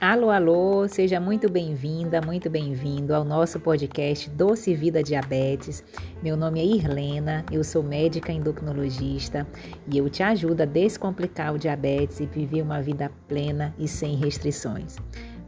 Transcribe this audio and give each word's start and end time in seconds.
Alô, 0.00 0.30
alô, 0.30 0.86
seja 0.86 1.18
muito 1.18 1.50
bem-vinda, 1.50 2.20
muito 2.20 2.48
bem-vindo 2.48 3.12
ao 3.12 3.24
nosso 3.24 3.58
podcast 3.58 4.30
Doce 4.30 4.72
Vida 4.72 5.02
Diabetes. 5.02 5.82
Meu 6.22 6.36
nome 6.36 6.60
é 6.60 6.64
Irlena, 6.64 7.44
eu 7.50 7.64
sou 7.64 7.82
médica 7.82 8.30
endocrinologista 8.30 9.44
e 9.90 9.98
eu 9.98 10.08
te 10.08 10.22
ajudo 10.22 10.60
a 10.60 10.66
descomplicar 10.66 11.52
o 11.52 11.58
diabetes 11.58 12.20
e 12.20 12.26
viver 12.26 12.62
uma 12.62 12.80
vida 12.80 13.10
plena 13.26 13.74
e 13.76 13.88
sem 13.88 14.14
restrições. 14.14 14.96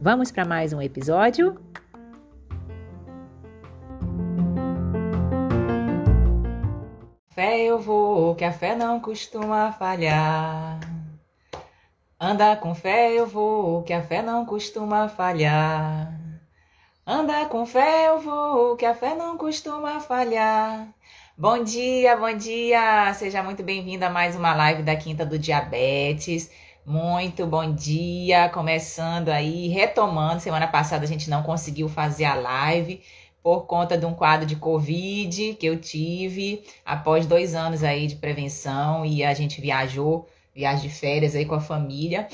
Vamos 0.01 0.29
para 0.29 0.43
mais 0.43 0.73
um 0.73 0.81
episódio? 0.81 1.57
Vou, 7.79 8.35
que 8.35 8.43
a 8.43 8.51
fé 8.51 8.75
não 8.75 8.99
costuma 8.99 9.71
falhar. 9.71 10.79
Anda 12.19 12.55
com 12.55 12.73
fé 12.73 13.13
eu 13.13 13.27
vou, 13.27 13.83
que 13.83 13.93
a 13.93 14.01
fé 14.01 14.21
não 14.21 14.45
costuma 14.45 15.07
falhar. 15.07 16.11
Anda 17.05 17.45
com 17.45 17.65
fé 17.65 18.09
eu 18.09 18.19
vou, 18.19 18.75
que 18.75 18.85
a 18.85 18.93
fé 18.93 19.15
não 19.15 19.37
costuma 19.37 19.99
falhar. 19.99 20.87
Bom 21.37 21.63
dia, 21.63 22.17
bom 22.17 22.33
dia! 22.35 23.13
Seja 23.13 23.43
muito 23.43 23.63
bem-vindo 23.63 24.03
a 24.03 24.09
mais 24.09 24.35
uma 24.35 24.55
live 24.55 24.81
da 24.81 24.95
Quinta 24.95 25.25
do 25.25 25.37
Diabetes. 25.37 26.49
Muito 26.85 27.45
bom 27.45 27.73
dia! 27.73 28.49
Começando 28.49 29.29
aí, 29.29 29.67
retomando. 29.67 30.41
Semana 30.41 30.67
passada 30.67 31.03
a 31.03 31.07
gente 31.07 31.29
não 31.29 31.43
conseguiu 31.43 31.87
fazer 31.87 32.25
a 32.25 32.33
live 32.33 33.03
por 33.41 33.65
conta 33.65 33.97
de 33.97 34.05
um 34.05 34.13
quadro 34.13 34.45
de 34.45 34.55
Covid 34.55 35.55
que 35.55 35.65
eu 35.65 35.79
tive 35.79 36.63
após 36.85 37.25
dois 37.25 37.55
anos 37.55 37.83
aí 37.83 38.07
de 38.07 38.15
prevenção 38.15 39.05
e 39.05 39.23
a 39.23 39.33
gente 39.33 39.61
viajou 39.61 40.27
viagem 40.53 40.89
de 40.89 40.95
férias 40.95 41.35
aí 41.35 41.45
com 41.45 41.55
a 41.55 41.61
família. 41.61 42.27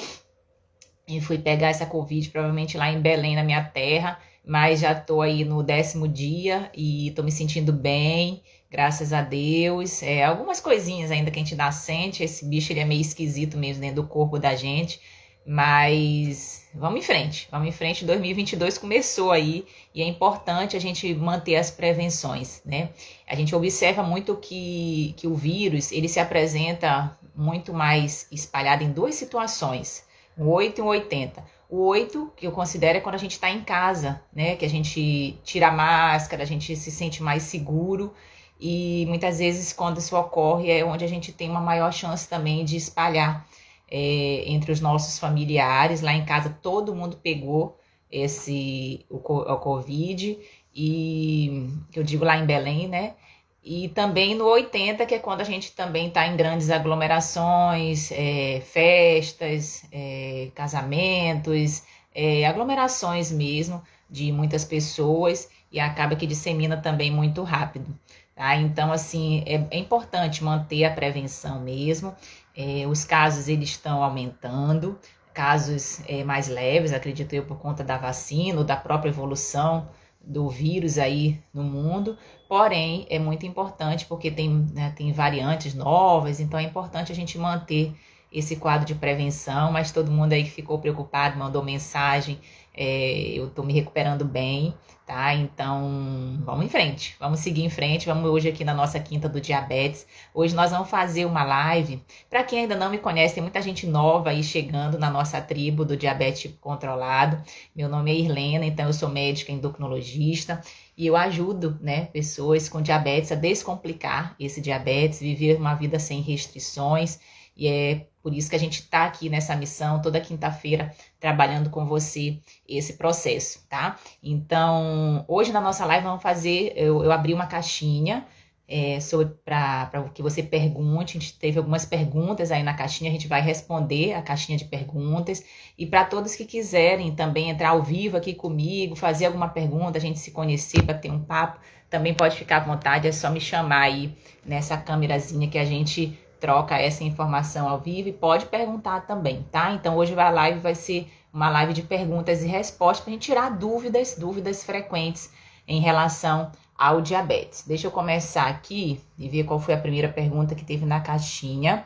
E 1.05 1.19
fui 1.19 1.37
pegar 1.37 1.67
essa 1.67 1.85
Covid, 1.85 2.29
provavelmente 2.29 2.77
lá 2.77 2.89
em 2.89 3.01
Belém, 3.01 3.35
na 3.35 3.43
minha 3.43 3.63
terra. 3.63 4.17
Mas 4.45 4.79
já 4.79 4.95
tô 4.95 5.21
aí 5.21 5.43
no 5.43 5.61
décimo 5.61 6.07
dia 6.07 6.69
e 6.73 7.11
tô 7.11 7.23
me 7.23 7.31
sentindo 7.31 7.71
bem, 7.71 8.41
graças 8.71 9.13
a 9.13 9.21
Deus. 9.21 10.01
É, 10.01 10.23
algumas 10.23 10.59
coisinhas 10.59 11.11
ainda 11.11 11.29
que 11.29 11.39
a 11.39 11.43
gente 11.43 11.55
dá 11.55 11.71
sente. 11.71 12.23
Esse 12.23 12.45
bicho 12.45 12.71
ele 12.71 12.79
é 12.79 12.85
meio 12.85 13.01
esquisito 13.01 13.57
mesmo 13.57 13.81
dentro 13.81 14.01
do 14.01 14.07
corpo 14.07 14.39
da 14.39 14.55
gente. 14.55 15.01
Mas 15.45 16.69
vamos 16.73 16.99
em 16.99 17.03
frente, 17.03 17.49
vamos 17.51 17.67
em 17.67 17.71
frente. 17.71 18.05
2022 18.05 18.77
começou 18.77 19.31
aí 19.31 19.65
e 19.93 20.01
é 20.01 20.05
importante 20.05 20.77
a 20.77 20.79
gente 20.79 21.13
manter 21.13 21.57
as 21.57 21.69
prevenções, 21.69 22.61
né? 22.65 22.91
A 23.27 23.35
gente 23.35 23.53
observa 23.53 24.01
muito 24.01 24.37
que, 24.37 25.13
que 25.17 25.27
o 25.27 25.35
vírus 25.35 25.91
ele 25.91 26.07
se 26.07 26.19
apresenta 26.19 27.17
muito 27.35 27.73
mais 27.73 28.25
espalhado 28.31 28.83
em 28.83 28.91
duas 28.91 29.15
situações, 29.15 30.05
o 30.37 30.49
8 30.49 30.79
e 30.79 30.81
o 30.81 30.85
80. 30.85 31.43
O 31.69 31.87
8, 31.87 32.33
que 32.37 32.47
eu 32.47 32.51
considero, 32.51 32.99
é 32.99 33.01
quando 33.01 33.15
a 33.15 33.19
gente 33.19 33.31
está 33.31 33.49
em 33.49 33.63
casa, 33.63 34.21
né? 34.33 34.55
Que 34.55 34.63
a 34.63 34.69
gente 34.69 35.39
tira 35.43 35.67
a 35.67 35.71
máscara, 35.71 36.43
a 36.43 36.45
gente 36.45 36.73
se 36.75 36.91
sente 36.91 37.21
mais 37.21 37.43
seguro. 37.43 38.13
E 38.59 39.05
muitas 39.07 39.39
vezes, 39.39 39.73
quando 39.73 39.97
isso 39.97 40.15
ocorre, 40.15 40.71
é 40.71 40.85
onde 40.85 41.03
a 41.03 41.07
gente 41.07 41.33
tem 41.33 41.49
uma 41.49 41.59
maior 41.59 41.91
chance 41.91 42.29
também 42.29 42.63
de 42.63 42.77
espalhar 42.77 43.45
é, 43.89 44.43
entre 44.47 44.71
os 44.71 44.81
nossos 44.81 45.19
familiares. 45.19 46.01
Lá 46.01 46.13
em 46.13 46.25
casa, 46.25 46.49
todo 46.61 46.95
mundo 46.95 47.17
pegou 47.17 47.77
esse 48.11 49.05
o, 49.09 49.17
o 49.17 49.57
Covid. 49.57 50.37
E 50.75 51.69
eu 51.95 52.03
digo 52.03 52.25
lá 52.25 52.37
em 52.37 52.45
Belém, 52.45 52.87
né? 52.87 53.15
E 53.63 53.87
também 53.89 54.35
no 54.35 54.45
80, 54.45 55.05
que 55.05 55.15
é 55.15 55.19
quando 55.19 55.41
a 55.41 55.45
gente 55.45 55.71
também 55.71 56.07
está 56.09 56.27
em 56.27 56.35
grandes 56.35 56.69
aglomerações, 56.69 58.11
é, 58.11 58.61
festas, 58.61 59.85
é, 59.91 60.49
casamentos, 60.53 61.83
é, 62.13 62.45
aglomerações 62.45 63.31
mesmo 63.31 63.81
de 64.09 64.31
muitas 64.33 64.65
pessoas 64.65 65.49
e 65.71 65.79
acaba 65.79 66.15
que 66.15 66.27
dissemina 66.27 66.75
também 66.77 67.09
muito 67.09 67.41
rápido. 67.41 67.97
Tá? 68.35 68.55
Então, 68.57 68.91
assim, 68.91 69.43
é, 69.45 69.65
é 69.71 69.77
importante 69.77 70.43
manter 70.43 70.83
a 70.85 70.91
prevenção 70.91 71.61
mesmo. 71.61 72.15
É, 72.55 72.85
os 72.87 73.03
casos 73.03 73.47
eles 73.47 73.69
estão 73.69 74.03
aumentando, 74.03 74.99
casos 75.33 76.01
é, 76.07 76.23
mais 76.23 76.47
leves, 76.47 76.93
acredito 76.93 77.33
eu, 77.33 77.45
por 77.45 77.57
conta 77.57 77.83
da 77.83 77.97
vacina 77.97 78.59
ou 78.59 78.63
da 78.63 78.75
própria 78.75 79.09
evolução 79.09 79.89
do 80.21 80.47
vírus 80.49 80.97
aí 80.97 81.41
no 81.53 81.63
mundo, 81.63 82.17
porém 82.47 83.05
é 83.09 83.19
muito 83.19 83.45
importante 83.45 84.05
porque 84.05 84.31
tem, 84.31 84.49
né, 84.49 84.93
tem 84.95 85.11
variantes 85.11 85.73
novas, 85.73 86.39
então 86.39 86.59
é 86.59 86.63
importante 86.63 87.11
a 87.11 87.15
gente 87.15 87.37
manter 87.37 87.93
esse 88.31 88.55
quadro 88.55 88.85
de 88.85 88.95
prevenção, 88.95 89.71
mas 89.71 89.91
todo 89.91 90.11
mundo 90.11 90.33
aí 90.33 90.43
que 90.43 90.49
ficou 90.49 90.79
preocupado, 90.79 91.37
mandou 91.37 91.63
mensagem, 91.63 92.39
é, 92.73 93.31
eu 93.35 93.49
tô 93.49 93.63
me 93.63 93.73
recuperando 93.73 94.25
bem, 94.25 94.73
tá? 95.05 95.33
Então, 95.33 96.39
vamos 96.43 96.65
em 96.65 96.69
frente, 96.69 97.15
vamos 97.19 97.39
seguir 97.39 97.63
em 97.63 97.69
frente. 97.69 98.05
Vamos 98.05 98.29
hoje 98.29 98.49
aqui 98.49 98.63
na 98.63 98.73
nossa 98.73 98.99
quinta 98.99 99.27
do 99.27 99.41
diabetes. 99.41 100.07
Hoje 100.33 100.55
nós 100.55 100.71
vamos 100.71 100.89
fazer 100.89 101.25
uma 101.25 101.43
live. 101.43 102.01
Para 102.29 102.43
quem 102.43 102.59
ainda 102.59 102.75
não 102.75 102.89
me 102.89 102.97
conhece, 102.97 103.35
tem 103.35 103.43
muita 103.43 103.61
gente 103.61 103.85
nova 103.85 104.29
aí 104.29 104.43
chegando 104.43 104.97
na 104.97 105.09
nossa 105.09 105.41
tribo 105.41 105.83
do 105.85 105.97
diabetes 105.97 106.53
controlado. 106.61 107.41
Meu 107.75 107.89
nome 107.89 108.11
é 108.11 108.15
Irlena, 108.15 108.65
então 108.65 108.87
eu 108.87 108.93
sou 108.93 109.09
médica 109.09 109.51
endocrinologista 109.51 110.61
e 110.97 111.07
eu 111.07 111.15
ajudo, 111.15 111.77
né, 111.81 112.05
pessoas 112.05 112.69
com 112.69 112.81
diabetes 112.81 113.31
a 113.31 113.35
descomplicar 113.35 114.35
esse 114.39 114.61
diabetes, 114.61 115.19
viver 115.19 115.57
uma 115.57 115.73
vida 115.73 115.99
sem 115.99 116.21
restrições. 116.21 117.19
E 117.55 117.67
é 117.67 118.07
por 118.21 118.33
isso 118.33 118.49
que 118.49 118.55
a 118.55 118.59
gente 118.59 118.79
está 118.79 119.05
aqui 119.05 119.29
nessa 119.29 119.55
missão 119.55 120.01
toda 120.01 120.19
quinta-feira 120.19 120.93
trabalhando 121.19 121.69
com 121.69 121.85
você 121.85 122.39
esse 122.67 122.93
processo, 122.93 123.65
tá? 123.67 123.99
Então, 124.21 125.25
hoje 125.27 125.51
na 125.51 125.59
nossa 125.59 125.85
live 125.85 126.05
vamos 126.05 126.23
fazer, 126.23 126.73
eu, 126.75 127.03
eu 127.03 127.11
abri 127.11 127.33
uma 127.33 127.47
caixinha 127.47 128.25
é, 128.67 128.97
para 129.43 130.09
que 130.13 130.21
você 130.21 130.41
pergunte. 130.41 131.17
A 131.17 131.21
gente 131.21 131.37
teve 131.37 131.57
algumas 131.57 131.85
perguntas 131.85 132.51
aí 132.51 132.63
na 132.63 132.73
caixinha, 132.73 133.09
a 133.09 133.13
gente 133.13 133.27
vai 133.27 133.41
responder 133.41 134.13
a 134.13 134.21
caixinha 134.21 134.57
de 134.57 134.65
perguntas. 134.65 135.43
E 135.77 135.85
para 135.85 136.05
todos 136.05 136.35
que 136.35 136.45
quiserem 136.45 137.13
também 137.13 137.49
entrar 137.49 137.69
ao 137.69 137.83
vivo 137.83 138.17
aqui 138.17 138.33
comigo, 138.33 138.95
fazer 138.95 139.25
alguma 139.25 139.49
pergunta, 139.49 139.97
a 139.97 140.01
gente 140.01 140.19
se 140.19 140.31
conhecer 140.31 140.81
para 140.83 140.97
ter 140.97 141.11
um 141.11 141.19
papo, 141.19 141.59
também 141.89 142.13
pode 142.13 142.35
ficar 142.35 142.57
à 142.57 142.59
vontade, 142.61 143.07
é 143.07 143.11
só 143.11 143.29
me 143.29 143.39
chamar 143.39 143.81
aí 143.81 144.15
nessa 144.43 144.75
câmerazinha 144.75 145.47
que 145.47 145.59
a 145.59 145.65
gente 145.65 146.17
troca 146.43 146.75
essa 146.75 147.05
informação 147.05 147.69
ao 147.69 147.79
vivo 147.79 148.09
e 148.09 148.11
pode 148.11 148.47
perguntar 148.47 149.07
também, 149.07 149.43
tá? 149.49 149.71
Então 149.71 149.95
hoje 149.95 150.13
a 150.19 150.29
live 150.29 150.59
vai 150.59 150.75
ser 150.75 151.09
uma 151.31 151.49
live 151.49 151.71
de 151.71 151.83
perguntas 151.83 152.43
e 152.43 152.47
respostas 152.47 152.99
para 152.99 153.11
a 153.11 153.13
gente 153.13 153.23
tirar 153.23 153.49
dúvidas, 153.51 154.17
dúvidas 154.19 154.61
frequentes 154.61 155.31
em 155.65 155.79
relação 155.79 156.51
ao 156.77 156.99
diabetes. 156.99 157.63
Deixa 157.65 157.87
eu 157.87 157.91
começar 157.91 158.47
aqui 158.47 158.99
e 159.17 159.29
ver 159.29 159.45
qual 159.45 159.57
foi 159.57 159.73
a 159.73 159.77
primeira 159.77 160.09
pergunta 160.09 160.53
que 160.53 160.65
teve 160.65 160.85
na 160.85 160.99
caixinha. 160.99 161.85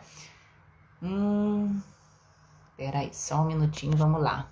Hum, 1.03 1.79
peraí, 2.75 3.11
só 3.13 3.41
um 3.41 3.45
minutinho, 3.45 3.95
vamos 3.95 4.23
lá. 4.23 4.49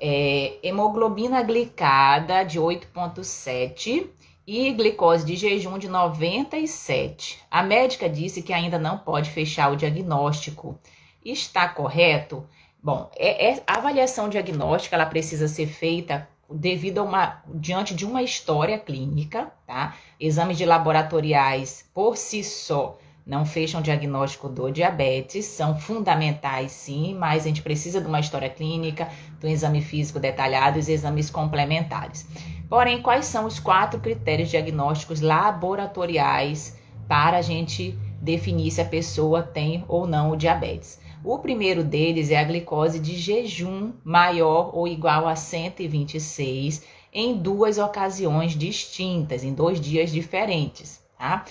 É, 0.00 0.58
hemoglobina 0.62 1.42
glicada 1.42 2.42
de 2.42 2.58
8,7 2.58 4.08
e 4.46 4.72
glicose 4.72 5.26
de 5.26 5.34
jejum 5.34 5.78
de 5.78 5.88
97. 5.88 7.40
A 7.50 7.62
médica 7.62 8.08
disse 8.08 8.42
que 8.42 8.52
ainda 8.52 8.78
não 8.78 8.98
pode 8.98 9.30
fechar 9.30 9.72
o 9.72 9.76
diagnóstico. 9.76 10.78
Está 11.24 11.68
correto? 11.68 12.46
Bom, 12.80 13.10
é, 13.16 13.50
é, 13.50 13.62
a 13.66 13.78
avaliação 13.78 14.28
diagnóstica 14.28 14.94
ela 14.94 15.06
precisa 15.06 15.48
ser 15.48 15.66
feita 15.66 16.28
devido 16.48 16.98
a 16.98 17.02
uma 17.02 17.42
diante 17.52 17.94
de 17.94 18.06
uma 18.06 18.22
história 18.22 18.78
clínica, 18.78 19.50
tá? 19.66 19.96
Exames 20.20 20.56
de 20.56 20.64
laboratoriais 20.64 21.90
por 21.92 22.16
si 22.16 22.44
só 22.44 22.96
não 23.26 23.44
fecham 23.44 23.82
diagnóstico 23.82 24.48
do 24.48 24.70
diabetes, 24.70 25.46
são 25.46 25.76
fundamentais 25.76 26.70
sim, 26.70 27.12
mas 27.18 27.42
a 27.42 27.48
gente 27.48 27.60
precisa 27.60 28.00
de 28.00 28.06
uma 28.06 28.20
história 28.20 28.48
clínica, 28.48 29.08
do 29.40 29.48
exame 29.48 29.82
físico 29.82 30.20
detalhado 30.20 30.78
e 30.78 30.80
os 30.80 30.88
exames 30.88 31.28
complementares. 31.28 32.24
Porém, 32.68 33.02
quais 33.02 33.26
são 33.26 33.44
os 33.44 33.58
quatro 33.58 33.98
critérios 33.98 34.48
diagnósticos 34.48 35.20
laboratoriais 35.20 36.78
para 37.08 37.38
a 37.38 37.42
gente 37.42 37.98
definir 38.20 38.70
se 38.70 38.80
a 38.80 38.84
pessoa 38.84 39.42
tem 39.42 39.84
ou 39.88 40.06
não 40.06 40.30
o 40.30 40.36
diabetes? 40.36 41.00
O 41.24 41.40
primeiro 41.40 41.82
deles 41.82 42.30
é 42.30 42.38
a 42.38 42.44
glicose 42.44 43.00
de 43.00 43.16
jejum 43.16 43.92
maior 44.04 44.70
ou 44.72 44.86
igual 44.86 45.26
a 45.26 45.34
126 45.34 46.84
em 47.12 47.36
duas 47.36 47.78
ocasiões 47.78 48.52
distintas, 48.52 49.42
em 49.42 49.52
dois 49.52 49.80
dias 49.80 50.12
diferentes, 50.12 51.02
tá? 51.18 51.44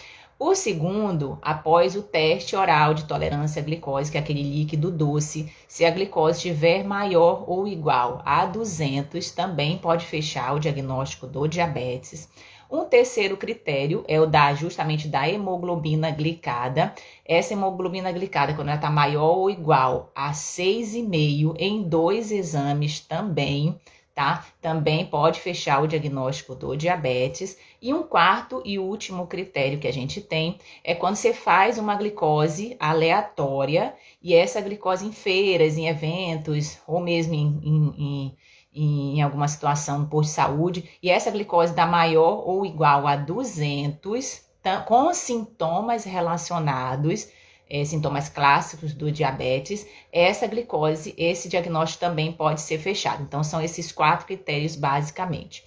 O 0.48 0.54
segundo, 0.54 1.40
após 1.42 1.96
o 1.96 2.04
teste 2.04 2.56
oral 2.56 2.94
de 2.94 3.06
tolerância 3.06 3.60
à 3.60 3.66
glicose, 3.66 4.12
que 4.12 4.18
é 4.20 4.22
aquele 4.22 4.44
líquido 4.44 4.92
doce, 4.92 5.52
se 5.68 5.84
a 5.84 5.90
glicose 5.90 6.38
estiver 6.38 6.84
maior 6.84 7.46
ou 7.50 7.68
igual 7.68 8.22
a 8.24 8.46
200, 8.46 9.32
também 9.32 9.80
pode 9.80 10.06
fechar 10.06 10.54
o 10.54 10.60
diagnóstico 10.60 11.26
do 11.26 11.48
diabetes. 11.48 12.30
Um 12.70 12.86
terceiro 12.86 13.36
critério 13.38 14.06
é 14.08 14.22
o 14.22 14.28
da 14.28 14.54
justamente 14.54 15.08
da 15.08 15.28
hemoglobina 15.28 16.12
glicada. 16.12 16.94
Essa 17.26 17.54
hemoglobina 17.54 18.12
glicada, 18.12 18.54
quando 18.54 18.68
ela 18.68 18.78
está 18.78 18.92
maior 18.92 19.38
ou 19.38 19.50
igual 19.50 20.12
a 20.14 20.32
6,5 20.32 21.56
em 21.58 21.82
dois 21.82 22.32
exames 22.32 23.00
também, 23.00 23.80
tá? 24.16 24.46
Também 24.62 25.06
pode 25.06 25.42
fechar 25.42 25.84
o 25.84 25.88
diagnóstico 25.88 26.56
do 26.56 26.76
diabetes. 26.78 27.58
E 27.82 27.94
um 27.94 28.02
quarto 28.02 28.64
e 28.64 28.80
último 28.80 29.28
critério 29.28 29.78
que 29.78 29.88
a 29.88 29.94
gente 29.94 30.22
tem 30.22 30.58
é 30.84 30.96
quando 30.96 31.18
você 31.18 31.34
faz 31.34 31.78
uma 31.78 31.96
glicose 31.96 32.78
aleatória 32.80 33.94
e 34.24 34.34
essa 34.34 34.62
glicose 34.62 35.06
em 35.06 35.12
feiras, 35.12 35.78
em 35.78 35.88
eventos, 35.88 36.80
ou 36.88 37.02
mesmo 37.02 37.34
em, 37.34 37.60
em, 37.64 38.38
em, 38.74 39.18
em 39.18 39.22
alguma 39.22 39.50
situação 39.50 40.06
de 40.06 40.30
saúde, 40.30 40.90
e 41.04 41.10
essa 41.10 41.30
glicose 41.30 41.74
dá 41.76 41.86
maior 41.86 42.48
ou 42.48 42.66
igual 42.66 43.06
a 43.06 43.18
200, 43.18 44.46
com 44.88 45.14
sintomas 45.14 46.06
relacionados 46.06 47.28
é, 47.70 47.84
sintomas 47.84 48.30
clássicos 48.30 48.94
do 48.94 49.12
diabetes, 49.12 49.86
essa 50.12 50.48
glicose, 50.48 51.14
esse 51.18 51.50
diagnóstico 51.50 52.02
também 52.02 52.32
pode 52.32 52.62
ser 52.62 52.78
fechado. 52.78 53.24
Então, 53.24 53.44
são 53.44 53.62
esses 53.62 53.92
quatro 53.92 54.26
critérios 54.26 54.76
basicamente. 54.76 55.64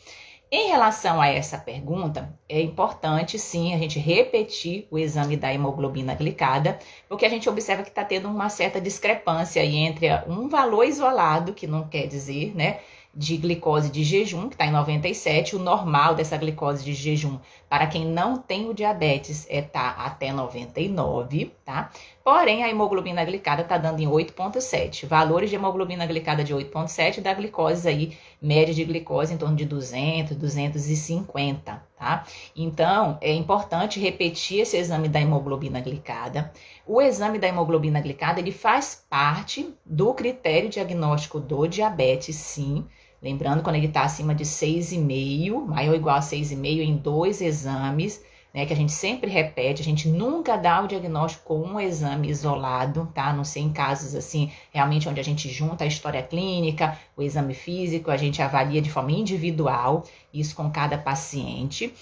Em 0.51 0.69
relação 0.69 1.21
a 1.21 1.29
essa 1.29 1.59
pergunta, 1.59 2.35
é 2.49 2.59
importante 2.63 3.39
sim 3.39 3.75
a 3.75 3.79
gente 3.79 3.99
repetir 3.99 4.89
o 4.91 4.99
exame 4.99 5.37
da 5.37 5.53
hemoglobina 5.53 6.15
glicada, 6.15 6.79
porque 7.07 7.27
a 7.27 7.29
gente 7.29 7.51
observa 7.51 7.83
que 7.83 7.91
está 7.91 8.03
tendo 8.03 8.29
uma 8.29 8.49
certa 8.49 8.81
discrepância 8.81 9.61
aí 9.61 9.77
entre 9.77 10.09
um 10.27 10.49
valor 10.49 10.85
isolado, 10.85 11.53
que 11.53 11.67
não 11.67 11.87
quer 11.87 12.07
dizer, 12.07 12.57
né, 12.57 12.81
de 13.19 13.37
glicose 13.37 13.91
de 13.91 14.05
jejum, 14.05 14.49
que 14.49 14.55
está 14.55 14.65
em 14.65 14.71
97, 14.71 15.57
o 15.57 15.59
normal 15.59 16.15
dessa 16.15 16.37
glicose 16.37 16.85
de 16.85 16.95
jejum 16.95 17.37
para 17.69 17.89
quem 17.89 18.07
não 18.07 18.39
tem 18.39 18.69
o 18.69 18.73
diabetes 18.73 19.45
é 19.51 19.61
tá 19.61 19.91
até 19.91 20.33
99, 20.33 21.53
tá? 21.65 21.91
Porém, 22.23 22.63
a 22.63 22.71
hemoglobina 22.71 23.25
glicada 23.25 23.63
está 23.63 23.77
dando 23.77 24.01
em 24.01 24.07
8,7. 24.07 25.05
Valores 25.07 25.51
de 25.51 25.57
hemoglobina 25.57 26.07
glicada 26.07 26.45
de 26.45 26.55
8,7 26.55 27.21
da 27.21 27.35
glicose 27.35 27.89
aí, 27.89 28.17
média 28.41 28.73
de 28.73 28.85
glicose 28.85 29.35
em 29.35 29.37
torno 29.37 29.57
de 29.57 29.67
200, 29.67 30.37
250, 30.37 31.83
tá? 31.99 32.25
Então, 32.55 33.19
é 33.21 33.33
importante 33.35 33.99
repetir 33.99 34.61
esse 34.61 34.77
exame 34.77 35.09
da 35.09 35.21
hemoglobina 35.21 35.81
glicada. 35.81 36.53
O 36.87 37.03
exame 37.03 37.39
da 37.39 37.49
hemoglobina 37.49 38.01
glicada, 38.01 38.39
ele 38.39 38.53
faz 38.53 39.05
parte 39.11 39.75
do 39.85 40.15
critério 40.15 40.71
diagnóstico 40.71 41.41
do 41.41 41.67
diabetes, 41.67 42.37
sim, 42.37 42.87
Lembrando, 43.21 43.63
quando 43.63 43.77
ele 43.77 43.87
está 43.87 44.03
acima 44.03 44.35
de 44.35 44.45
6,5, 44.45 45.67
maior 45.67 45.91
ou 45.91 45.97
igual 45.97 46.17
a 46.17 46.21
6,5 46.21 46.81
em 46.81 46.97
dois 46.97 47.41
exames, 47.41 48.23
né, 48.55 48.65
que 48.65 48.73
a 48.73 48.77
gente 48.77 48.93
sempre 48.93 49.31
repete, 49.31 49.83
a 49.83 49.85
gente 49.85 50.09
nunca 50.09 50.57
dá 50.57 50.83
o 50.83 50.87
diagnóstico 50.87 51.45
com 51.45 51.61
um 51.61 51.81
exame 51.81 52.29
isolado, 52.29 53.11
tá? 53.15 53.27
A 53.27 53.33
não 53.33 53.45
ser 53.45 53.61
em 53.61 53.71
casos 53.71 54.15
assim, 54.15 54.51
realmente 54.73 55.09
onde 55.09 55.21
a 55.21 55.25
gente 55.25 55.49
junta 55.51 55.85
a 55.85 55.87
história 55.87 56.23
clínica, 56.23 56.99
o 57.17 57.23
exame 57.23 57.55
físico, 57.55 58.11
a 58.11 58.17
gente 58.17 58.41
avalia 58.41 58.81
de 58.81 58.91
forma 58.91 59.13
individual, 59.13 60.05
isso 60.33 60.57
com 60.57 60.71
cada 60.71 60.97
paciente. 60.97 61.93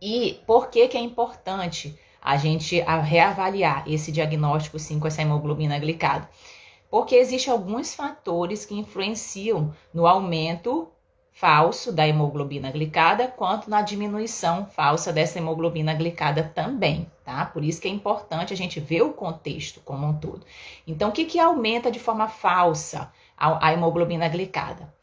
E 0.00 0.40
por 0.46 0.70
que 0.70 0.88
que 0.88 0.96
é 0.96 1.00
importante 1.00 1.98
a 2.22 2.36
gente 2.36 2.80
reavaliar 2.80 3.84
esse 3.86 4.10
diagnóstico 4.10 4.78
sim 4.78 4.98
com 4.98 5.06
essa 5.06 5.22
hemoglobina 5.22 5.78
glicada? 5.78 6.28
Porque 6.94 7.16
existem 7.16 7.52
alguns 7.52 7.92
fatores 7.92 8.64
que 8.64 8.72
influenciam 8.72 9.74
no 9.92 10.06
aumento 10.06 10.86
falso 11.32 11.90
da 11.90 12.06
hemoglobina 12.06 12.70
glicada, 12.70 13.26
quanto 13.26 13.68
na 13.68 13.82
diminuição 13.82 14.66
falsa 14.66 15.12
dessa 15.12 15.38
hemoglobina 15.38 15.92
glicada 15.92 16.52
também, 16.54 17.10
tá? 17.24 17.46
Por 17.46 17.64
isso 17.64 17.80
que 17.80 17.88
é 17.88 17.90
importante 17.90 18.52
a 18.52 18.56
gente 18.56 18.78
ver 18.78 19.02
o 19.02 19.12
contexto 19.12 19.80
como 19.80 20.06
um 20.06 20.16
todo. 20.16 20.46
Então, 20.86 21.08
o 21.08 21.12
que, 21.12 21.24
que 21.24 21.40
aumenta 21.40 21.90
de 21.90 21.98
forma 21.98 22.28
falsa 22.28 23.12
a, 23.36 23.66
a 23.66 23.72
hemoglobina 23.72 24.28
glicada? 24.28 24.94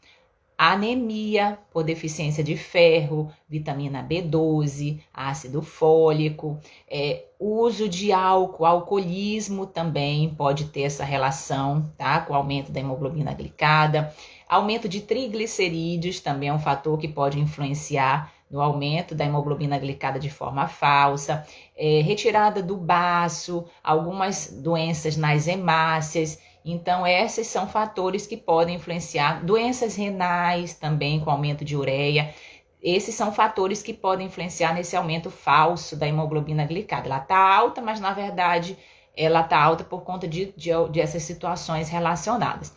Anemia 0.70 1.58
por 1.72 1.82
deficiência 1.82 2.44
de 2.44 2.56
ferro, 2.56 3.32
vitamina 3.48 4.00
B12, 4.00 5.00
ácido 5.12 5.60
fólico, 5.60 6.56
é, 6.88 7.24
uso 7.40 7.88
de 7.88 8.12
álcool, 8.12 8.64
alcoolismo 8.64 9.66
também 9.66 10.32
pode 10.32 10.66
ter 10.66 10.82
essa 10.82 11.02
relação, 11.02 11.90
tá? 11.98 12.20
Com 12.20 12.32
o 12.32 12.36
aumento 12.36 12.70
da 12.70 12.78
hemoglobina 12.78 13.34
glicada. 13.34 14.14
Aumento 14.48 14.88
de 14.88 15.00
triglicerídeos 15.00 16.20
também 16.20 16.50
é 16.50 16.54
um 16.54 16.60
fator 16.60 16.96
que 16.96 17.08
pode 17.08 17.40
influenciar 17.40 18.32
no 18.48 18.60
aumento 18.60 19.16
da 19.16 19.24
hemoglobina 19.24 19.78
glicada 19.78 20.20
de 20.20 20.30
forma 20.30 20.68
falsa, 20.68 21.44
é, 21.76 22.02
retirada 22.02 22.62
do 22.62 22.76
baço, 22.76 23.64
algumas 23.82 24.52
doenças 24.62 25.16
nas 25.16 25.48
hemácias 25.48 26.38
então, 26.64 27.06
esses 27.06 27.46
são 27.46 27.66
fatores 27.66 28.26
que 28.26 28.36
podem 28.36 28.76
influenciar 28.76 29.44
doenças 29.44 29.96
renais 29.96 30.74
também, 30.74 31.20
com 31.20 31.30
aumento 31.30 31.64
de 31.64 31.76
ureia. 31.76 32.32
Esses 32.80 33.14
são 33.14 33.32
fatores 33.32 33.82
que 33.82 33.92
podem 33.92 34.26
influenciar 34.26 34.74
nesse 34.74 34.96
aumento 34.96 35.30
falso 35.30 35.96
da 35.96 36.06
hemoglobina 36.06 36.64
glicada. 36.64 37.06
Ela 37.06 37.18
está 37.18 37.36
alta, 37.36 37.80
mas 37.80 38.00
na 38.00 38.12
verdade 38.12 38.76
ela 39.16 39.40
está 39.40 39.62
alta 39.62 39.84
por 39.84 40.02
conta 40.02 40.26
de, 40.26 40.52
de, 40.56 40.70
de 40.90 41.00
essas 41.00 41.22
situações 41.22 41.88
relacionadas. 41.88 42.74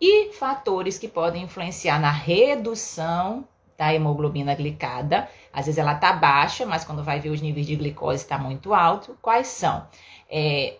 E 0.00 0.32
fatores 0.32 0.98
que 0.98 1.08
podem 1.08 1.44
influenciar 1.44 1.98
na 1.98 2.10
redução 2.10 3.46
da 3.78 3.94
hemoglobina 3.94 4.54
glicada. 4.54 5.28
Às 5.52 5.66
vezes 5.66 5.78
ela 5.78 5.92
está 5.92 6.12
baixa, 6.12 6.66
mas 6.66 6.84
quando 6.84 7.04
vai 7.04 7.20
ver 7.20 7.30
os 7.30 7.40
níveis 7.40 7.66
de 7.66 7.76
glicose 7.76 8.22
está 8.22 8.38
muito 8.38 8.74
alto. 8.74 9.16
Quais 9.22 9.48
são? 9.48 9.86
É, 10.28 10.76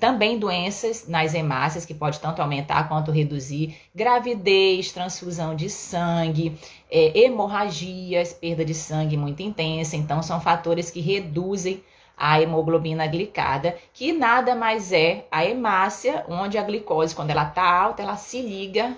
também 0.00 0.38
doenças 0.38 1.06
nas 1.06 1.34
hemácias, 1.34 1.84
que 1.84 1.92
pode 1.92 2.18
tanto 2.18 2.40
aumentar 2.40 2.88
quanto 2.88 3.10
reduzir, 3.10 3.76
gravidez, 3.94 4.90
transfusão 4.92 5.54
de 5.54 5.68
sangue, 5.68 6.58
é, 6.90 7.18
hemorragias, 7.18 8.32
perda 8.32 8.64
de 8.64 8.74
sangue 8.74 9.16
muito 9.16 9.42
intensa. 9.42 9.96
Então, 9.96 10.22
são 10.22 10.40
fatores 10.40 10.90
que 10.90 11.00
reduzem 11.00 11.82
a 12.16 12.40
hemoglobina 12.40 13.06
glicada, 13.06 13.76
que 13.92 14.12
nada 14.12 14.54
mais 14.54 14.92
é 14.92 15.26
a 15.30 15.44
hemácia, 15.44 16.24
onde 16.28 16.56
a 16.56 16.62
glicose, 16.62 17.14
quando 17.14 17.30
ela 17.30 17.48
está 17.48 17.68
alta, 17.68 18.02
ela 18.02 18.16
se 18.16 18.40
liga 18.40 18.96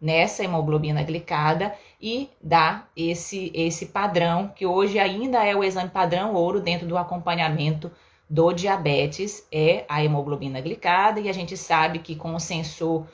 nessa 0.00 0.42
hemoglobina 0.42 1.02
glicada 1.02 1.74
e 2.00 2.30
dá 2.40 2.86
esse, 2.96 3.52
esse 3.54 3.86
padrão, 3.86 4.48
que 4.48 4.64
hoje 4.64 4.98
ainda 4.98 5.44
é 5.44 5.54
o 5.54 5.62
exame 5.62 5.90
padrão 5.90 6.34
ouro 6.34 6.60
dentro 6.60 6.86
do 6.86 6.96
acompanhamento 6.96 7.90
do 8.32 8.50
diabetes 8.50 9.46
é 9.52 9.84
a 9.86 10.02
hemoglobina 10.02 10.58
glicada 10.58 11.20
e 11.20 11.28
a 11.28 11.34
gente 11.34 11.54
sabe 11.54 11.98
que 11.98 12.16
com 12.16 12.34
o 12.34 12.40
sensor 12.40 13.06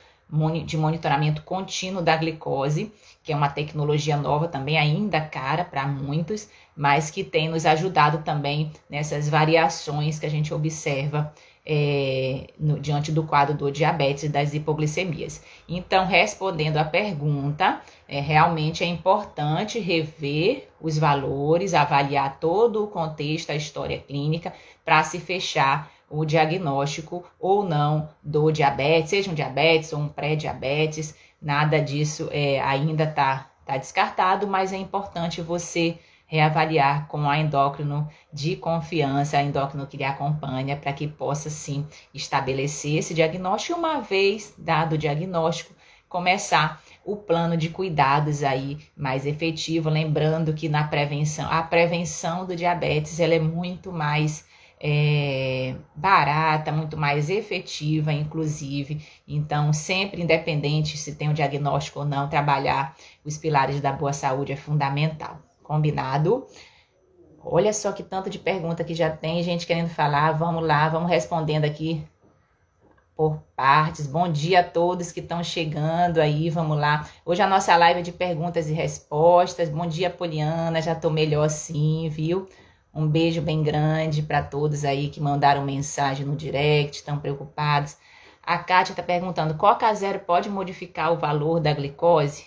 de 0.65 0.77
monitoramento 0.77 1.43
contínuo 1.43 2.01
da 2.01 2.17
glicose, 2.17 2.93
que 3.25 3.33
é 3.33 3.37
uma 3.37 3.49
tecnologia 3.49 4.17
nova 4.17 4.47
também 4.47 4.79
ainda 4.79 5.21
cara 5.21 5.65
para 5.65 5.89
muitos, 5.89 6.49
mas 6.77 7.11
que 7.11 7.25
tem 7.25 7.49
nos 7.49 7.67
ajudado 7.67 8.19
também 8.19 8.71
nessas 8.89 9.29
variações 9.29 10.21
que 10.21 10.27
a 10.27 10.31
gente 10.31 10.55
observa 10.55 11.35
é, 11.69 12.47
no, 12.59 12.81
diante 12.81 13.13
do 13.13 13.23
quadro 13.23 13.55
do 13.55 13.71
diabetes 13.71 14.23
e 14.23 14.29
das 14.29 14.55
hipoglicemias. 14.55 15.43
Então, 15.69 16.07
respondendo 16.07 16.79
à 16.79 16.85
pergunta, 16.85 17.83
é, 18.09 18.21
realmente 18.21 18.83
é 18.83 18.87
importante 18.87 19.79
rever 19.79 20.69
os 20.81 20.97
valores, 20.97 21.75
avaliar 21.75 22.39
todo 22.41 22.85
o 22.85 22.87
contexto, 22.87 23.51
a 23.51 23.55
história 23.55 23.99
clínica, 23.99 24.55
para 24.89 25.05
se 25.05 25.21
fechar 25.21 25.91
o 26.09 26.25
diagnóstico 26.25 27.23
ou 27.39 27.63
não 27.63 28.09
do 28.23 28.51
diabetes, 28.51 29.11
seja 29.11 29.31
um 29.31 29.35
diabetes 29.35 29.93
ou 29.93 30.01
um 30.01 30.09
pré-diabetes, 30.09 31.15
nada 31.43 31.79
disso 31.79 32.31
é, 32.33 32.59
ainda 32.63 33.05
está 33.05 33.51
tá 33.67 33.77
descartado, 33.77 34.47
mas 34.47 34.73
é 34.73 34.79
importante 34.79 35.43
você 35.43 35.99
reavaliar 36.27 37.07
com 37.07 37.29
a 37.29 37.39
endócrino 37.39 38.09
de 38.33 38.57
confiança, 38.57 39.37
a 39.37 39.43
endócrino 39.43 39.87
que 39.87 39.99
lhe 39.99 40.05
acompanha, 40.05 40.75
para 40.75 40.95
que 40.95 41.07
possa 41.07 41.51
sim 41.51 41.87
estabelecer 42.15 42.97
esse 42.97 43.13
diagnóstico. 43.13 43.79
Uma 43.79 44.01
vez 44.01 44.55
dado 44.57 44.95
o 44.95 44.99
diagnóstico, 44.99 45.75
começar 46.09 46.81
o 47.05 47.15
plano 47.15 47.59
de 47.59 47.69
cuidados 47.69 48.43
aí 48.43 48.79
mais 48.97 49.27
efetivo, 49.27 49.91
lembrando 49.91 50.55
que 50.55 50.67
na 50.67 50.85
prevenção, 50.85 51.47
a 51.53 51.63
prevenção 51.63 52.47
do 52.47 52.57
diabetes 52.57 53.21
ela 53.21 53.35
é 53.35 53.39
muito 53.39 53.93
mais 53.93 54.48
é, 54.81 55.75
barata, 55.95 56.71
muito 56.71 56.97
mais 56.97 57.29
efetiva, 57.29 58.13
inclusive. 58.13 59.05
Então, 59.27 59.73
sempre 59.73 60.23
independente 60.23 60.97
se 60.97 61.15
tem 61.15 61.29
o 61.29 61.31
um 61.33 61.35
diagnóstico 61.35 62.01
ou 62.01 62.05
não, 62.05 62.29
trabalhar 62.29 62.97
os 63.25 63.37
pilares 63.37 63.81
da 63.81 63.93
boa 63.93 64.13
saúde 64.13 64.53
é 64.53 64.57
fundamental. 64.57 65.39
Combinado? 65.63 66.47
Olha 67.45 67.73
só 67.73 67.93
que 67.93 68.03
tanto 68.03 68.31
de 68.31 68.39
pergunta 68.39 68.85
que 68.85 68.95
já 68.95 69.11
tem 69.11 69.43
gente 69.43 69.67
querendo 69.67 69.89
falar. 69.89 70.33
Vamos 70.33 70.65
lá, 70.65 70.89
vamos 70.89 71.11
respondendo 71.11 71.65
aqui 71.65 72.05
por 73.17 73.43
partes. 73.57 74.07
Bom 74.07 74.31
dia 74.31 74.61
a 74.61 74.65
todos 74.65 75.11
que 75.11 75.21
estão 75.21 75.43
chegando 75.43 76.19
aí, 76.19 76.49
vamos 76.51 76.79
lá. 76.79 77.09
Hoje 77.27 77.43
a 77.43 77.49
nossa 77.49 77.77
live 77.77 78.01
é 78.01 78.03
de 78.03 78.13
perguntas 78.13 78.69
e 78.69 78.73
respostas. 78.73 79.69
Bom 79.69 79.87
dia, 79.87 80.09
Poliana, 80.09 80.81
já 80.81 80.95
tô 80.95 81.11
melhor 81.11 81.51
sim, 81.51 82.09
viu? 82.09 82.47
Um 82.99 83.07
beijo 83.07 83.41
bem 83.41 83.63
grande 83.63 84.23
para 84.23 84.43
todos 84.43 84.85
aí 84.85 85.09
que 85.09 85.21
mandaram 85.21 85.65
mensagem 85.65 86.27
no 86.27 86.35
direct, 86.35 86.97
estão 86.97 87.17
preocupados. 87.17 87.97
A 88.43 88.59
Kátia 88.59 88.93
está 88.93 89.05
perguntando: 89.05 89.55
Coca 89.55 89.95
Zero 89.95 90.19
pode 90.19 90.51
modificar 90.51 91.13
o 91.13 91.17
valor 91.17 91.61
da 91.61 91.73
glicose? 91.73 92.45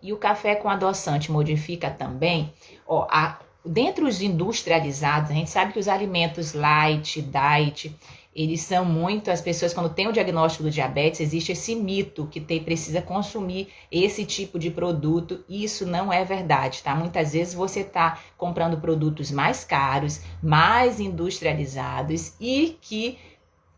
E 0.00 0.10
o 0.10 0.16
café 0.16 0.54
com 0.54 0.70
adoçante 0.70 1.30
modifica 1.30 1.90
também? 1.90 2.50
Ó, 2.86 3.06
a, 3.10 3.38
dentro 3.62 4.06
dos 4.06 4.22
industrializados, 4.22 5.30
a 5.30 5.34
gente 5.34 5.50
sabe 5.50 5.74
que 5.74 5.78
os 5.78 5.86
alimentos 5.86 6.54
light, 6.54 7.20
diet, 7.20 7.94
eles 8.34 8.62
são 8.62 8.84
muito, 8.84 9.30
as 9.30 9.40
pessoas 9.40 9.72
quando 9.72 9.94
têm 9.94 10.08
o 10.08 10.12
diagnóstico 10.12 10.64
do 10.64 10.70
diabetes, 10.70 11.20
existe 11.20 11.52
esse 11.52 11.74
mito 11.76 12.26
que 12.26 12.40
tem, 12.40 12.62
precisa 12.62 13.00
consumir 13.00 13.68
esse 13.92 14.24
tipo 14.24 14.58
de 14.58 14.70
produto, 14.70 15.44
e 15.48 15.62
isso 15.62 15.86
não 15.86 16.12
é 16.12 16.24
verdade, 16.24 16.82
tá? 16.82 16.94
Muitas 16.96 17.32
vezes 17.32 17.54
você 17.54 17.80
está 17.80 18.18
comprando 18.36 18.80
produtos 18.80 19.30
mais 19.30 19.62
caros, 19.62 20.20
mais 20.42 20.98
industrializados 20.98 22.34
e 22.40 22.76
que 22.80 23.18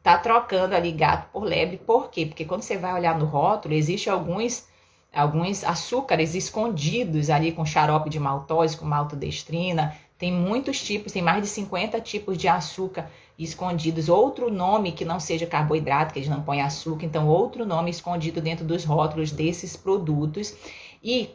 tá 0.03 0.17
trocando 0.17 0.75
ali 0.75 0.93
gato 0.93 1.31
por 1.33 1.45
lebre, 1.45 1.77
por 1.77 2.11
quê? 2.11 2.25
Porque 2.25 2.45
quando 2.45 2.63
você 2.63 2.79
vai 2.79 2.95
olhar 2.95 3.19
no 3.19 3.27
rótulo, 3.27 3.75
existe 3.75 4.09
alguns 4.09 4.67
alguns 5.13 5.65
açúcares 5.65 6.35
escondidos 6.35 7.31
ali 7.31 7.51
com 7.51 7.65
xarope 7.65 8.11
de 8.11 8.21
maltose, 8.21 8.77
com 8.77 8.85
maltodestrina, 8.85 9.97
tem 10.19 10.31
muitos 10.31 10.83
tipos, 10.83 11.13
tem 11.13 11.23
mais 11.23 11.43
de 11.43 11.49
50 11.49 12.01
tipos 12.01 12.37
de 12.37 12.49
açúcar 12.49 13.11
escondidos, 13.39 14.09
outro 14.09 14.51
nome 14.51 14.93
que 14.93 15.05
não 15.05 15.21
seja 15.21 15.47
carboidrato, 15.47 16.13
que 16.13 16.19
eles 16.19 16.29
não 16.29 16.43
põem 16.43 16.63
açúcar, 16.63 17.05
então 17.05 17.29
outro 17.29 17.67
nome 17.67 17.91
escondido 17.91 18.41
dentro 18.41 18.65
dos 18.65 18.85
rótulos 18.85 19.31
desses 19.31 19.77
produtos. 19.77 20.55
E 21.03 21.31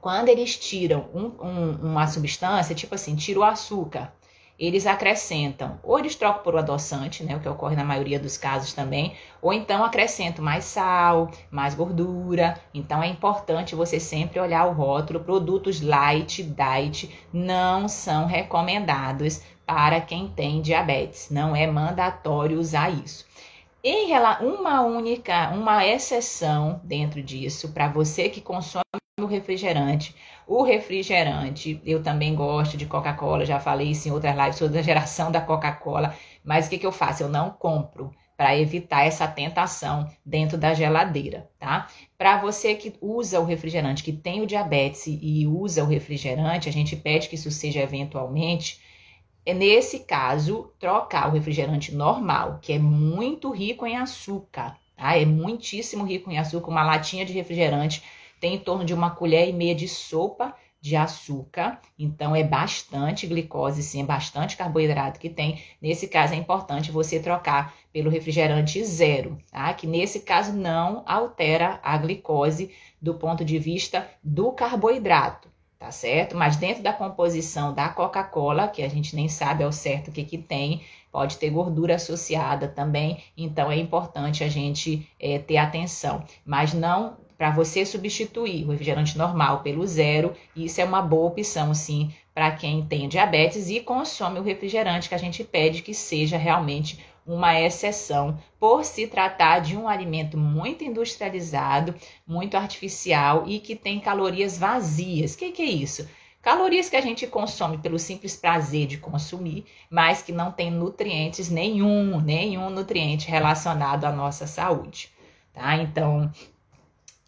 quando 0.00 0.28
eles 0.28 0.56
tiram 0.56 1.06
um, 1.14 1.26
um, 1.44 1.90
uma 1.90 2.06
substância, 2.06 2.74
tipo 2.74 2.94
assim, 2.94 3.14
tira 3.14 3.40
o 3.40 3.44
açúcar, 3.44 4.12
eles 4.60 4.86
acrescentam, 4.86 5.78
ou 5.82 5.98
eles 5.98 6.14
trocam 6.14 6.42
por 6.42 6.54
um 6.54 6.58
adoçante, 6.58 7.24
né, 7.24 7.34
o 7.34 7.40
que 7.40 7.48
ocorre 7.48 7.74
na 7.74 7.82
maioria 7.82 8.20
dos 8.20 8.36
casos 8.36 8.74
também, 8.74 9.14
ou 9.40 9.54
então 9.54 9.82
acrescentam 9.82 10.44
mais 10.44 10.64
sal, 10.64 11.30
mais 11.50 11.74
gordura. 11.74 12.60
Então 12.74 13.02
é 13.02 13.06
importante 13.06 13.74
você 13.74 13.98
sempre 13.98 14.38
olhar 14.38 14.66
o 14.66 14.72
rótulo. 14.74 15.20
Produtos 15.20 15.80
light, 15.80 16.42
diet 16.42 17.10
não 17.32 17.88
são 17.88 18.26
recomendados 18.26 19.40
para 19.70 20.00
quem 20.00 20.26
tem 20.26 20.60
diabetes. 20.60 21.30
Não 21.30 21.54
é 21.54 21.64
mandatório 21.64 22.58
usar 22.58 22.90
isso. 22.90 23.24
Em 23.84 24.10
uma 24.40 24.80
única, 24.80 25.50
uma 25.50 25.86
exceção 25.86 26.80
dentro 26.82 27.22
disso, 27.22 27.68
para 27.72 27.86
você 27.86 28.28
que 28.28 28.40
consome 28.40 28.82
o 29.20 29.26
refrigerante. 29.26 30.12
O 30.44 30.64
refrigerante, 30.64 31.80
eu 31.86 32.02
também 32.02 32.34
gosto 32.34 32.76
de 32.76 32.84
Coca-Cola, 32.84 33.46
já 33.46 33.60
falei 33.60 33.92
isso 33.92 34.08
em 34.08 34.10
outras 34.10 34.36
lives 34.36 34.56
sobre 34.56 34.80
a 34.80 34.82
geração 34.82 35.30
da 35.30 35.40
Coca-Cola, 35.40 36.16
mas 36.44 36.66
o 36.66 36.70
que, 36.70 36.78
que 36.78 36.86
eu 36.86 36.90
faço? 36.90 37.22
Eu 37.22 37.28
não 37.28 37.50
compro 37.50 38.10
para 38.36 38.58
evitar 38.58 39.06
essa 39.06 39.28
tentação 39.28 40.10
dentro 40.26 40.58
da 40.58 40.74
geladeira, 40.74 41.48
tá? 41.60 41.86
Para 42.18 42.40
você 42.40 42.74
que 42.74 42.94
usa 43.00 43.38
o 43.38 43.44
refrigerante, 43.44 44.02
que 44.02 44.12
tem 44.12 44.40
o 44.40 44.46
diabetes 44.46 45.04
e 45.06 45.46
usa 45.46 45.84
o 45.84 45.86
refrigerante, 45.86 46.68
a 46.68 46.72
gente 46.72 46.96
pede 46.96 47.28
que 47.28 47.36
isso 47.36 47.52
seja 47.52 47.80
eventualmente 47.80 48.89
nesse 49.46 50.00
caso 50.00 50.72
trocar 50.78 51.28
o 51.28 51.32
refrigerante 51.32 51.94
normal, 51.94 52.58
que 52.60 52.72
é 52.72 52.78
muito 52.78 53.50
rico 53.50 53.86
em 53.86 53.96
açúcar, 53.96 54.76
tá? 54.96 55.16
É 55.16 55.24
muitíssimo 55.24 56.04
rico 56.04 56.30
em 56.30 56.38
açúcar. 56.38 56.70
Uma 56.70 56.84
latinha 56.84 57.24
de 57.24 57.32
refrigerante 57.32 58.02
tem 58.40 58.54
em 58.54 58.58
torno 58.58 58.84
de 58.84 58.94
uma 58.94 59.10
colher 59.10 59.48
e 59.48 59.52
meia 59.52 59.74
de 59.74 59.88
sopa 59.88 60.54
de 60.80 60.96
açúcar, 60.96 61.78
então 61.98 62.34
é 62.34 62.42
bastante 62.42 63.26
glicose, 63.26 63.82
sim, 63.82 64.00
é 64.00 64.04
bastante 64.04 64.56
carboidrato 64.56 65.20
que 65.20 65.28
tem. 65.28 65.62
Nesse 65.80 66.08
caso 66.08 66.32
é 66.32 66.36
importante 66.36 66.90
você 66.90 67.20
trocar 67.20 67.74
pelo 67.92 68.08
refrigerante 68.08 68.82
zero, 68.82 69.36
tá? 69.50 69.74
Que 69.74 69.86
nesse 69.86 70.20
caso 70.20 70.54
não 70.54 71.02
altera 71.06 71.78
a 71.82 71.98
glicose 71.98 72.70
do 73.00 73.14
ponto 73.14 73.44
de 73.44 73.58
vista 73.58 74.08
do 74.22 74.52
carboidrato 74.52 75.49
tá 75.80 75.90
certo? 75.90 76.36
Mas 76.36 76.56
dentro 76.56 76.82
da 76.82 76.92
composição 76.92 77.72
da 77.72 77.88
Coca-Cola, 77.88 78.68
que 78.68 78.82
a 78.82 78.88
gente 78.88 79.16
nem 79.16 79.28
sabe 79.28 79.64
ao 79.64 79.72
certo 79.72 80.08
o 80.08 80.12
que, 80.12 80.24
que 80.24 80.36
tem, 80.36 80.82
pode 81.10 81.38
ter 81.38 81.48
gordura 81.48 81.94
associada 81.94 82.68
também, 82.68 83.24
então 83.34 83.72
é 83.72 83.76
importante 83.76 84.44
a 84.44 84.48
gente 84.48 85.08
é, 85.18 85.38
ter 85.38 85.56
atenção. 85.56 86.22
Mas 86.44 86.74
não 86.74 87.16
para 87.38 87.50
você 87.50 87.86
substituir 87.86 88.66
o 88.66 88.70
refrigerante 88.70 89.16
normal 89.16 89.60
pelo 89.62 89.86
zero, 89.86 90.34
isso 90.54 90.78
é 90.78 90.84
uma 90.84 91.00
boa 91.00 91.28
opção, 91.28 91.72
sim, 91.72 92.12
para 92.34 92.50
quem 92.50 92.84
tem 92.84 93.08
diabetes 93.08 93.70
e 93.70 93.80
consome 93.80 94.38
o 94.38 94.42
refrigerante 94.42 95.08
que 95.08 95.14
a 95.14 95.18
gente 95.18 95.42
pede 95.42 95.80
que 95.80 95.94
seja 95.94 96.36
realmente 96.36 97.02
uma 97.34 97.58
exceção 97.60 98.38
por 98.58 98.84
se 98.84 99.06
tratar 99.06 99.60
de 99.60 99.76
um 99.76 99.88
alimento 99.88 100.36
muito 100.36 100.82
industrializado, 100.82 101.94
muito 102.26 102.56
artificial 102.56 103.44
e 103.46 103.60
que 103.60 103.76
tem 103.76 104.00
calorias 104.00 104.58
vazias. 104.58 105.34
O 105.34 105.38
que, 105.38 105.52
que 105.52 105.62
é 105.62 105.66
isso? 105.66 106.08
Calorias 106.42 106.88
que 106.88 106.96
a 106.96 107.00
gente 107.00 107.26
consome 107.26 107.78
pelo 107.78 107.98
simples 107.98 108.34
prazer 108.34 108.86
de 108.86 108.96
consumir, 108.96 109.64
mas 109.90 110.22
que 110.22 110.32
não 110.32 110.50
tem 110.50 110.70
nutrientes 110.70 111.50
nenhum, 111.50 112.18
nenhum 112.20 112.70
nutriente 112.70 113.28
relacionado 113.28 114.06
à 114.06 114.12
nossa 114.12 114.46
saúde, 114.46 115.10
tá? 115.52 115.76
Então, 115.76 116.32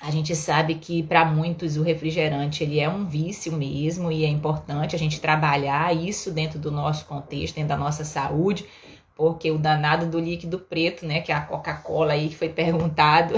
a 0.00 0.10
gente 0.10 0.34
sabe 0.34 0.74
que 0.74 1.00
para 1.00 1.24
muitos 1.24 1.76
o 1.76 1.82
refrigerante 1.84 2.64
ele 2.64 2.80
é 2.80 2.88
um 2.88 3.04
vício 3.04 3.52
mesmo 3.52 4.10
e 4.10 4.24
é 4.24 4.28
importante 4.28 4.96
a 4.96 4.98
gente 4.98 5.20
trabalhar 5.20 5.94
isso 5.94 6.32
dentro 6.32 6.58
do 6.58 6.72
nosso 6.72 7.04
contexto, 7.04 7.54
dentro 7.54 7.68
da 7.68 7.76
nossa 7.76 8.04
saúde, 8.04 8.66
porque 9.14 9.50
o 9.50 9.58
danado 9.58 10.06
do 10.06 10.18
líquido 10.18 10.58
preto, 10.58 11.06
né, 11.06 11.20
que 11.20 11.30
é 11.30 11.34
a 11.34 11.40
Coca-Cola 11.40 12.12
aí 12.12 12.28
que 12.28 12.36
foi 12.36 12.48
perguntado, 12.48 13.34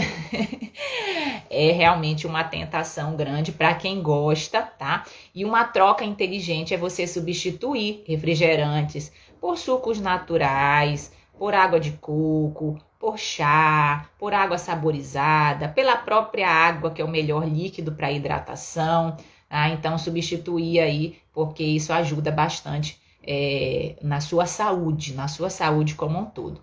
é 1.50 1.72
realmente 1.72 2.26
uma 2.26 2.44
tentação 2.44 3.16
grande 3.16 3.52
para 3.52 3.74
quem 3.74 4.02
gosta, 4.02 4.62
tá? 4.62 5.04
E 5.34 5.44
uma 5.44 5.64
troca 5.64 6.04
inteligente 6.04 6.74
é 6.74 6.76
você 6.76 7.06
substituir 7.06 8.04
refrigerantes 8.06 9.12
por 9.40 9.58
sucos 9.58 10.00
naturais, 10.00 11.12
por 11.38 11.54
água 11.54 11.80
de 11.80 11.92
coco, 11.92 12.78
por 12.98 13.18
chá, 13.18 14.08
por 14.18 14.32
água 14.32 14.56
saborizada, 14.56 15.68
pela 15.68 15.96
própria 15.96 16.48
água, 16.48 16.90
que 16.90 17.02
é 17.02 17.04
o 17.04 17.08
melhor 17.08 17.46
líquido 17.46 17.92
para 17.92 18.10
hidratação. 18.10 19.16
Tá? 19.48 19.68
Então, 19.68 19.98
substituir 19.98 20.80
aí, 20.80 21.18
porque 21.32 21.62
isso 21.62 21.92
ajuda 21.92 22.30
bastante 22.30 22.98
é, 23.26 23.96
na 24.02 24.20
sua 24.20 24.46
saúde, 24.46 25.14
na 25.14 25.28
sua 25.28 25.50
saúde 25.50 25.94
como 25.94 26.18
um 26.18 26.24
todo. 26.24 26.60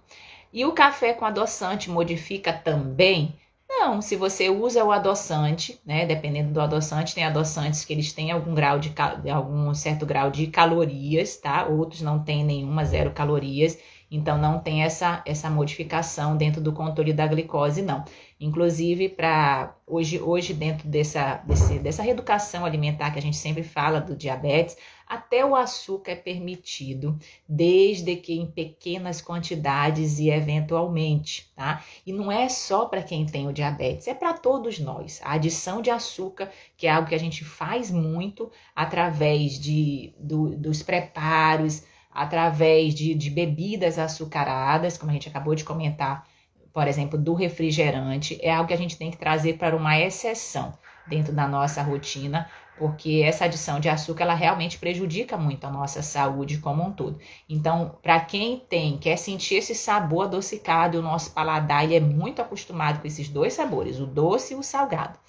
E 0.54 0.66
o 0.66 0.74
café 0.74 1.14
com 1.14 1.26
adoçante 1.26 1.90
modifica 1.90 2.52
também? 2.54 3.36
Não, 3.70 4.02
se 4.02 4.16
você 4.18 4.50
usa 4.50 4.84
o 4.84 4.92
adoçante, 4.92 5.80
né, 5.86 6.06
dependendo 6.06 6.52
do 6.52 6.62
adoçante, 6.62 7.16
tem 7.16 7.24
adoçantes 7.24 7.86
que 7.86 7.94
eles 7.94 8.12
têm 8.12 8.30
algum 8.30 8.54
grau 8.54 8.78
de 8.80 8.94
algum 9.32 9.74
certo 9.74 10.06
grau 10.06 10.30
de 10.30 10.48
calorias, 10.48 11.38
tá? 11.38 11.66
Outros 11.66 12.02
não 12.02 12.20
têm 12.24 12.44
nenhuma, 12.44 12.84
zero 12.84 13.12
calorias. 13.12 13.78
Então 14.12 14.38
não 14.38 14.60
tem 14.60 14.84
essa 14.84 15.24
essa 15.26 15.50
modificação 15.50 16.36
dentro 16.36 16.62
do 16.62 16.74
controle 16.74 17.14
da 17.14 17.26
glicose 17.26 17.82
não. 17.82 18.04
Inclusive 18.42 19.08
para 19.08 19.78
hoje 19.86 20.20
hoje 20.20 20.52
dentro 20.52 20.88
dessa 20.88 21.36
desse, 21.46 21.78
dessa 21.78 22.02
reeducação 22.02 22.66
alimentar 22.66 23.12
que 23.12 23.20
a 23.20 23.22
gente 23.22 23.38
sempre 23.38 23.62
fala 23.62 24.02
do 24.02 24.16
diabetes, 24.16 24.76
até 25.06 25.46
o 25.46 25.56
açúcar 25.56 26.14
é 26.14 26.16
permitido, 26.16 27.20
desde 27.48 28.16
que 28.16 28.34
em 28.34 28.48
pequenas 28.48 29.22
quantidades 29.22 30.18
e 30.18 30.32
eventualmente, 30.32 31.52
tá? 31.56 31.84
E 32.04 32.12
não 32.12 32.32
é 32.32 32.50
só 32.50 32.86
para 32.86 33.04
quem 33.04 33.28
tem 33.28 33.48
o 33.48 33.54
diabetes, 33.54 34.08
é 34.08 34.16
para 34.16 34.34
todos 34.34 34.80
nós. 34.80 35.22
A 35.24 35.34
adição 35.34 35.80
de 35.80 35.92
açúcar, 35.92 36.50
que 36.76 36.88
é 36.88 36.92
algo 36.92 37.10
que 37.10 37.16
a 37.16 37.20
gente 37.20 37.46
faz 37.46 37.92
muito 37.92 38.52
através 38.76 39.60
de, 39.60 40.16
do, 40.18 40.58
dos 40.58 40.82
preparos, 40.82 41.84
através 42.10 42.96
de, 42.96 43.14
de 43.14 43.30
bebidas 43.30 44.00
açucaradas, 44.00 44.98
como 44.98 45.12
a 45.12 45.14
gente 45.14 45.30
acabou 45.30 45.54
de 45.54 45.64
comentar, 45.64 46.28
por 46.74 46.88
exemplo, 46.88 47.18
do 47.18 47.34
refrigerante, 47.34 48.38
é 48.42 48.54
algo 48.54 48.68
que 48.68 48.74
a 48.74 48.78
gente 48.78 48.98
tem 48.98 49.12
que 49.12 49.18
trazer 49.18 49.58
para 49.58 49.76
uma 49.76 50.00
exceção 50.00 50.74
dentro 51.08 51.34
da 51.34 51.48
nossa 51.48 51.82
rotina, 51.82 52.50
porque 52.78 53.22
essa 53.24 53.46
adição 53.46 53.80
de 53.80 53.90
açúcar 53.90 54.24
ela 54.24 54.34
realmente 54.34 54.78
prejudica 54.78 55.38
muito 55.38 55.66
a 55.66 55.70
nossa 55.70 56.02
saúde 56.02 56.58
como 56.58 56.84
um 56.84 56.92
todo. 56.92 57.20
Então, 57.48 57.98
para 58.02 58.20
quem 58.20 58.60
tem, 58.70 58.98
quer 58.98 59.18
sentir 59.18 59.56
esse 59.56 59.76
sabor 59.76 60.26
adocicado, 60.26 61.00
o 61.00 61.02
nosso 61.02 61.32
paladar 61.32 61.84
ele 61.84 61.96
é 61.96 62.00
muito 62.00 62.42
acostumado 62.42 63.02
com 63.02 63.08
esses 63.08 63.30
dois 63.30 63.54
sabores, 63.54 64.00
o 64.00 64.06
doce 64.06 64.54
e 64.54 64.58
o 64.58 64.64
salgado. 64.64 65.20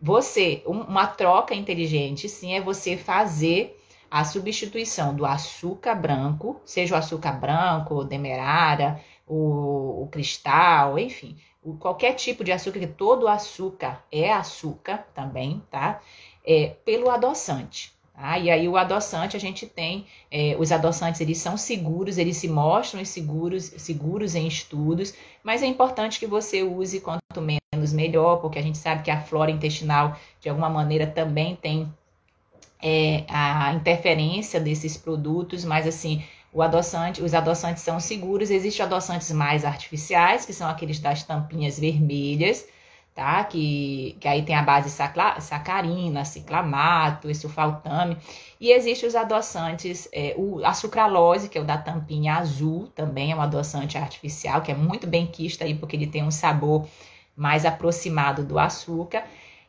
Você, 0.00 0.62
uma 0.66 1.06
troca 1.06 1.54
inteligente, 1.54 2.28
sim, 2.28 2.54
é 2.54 2.60
você 2.60 2.96
fazer 2.96 3.78
a 4.10 4.24
substituição 4.24 5.14
do 5.14 5.24
açúcar 5.24 5.94
branco, 5.94 6.60
seja 6.66 6.94
o 6.94 6.98
açúcar 6.98 7.32
branco, 7.32 8.04
demerara, 8.04 9.00
o, 9.32 10.02
o 10.02 10.08
cristal, 10.08 10.98
enfim, 10.98 11.36
o, 11.62 11.74
qualquer 11.74 12.12
tipo 12.14 12.44
de 12.44 12.52
açúcar, 12.52 12.80
que 12.80 12.86
todo 12.86 13.26
açúcar 13.26 14.04
é 14.12 14.30
açúcar 14.30 15.06
também, 15.14 15.62
tá? 15.70 16.00
É, 16.44 16.76
pelo 16.84 17.08
adoçante. 17.08 17.92
Tá? 18.14 18.38
E 18.38 18.50
aí 18.50 18.68
o 18.68 18.76
adoçante, 18.76 19.34
a 19.34 19.40
gente 19.40 19.66
tem, 19.66 20.06
é, 20.30 20.54
os 20.58 20.70
adoçantes 20.70 21.20
eles 21.22 21.38
são 21.38 21.56
seguros, 21.56 22.18
eles 22.18 22.36
se 22.36 22.46
mostram 22.46 23.02
seguros, 23.06 23.72
seguros 23.78 24.34
em 24.34 24.46
estudos, 24.46 25.14
mas 25.42 25.62
é 25.62 25.66
importante 25.66 26.20
que 26.20 26.26
você 26.26 26.62
use 26.62 27.00
quanto 27.00 27.40
menos 27.40 27.92
melhor, 27.92 28.36
porque 28.36 28.58
a 28.58 28.62
gente 28.62 28.76
sabe 28.76 29.02
que 29.02 29.10
a 29.10 29.22
flora 29.22 29.50
intestinal, 29.50 30.14
de 30.40 30.50
alguma 30.50 30.68
maneira, 30.68 31.06
também 31.06 31.56
tem 31.56 31.90
é, 32.82 33.24
a 33.30 33.72
interferência 33.72 34.60
desses 34.60 34.98
produtos, 34.98 35.64
mas 35.64 35.86
assim, 35.86 36.22
adoçante, 36.60 37.22
os 37.22 37.32
adoçantes 37.32 37.82
são 37.82 37.98
seguros. 37.98 38.50
Existem 38.50 38.84
adoçantes 38.84 39.30
mais 39.32 39.64
artificiais, 39.64 40.44
que 40.44 40.52
são 40.52 40.68
aqueles 40.68 40.98
das 40.98 41.22
tampinhas 41.22 41.78
vermelhas, 41.78 42.66
tá? 43.14 43.42
Que, 43.44 44.16
que 44.20 44.28
aí 44.28 44.42
tem 44.42 44.54
a 44.54 44.62
base 44.62 44.90
sacla, 44.90 45.40
sacarina, 45.40 46.24
ciclamato, 46.26 47.34
sulfaltame. 47.34 48.18
E 48.60 48.70
existem 48.70 49.08
os 49.08 49.14
adoçantes, 49.14 50.08
é, 50.12 50.34
o, 50.36 50.62
a 50.64 50.74
sucralose, 50.74 51.48
que 51.48 51.56
é 51.56 51.60
o 51.60 51.64
da 51.64 51.78
tampinha 51.78 52.34
azul, 52.34 52.88
também 52.94 53.32
é 53.32 53.36
um 53.36 53.40
adoçante 53.40 53.96
artificial, 53.96 54.60
que 54.60 54.70
é 54.70 54.74
muito 54.74 55.06
bem 55.06 55.26
quisto 55.26 55.64
aí, 55.64 55.74
porque 55.74 55.96
ele 55.96 56.06
tem 56.06 56.22
um 56.22 56.30
sabor 56.30 56.86
mais 57.34 57.64
aproximado 57.64 58.44
do 58.44 58.58
açúcar. 58.58 59.24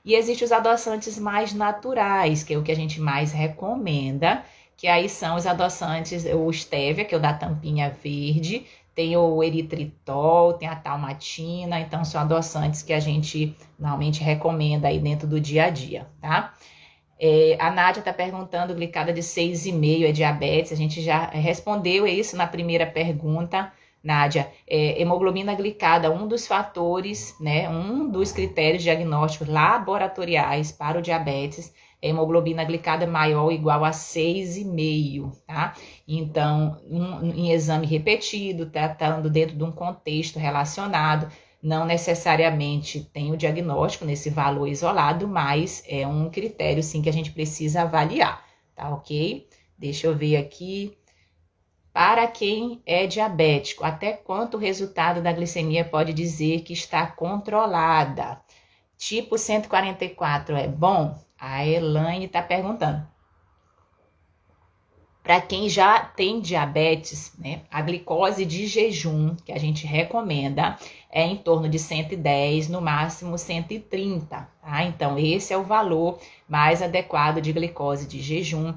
E 0.06 0.16
existem 0.16 0.46
os 0.46 0.52
adoçantes 0.52 1.18
mais 1.18 1.54
naturais, 1.54 2.44
que 2.44 2.54
é 2.54 2.58
o 2.58 2.64
que 2.64 2.72
a 2.72 2.76
gente 2.76 3.00
mais 3.00 3.32
recomenda, 3.32 4.44
que 4.84 4.88
aí 4.90 5.08
são 5.08 5.38
os 5.38 5.48
adoçantes, 5.48 6.26
o 6.26 6.52
stevia, 6.52 7.06
que 7.06 7.16
é 7.16 7.18
o 7.18 7.22
da 7.22 7.34
tampinha 7.34 7.90
verde, 7.90 8.66
tem 8.94 9.16
o 9.16 9.42
eritritol, 9.42 10.56
tem 10.56 10.68
a 10.68 10.76
talmatina, 10.76 11.80
então 11.80 12.04
são 12.04 12.20
adoçantes 12.20 12.82
que 12.82 12.92
a 12.92 13.00
gente 13.00 13.56
normalmente 13.80 14.22
recomenda 14.22 14.90
aí 14.90 15.00
dentro 15.00 15.26
do 15.26 15.40
dia 15.40 15.68
a 15.68 15.70
dia, 15.70 16.10
tá? 16.20 16.54
É, 17.18 17.56
a 17.62 17.72
Nádia 17.72 18.02
está 18.02 18.12
perguntando, 18.12 18.76
glicada 18.76 19.14
de 19.14 19.22
6,5 19.22 20.04
é 20.04 20.12
diabetes, 20.12 20.74
a 20.74 20.76
gente 20.76 21.02
já 21.02 21.28
respondeu 21.28 22.06
isso 22.06 22.36
na 22.36 22.46
primeira 22.46 22.86
pergunta, 22.86 23.72
Nádia. 24.04 24.52
É, 24.68 25.02
hemoglobina 25.02 25.56
glicada, 25.56 26.12
um 26.12 26.28
dos 26.28 26.46
fatores, 26.46 27.38
né, 27.40 27.70
um 27.70 28.12
dos 28.12 28.34
critérios 28.34 28.84
diagnósticos 28.84 29.48
laboratoriais 29.48 30.74
para 30.74 31.00
o 31.00 31.02
diabetes, 31.02 31.74
hemoglobina 32.04 32.66
glicada 32.66 33.08
maior 33.08 33.46
ou 33.46 33.52
igual 33.52 33.86
a 33.86 33.92
6,5, 33.92 35.32
tá? 35.48 35.74
Então, 36.06 36.78
um, 36.90 37.30
em 37.32 37.52
exame 37.52 37.88
repetido, 37.88 38.70
tratando 38.70 39.30
dentro 39.30 39.56
de 39.56 39.64
um 39.64 39.72
contexto 39.72 40.38
relacionado, 40.38 41.32
não 41.62 41.86
necessariamente 41.86 43.00
tem 43.14 43.32
o 43.32 43.38
diagnóstico 43.38 44.04
nesse 44.04 44.30
valor 44.30 44.68
isolado, 44.68 45.28
mas 45.30 45.82
é 45.88 46.06
um 46.06 46.30
critério 46.30 46.84
sim 46.84 47.02
que 47.02 47.08
a 47.08 47.14
gente 47.14 47.32
precisa 47.32 47.84
avaliar, 47.84 48.44
tá 48.76 48.90
ok? 48.90 49.48
Deixa 49.78 50.08
eu 50.08 50.16
ver 50.16 50.36
aqui. 50.36 50.98
Para 51.94 52.28
quem 52.28 52.82
é 52.86 53.08
diabético, 53.08 53.86
até 53.86 54.14
quanto 54.14 54.58
o 54.58 54.60
resultado 54.60 55.22
da 55.22 55.32
glicemia 55.32 55.86
pode 55.86 56.12
dizer 56.12 56.62
que 56.64 56.74
está 56.74 57.06
controlada? 57.06 58.42
Tipo 58.98 59.38
144 59.38 60.56
é 60.56 60.68
bom? 60.68 61.16
A 61.46 61.68
Elaine 61.68 62.24
está 62.24 62.42
perguntando. 62.42 63.06
Para 65.22 65.42
quem 65.42 65.68
já 65.68 66.00
tem 66.00 66.40
diabetes, 66.40 67.34
né, 67.38 67.64
a 67.70 67.82
glicose 67.82 68.46
de 68.46 68.66
jejum 68.66 69.36
que 69.36 69.52
a 69.52 69.60
gente 69.60 69.86
recomenda 69.86 70.78
é 71.12 71.26
em 71.26 71.36
torno 71.36 71.68
de 71.68 71.78
110, 71.78 72.70
no 72.70 72.80
máximo 72.80 73.38
130, 73.38 74.50
tá? 74.62 74.84
Então, 74.86 75.20
esse 75.20 75.52
é 75.52 75.58
o 75.58 75.66
valor 75.66 76.18
mais 76.48 76.82
adequado 76.82 77.42
de 77.42 77.52
glicose 77.52 78.08
de 78.08 78.22
jejum. 78.22 78.74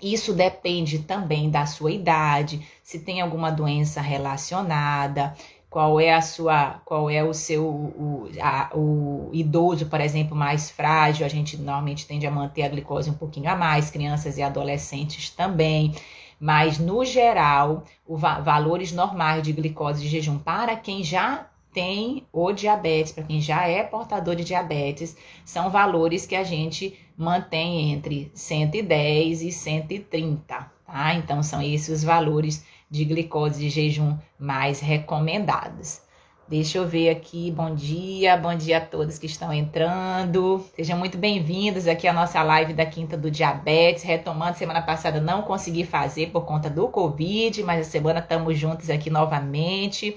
Isso 0.00 0.32
depende 0.32 1.00
também 1.00 1.50
da 1.50 1.66
sua 1.66 1.92
idade, 1.92 2.66
se 2.82 3.00
tem 3.00 3.20
alguma 3.20 3.50
doença 3.50 4.00
relacionada, 4.00 5.36
qual 5.74 5.98
é 5.98 6.14
a 6.14 6.22
sua, 6.22 6.80
qual 6.84 7.10
é 7.10 7.24
o 7.24 7.34
seu, 7.34 7.66
o, 7.66 8.28
a, 8.40 8.70
o 8.76 9.28
idoso, 9.32 9.86
por 9.86 10.00
exemplo, 10.00 10.36
mais 10.36 10.70
frágil, 10.70 11.26
a 11.26 11.28
gente 11.28 11.56
normalmente 11.56 12.06
tende 12.06 12.24
a 12.24 12.30
manter 12.30 12.62
a 12.62 12.68
glicose 12.68 13.10
um 13.10 13.14
pouquinho 13.14 13.50
a 13.50 13.56
mais, 13.56 13.90
crianças 13.90 14.38
e 14.38 14.42
adolescentes 14.42 15.30
também, 15.30 15.92
mas 16.38 16.78
no 16.78 17.04
geral, 17.04 17.82
os 18.06 18.20
va 18.20 18.38
valores 18.38 18.92
normais 18.92 19.42
de 19.42 19.52
glicose 19.52 20.00
de 20.00 20.08
jejum 20.08 20.38
para 20.38 20.76
quem 20.76 21.02
já 21.02 21.48
tem 21.72 22.24
o 22.32 22.52
diabetes, 22.52 23.10
para 23.10 23.24
quem 23.24 23.40
já 23.40 23.66
é 23.66 23.82
portador 23.82 24.36
de 24.36 24.44
diabetes, 24.44 25.16
são 25.44 25.70
valores 25.70 26.24
que 26.24 26.36
a 26.36 26.44
gente 26.44 26.96
mantém 27.16 27.90
entre 27.90 28.30
110 28.32 29.42
e 29.42 29.50
130, 29.50 30.70
tá? 30.86 31.14
Então 31.14 31.42
são 31.42 31.60
esses 31.60 31.88
os 31.88 32.04
valores 32.04 32.64
de 32.94 33.04
glicose 33.04 33.58
de 33.58 33.68
jejum 33.68 34.16
mais 34.38 34.78
recomendadas. 34.78 36.02
Deixa 36.46 36.78
eu 36.78 36.86
ver 36.86 37.08
aqui, 37.08 37.50
bom 37.50 37.74
dia, 37.74 38.36
bom 38.36 38.54
dia 38.54 38.78
a 38.78 38.80
todos 38.80 39.18
que 39.18 39.26
estão 39.26 39.52
entrando. 39.52 40.64
Sejam 40.76 40.96
muito 40.96 41.18
bem-vindos 41.18 41.88
aqui 41.88 42.06
à 42.06 42.12
nossa 42.12 42.40
live 42.42 42.72
da 42.72 42.86
Quinta 42.86 43.16
do 43.16 43.30
Diabetes. 43.30 44.04
Retomando, 44.04 44.58
semana 44.58 44.82
passada 44.82 45.20
não 45.20 45.42
consegui 45.42 45.84
fazer 45.84 46.28
por 46.28 46.44
conta 46.44 46.70
do 46.70 46.86
Covid, 46.86 47.64
mas 47.64 47.88
a 47.88 47.90
semana 47.90 48.20
estamos 48.20 48.56
juntos 48.56 48.88
aqui 48.90 49.10
novamente. 49.10 50.14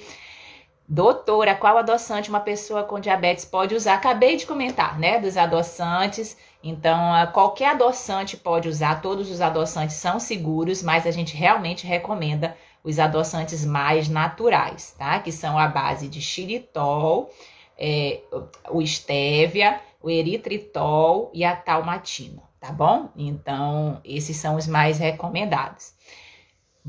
Doutora, 0.89 1.54
qual 1.54 1.78
adoçante 1.78 2.30
uma 2.30 2.39
pessoa 2.39 2.82
com 2.84 2.97
diabetes 2.97 3.43
pode 3.43 3.76
usar? 3.76 3.95
Acabei 3.95 4.38
de 4.38 4.45
comentar, 4.45 4.97
né, 4.97 5.19
dos 5.19 5.36
adoçantes. 5.36 6.38
Então, 6.63 6.97
qualquer 7.34 7.71
adoçante 7.71 8.38
pode 8.38 8.69
usar, 8.69 9.02
todos 9.02 9.30
os 9.30 9.41
adoçantes 9.41 9.97
são 9.97 10.17
seguros, 10.17 10.82
mas 10.82 11.06
a 11.06 11.12
gente 11.12 11.36
realmente 11.36 11.86
recomenda 11.86 12.56
os 12.86 13.00
adoçantes 13.00 13.65
mais 13.65 14.08
naturais, 14.08 14.95
tá? 14.97 15.19
Que 15.19 15.32
são 15.32 15.60
a 15.60 15.67
base 15.67 16.08
de 16.08 16.21
xilitol, 16.21 17.30
é, 17.78 18.21
o 18.69 18.82
estévia, 18.82 19.82
o 20.02 20.10
eritritol 20.10 21.30
e 21.34 21.43
a 21.43 21.54
talmatina, 21.54 22.43
tá 22.62 22.71
bom? 22.71 23.10
Então, 23.17 24.00
esses 24.06 24.38
são 24.38 24.56
os 24.56 24.65
mais 24.65 25.00
recomendados. 25.00 25.91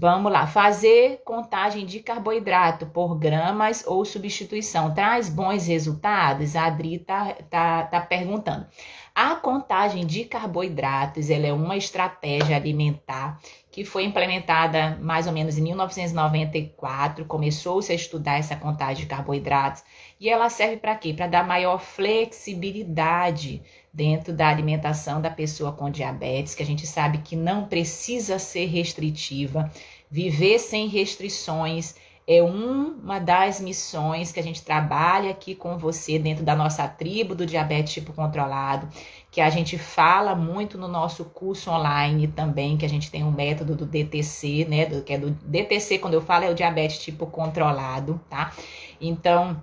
Vamos 0.01 0.31
lá, 0.31 0.47
fazer 0.47 1.23
contagem 1.25 1.85
de 1.85 1.99
carboidrato 1.99 2.87
por 2.87 3.19
gramas 3.19 3.85
ou 3.85 4.05
substituição 4.05 4.95
traz 4.95 5.29
bons 5.29 5.67
resultados? 5.67 6.55
A 6.55 6.67
Adri 6.67 7.01
tá, 7.01 7.35
tá, 7.51 7.83
tá 7.83 8.01
perguntando. 8.03 8.65
A 9.13 9.35
contagem 9.35 10.07
de 10.07 10.25
carboidratos 10.25 11.31
ela 11.31 11.49
é 11.49 11.53
uma 11.53 11.77
estratégia 11.77 12.55
alimentar 12.55 13.41
que 13.73 13.85
foi 13.85 14.05
implementada 14.05 14.97
mais 15.03 15.27
ou 15.27 15.33
menos 15.33 15.59
em 15.59 15.63
1994. 15.63 17.25
Começou-se 17.25 17.91
a 17.91 17.97
estudar 17.97 18.39
essa 18.39 18.55
contagem 18.55 19.03
de 19.03 19.07
carboidratos 19.07 19.83
e 20.21 20.29
ela 20.29 20.49
serve 20.49 20.77
para 20.77 20.95
quê? 20.95 21.13
Para 21.13 21.27
dar 21.27 21.45
maior 21.45 21.81
flexibilidade 21.81 23.63
dentro 23.93 24.33
da 24.33 24.49
alimentação 24.49 25.21
da 25.21 25.31
pessoa 25.31 25.73
com 25.73 25.91
diabetes, 25.91 26.55
que 26.55 26.63
a 26.63 26.67
gente 26.67 26.87
sabe 26.87 27.19
que 27.19 27.35
não 27.35 27.67
precisa 27.67 28.39
ser 28.39 28.67
restritiva. 28.67 29.71
Viver 30.11 30.59
sem 30.59 30.89
restrições 30.89 31.95
é 32.29 32.43
uma 32.43 33.19
das 33.19 33.59
missões 33.59 34.31
que 34.31 34.39
a 34.39 34.43
gente 34.43 34.63
trabalha 34.63 35.31
aqui 35.31 35.55
com 35.55 35.79
você 35.79 36.19
dentro 36.19 36.45
da 36.45 36.55
nossa 36.55 36.87
tribo 36.87 37.35
do 37.35 37.47
diabetes 37.47 37.95
tipo 37.95 38.13
controlado, 38.13 38.87
que 39.31 39.41
a 39.41 39.49
gente 39.49 39.79
fala 39.79 40.35
muito 40.35 40.77
no 40.77 40.87
nosso 40.87 41.25
curso 41.25 41.71
online 41.71 42.29
também, 42.29 42.77
que 42.77 42.85
a 42.85 42.89
gente 42.89 43.11
tem 43.11 43.25
um 43.25 43.31
método 43.31 43.75
do 43.75 43.87
DTC, 43.87 44.67
né, 44.69 44.85
do, 44.85 45.03
que 45.03 45.15
é 45.15 45.19
do 45.19 45.31
DTC, 45.31 45.99
quando 45.99 46.15
eu 46.15 46.21
falo 46.21 46.45
é 46.45 46.51
o 46.51 46.55
diabetes 46.55 46.99
tipo 46.99 47.27
controlado, 47.27 48.21
tá? 48.29 48.53
Então, 49.01 49.59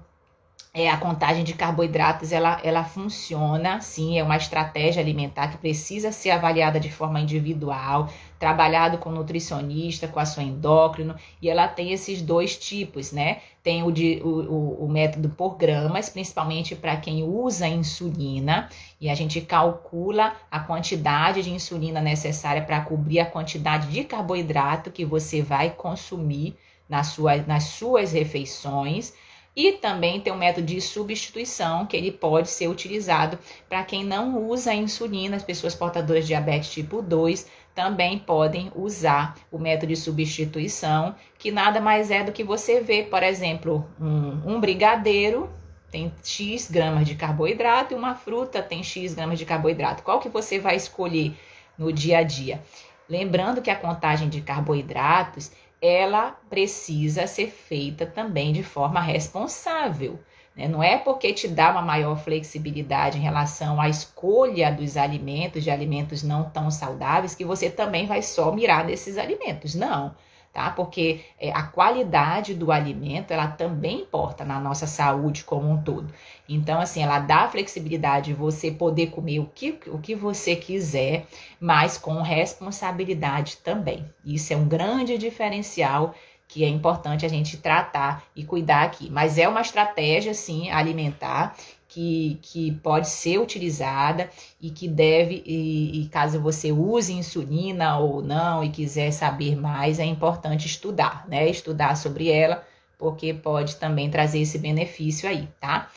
é, 0.76 0.90
a 0.90 0.98
contagem 0.98 1.46
de 1.46 1.54
carboidratos 1.54 2.34
ela, 2.34 2.60
ela 2.62 2.84
funciona, 2.84 3.80
sim, 3.80 4.20
é 4.20 4.24
uma 4.24 4.36
estratégia 4.36 5.02
alimentar 5.02 5.48
que 5.48 5.58
precisa 5.58 6.12
ser 6.12 6.32
avaliada 6.32 6.82
de 6.82 6.92
forma 6.92 7.18
individual, 7.22 8.10
trabalhado 8.38 8.98
com 8.98 9.10
nutricionista, 9.10 10.06
com 10.06 10.20
a 10.20 10.26
sua 10.26 10.44
endócrino, 10.44 11.16
e 11.42 11.50
ela 11.50 11.66
tem 11.66 11.94
esses 11.94 12.22
dois 12.22 12.58
tipos, 12.58 13.14
né? 13.14 13.38
Tem 13.64 13.84
o, 13.84 13.90
de, 13.90 14.22
o, 14.22 14.84
o, 14.84 14.90
método 14.90 15.30
por 15.30 15.56
gramas, 15.56 16.10
principalmente 16.10 16.76
para 16.76 16.98
quem 16.98 17.24
usa 17.24 17.70
insulina, 17.70 18.68
e 19.00 19.10
a 19.10 19.16
gente 19.16 19.40
calcula 19.40 20.34
a 20.52 20.60
quantidade 20.60 21.42
de 21.42 21.52
insulina 21.52 22.02
necessária 22.02 22.62
para 22.62 22.82
cobrir 22.82 23.22
a 23.22 23.26
quantidade 23.26 23.88
de 23.88 24.04
carboidrato 24.04 24.92
que 24.92 25.06
você 25.06 25.42
vai 25.42 25.70
consumir 25.70 26.54
nas 26.90 27.08
suas, 27.08 27.48
nas 27.48 27.64
suas 27.64 28.12
refeições. 28.12 29.14
E 29.56 29.74
também 29.74 30.20
tem 30.20 30.34
o 30.34 30.38
método 30.38 30.68
de 30.68 30.82
substituição, 30.82 31.86
que 31.86 31.96
ele 31.96 32.12
pode 32.12 32.50
ser 32.50 32.68
utilizado 32.68 33.40
para 33.70 33.84
quem 33.84 34.04
não 34.04 34.48
usa 34.48 34.74
insulina, 34.74 35.38
as 35.38 35.44
pessoas 35.44 35.74
portadoras 35.74 36.24
de 36.24 36.30
diabetes 36.30 36.72
tipo 36.72 37.02
2 37.02 37.48
também 37.74 38.18
podem 38.18 38.72
usar 38.74 39.36
o 39.52 39.60
método 39.60 39.88
de 39.88 39.98
substituição, 39.98 41.14
que 41.38 41.52
nada 41.52 41.82
mais 41.82 42.10
é 42.10 42.24
do 42.24 42.32
que 42.32 42.44
você 42.44 42.80
ver, 42.80 43.10
por 43.10 43.22
exemplo, 43.22 43.86
um, 44.00 44.56
um 44.56 44.60
brigadeiro 44.62 45.50
tem 45.92 46.12
X 46.24 46.70
gramas 46.70 47.08
de 47.08 47.16
carboidrato 47.16 47.94
e 47.94 47.98
uma 47.98 48.16
fruta 48.16 48.62
tem 48.62 48.84
X 48.84 49.14
gramas 49.14 49.40
de 49.40 49.46
carboidrato. 49.46 50.04
Qual 50.04 50.20
que 50.20 50.28
você 50.28 50.60
vai 50.60 50.76
escolher 50.76 51.34
no 51.78 51.92
dia 51.92 52.18
a 52.18 52.24
dia? 52.24 52.62
Lembrando 53.10 53.62
que 53.62 53.70
a 53.70 53.76
contagem 53.76 54.30
de 54.30 54.42
carboidratos, 54.42 55.52
ela 55.82 56.32
precisa 56.50 57.28
ser 57.28 57.48
feita 57.48 58.06
também 58.06 58.52
de 58.52 58.64
forma 58.64 59.00
responsável. 59.00 60.20
Né? 60.56 60.68
Não 60.68 60.82
é 60.82 60.98
porque 60.98 61.34
te 61.34 61.48
dá 61.48 61.72
uma 61.72 61.82
maior 61.82 62.18
flexibilidade 62.18 63.18
em 63.18 63.22
relação 63.22 63.80
à 63.80 63.88
escolha 63.90 64.72
dos 64.72 64.98
alimentos, 64.98 65.64
de 65.64 65.70
alimentos 65.70 66.24
não 66.24 66.50
tão 66.50 66.72
saudáveis, 66.72 67.36
que 67.36 67.46
você 67.46 67.70
também 67.70 68.06
vai 68.08 68.22
só 68.22 68.52
mirar 68.52 68.86
nesses 68.86 69.18
alimentos. 69.18 69.76
Não 69.76 70.16
tá? 70.56 70.70
Porque 70.70 71.20
é, 71.38 71.52
a 71.52 71.64
qualidade 71.64 72.54
do 72.56 72.72
alimento, 72.72 73.32
ela 73.32 73.50
também 73.50 74.04
importa 74.04 74.46
na 74.46 74.58
nossa 74.58 74.88
saúde 74.88 75.44
como 75.44 75.70
um 75.70 75.84
todo. 75.84 76.08
Então, 76.48 76.80
assim, 76.80 77.04
ela 77.04 77.20
dá 77.20 77.50
flexibilidade 77.50 78.28
de 78.28 78.34
você 78.34 78.72
poder 78.72 79.08
comer 79.08 79.40
o 79.42 79.52
que, 79.54 79.78
o 79.88 80.00
que 80.00 80.16
você 80.16 80.56
quiser, 80.56 81.28
mas 81.60 81.98
com 81.98 82.22
responsabilidade 82.22 83.58
também. 83.58 84.10
Isso 84.24 84.54
é 84.54 84.56
um 84.56 84.66
grande 84.66 85.18
diferencial 85.18 86.16
que 86.48 86.64
é 86.64 86.70
importante 86.70 87.26
a 87.26 87.30
gente 87.30 87.58
tratar 87.58 88.24
e 88.34 88.46
cuidar 88.46 88.84
aqui. 88.84 89.10
Mas 89.10 89.38
é 89.38 89.50
uma 89.50 89.60
estratégia, 89.60 90.34
sim, 90.34 90.70
alimentar 90.70 91.54
que, 91.96 92.38
que 92.42 92.72
pode 92.84 93.08
ser 93.08 93.40
utilizada 93.40 94.30
e 94.60 94.70
que 94.70 94.86
deve, 94.86 95.42
e, 95.46 96.02
e, 96.02 96.10
caso 96.10 96.42
você 96.42 96.70
use 96.70 97.14
insulina 97.14 97.98
ou 97.98 98.22
não 98.22 98.62
e 98.62 98.70
quiser 98.70 99.12
saber 99.12 99.56
mais, 99.56 99.98
é 99.98 100.04
importante 100.04 100.66
estudar, 100.66 101.26
né? 101.30 101.50
Estudar 101.50 101.96
sobre 101.96 102.30
ela, 102.30 102.66
porque 103.00 103.34
pode 103.34 103.78
também 103.78 104.10
trazer 104.10 104.40
esse 104.42 104.58
benefício 104.58 105.30
aí, 105.30 105.48
tá? 105.58 105.90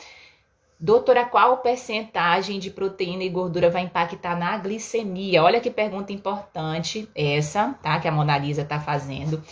Doutora, 0.79 1.25
qual 1.25 1.57
percentagem 1.57 2.59
de 2.59 2.71
proteína 2.71 3.25
e 3.25 3.29
gordura 3.29 3.69
vai 3.69 3.81
impactar 3.81 4.39
na 4.39 4.57
glicemia? 4.57 5.43
Olha 5.43 5.59
que 5.59 5.69
pergunta 5.69 6.13
importante 6.13 7.09
essa, 7.13 7.73
tá? 7.83 7.99
Que 7.99 8.07
a 8.07 8.11
Mona 8.11 8.37
Lisa 8.37 8.63
tá 8.63 8.79
fazendo. 8.79 9.43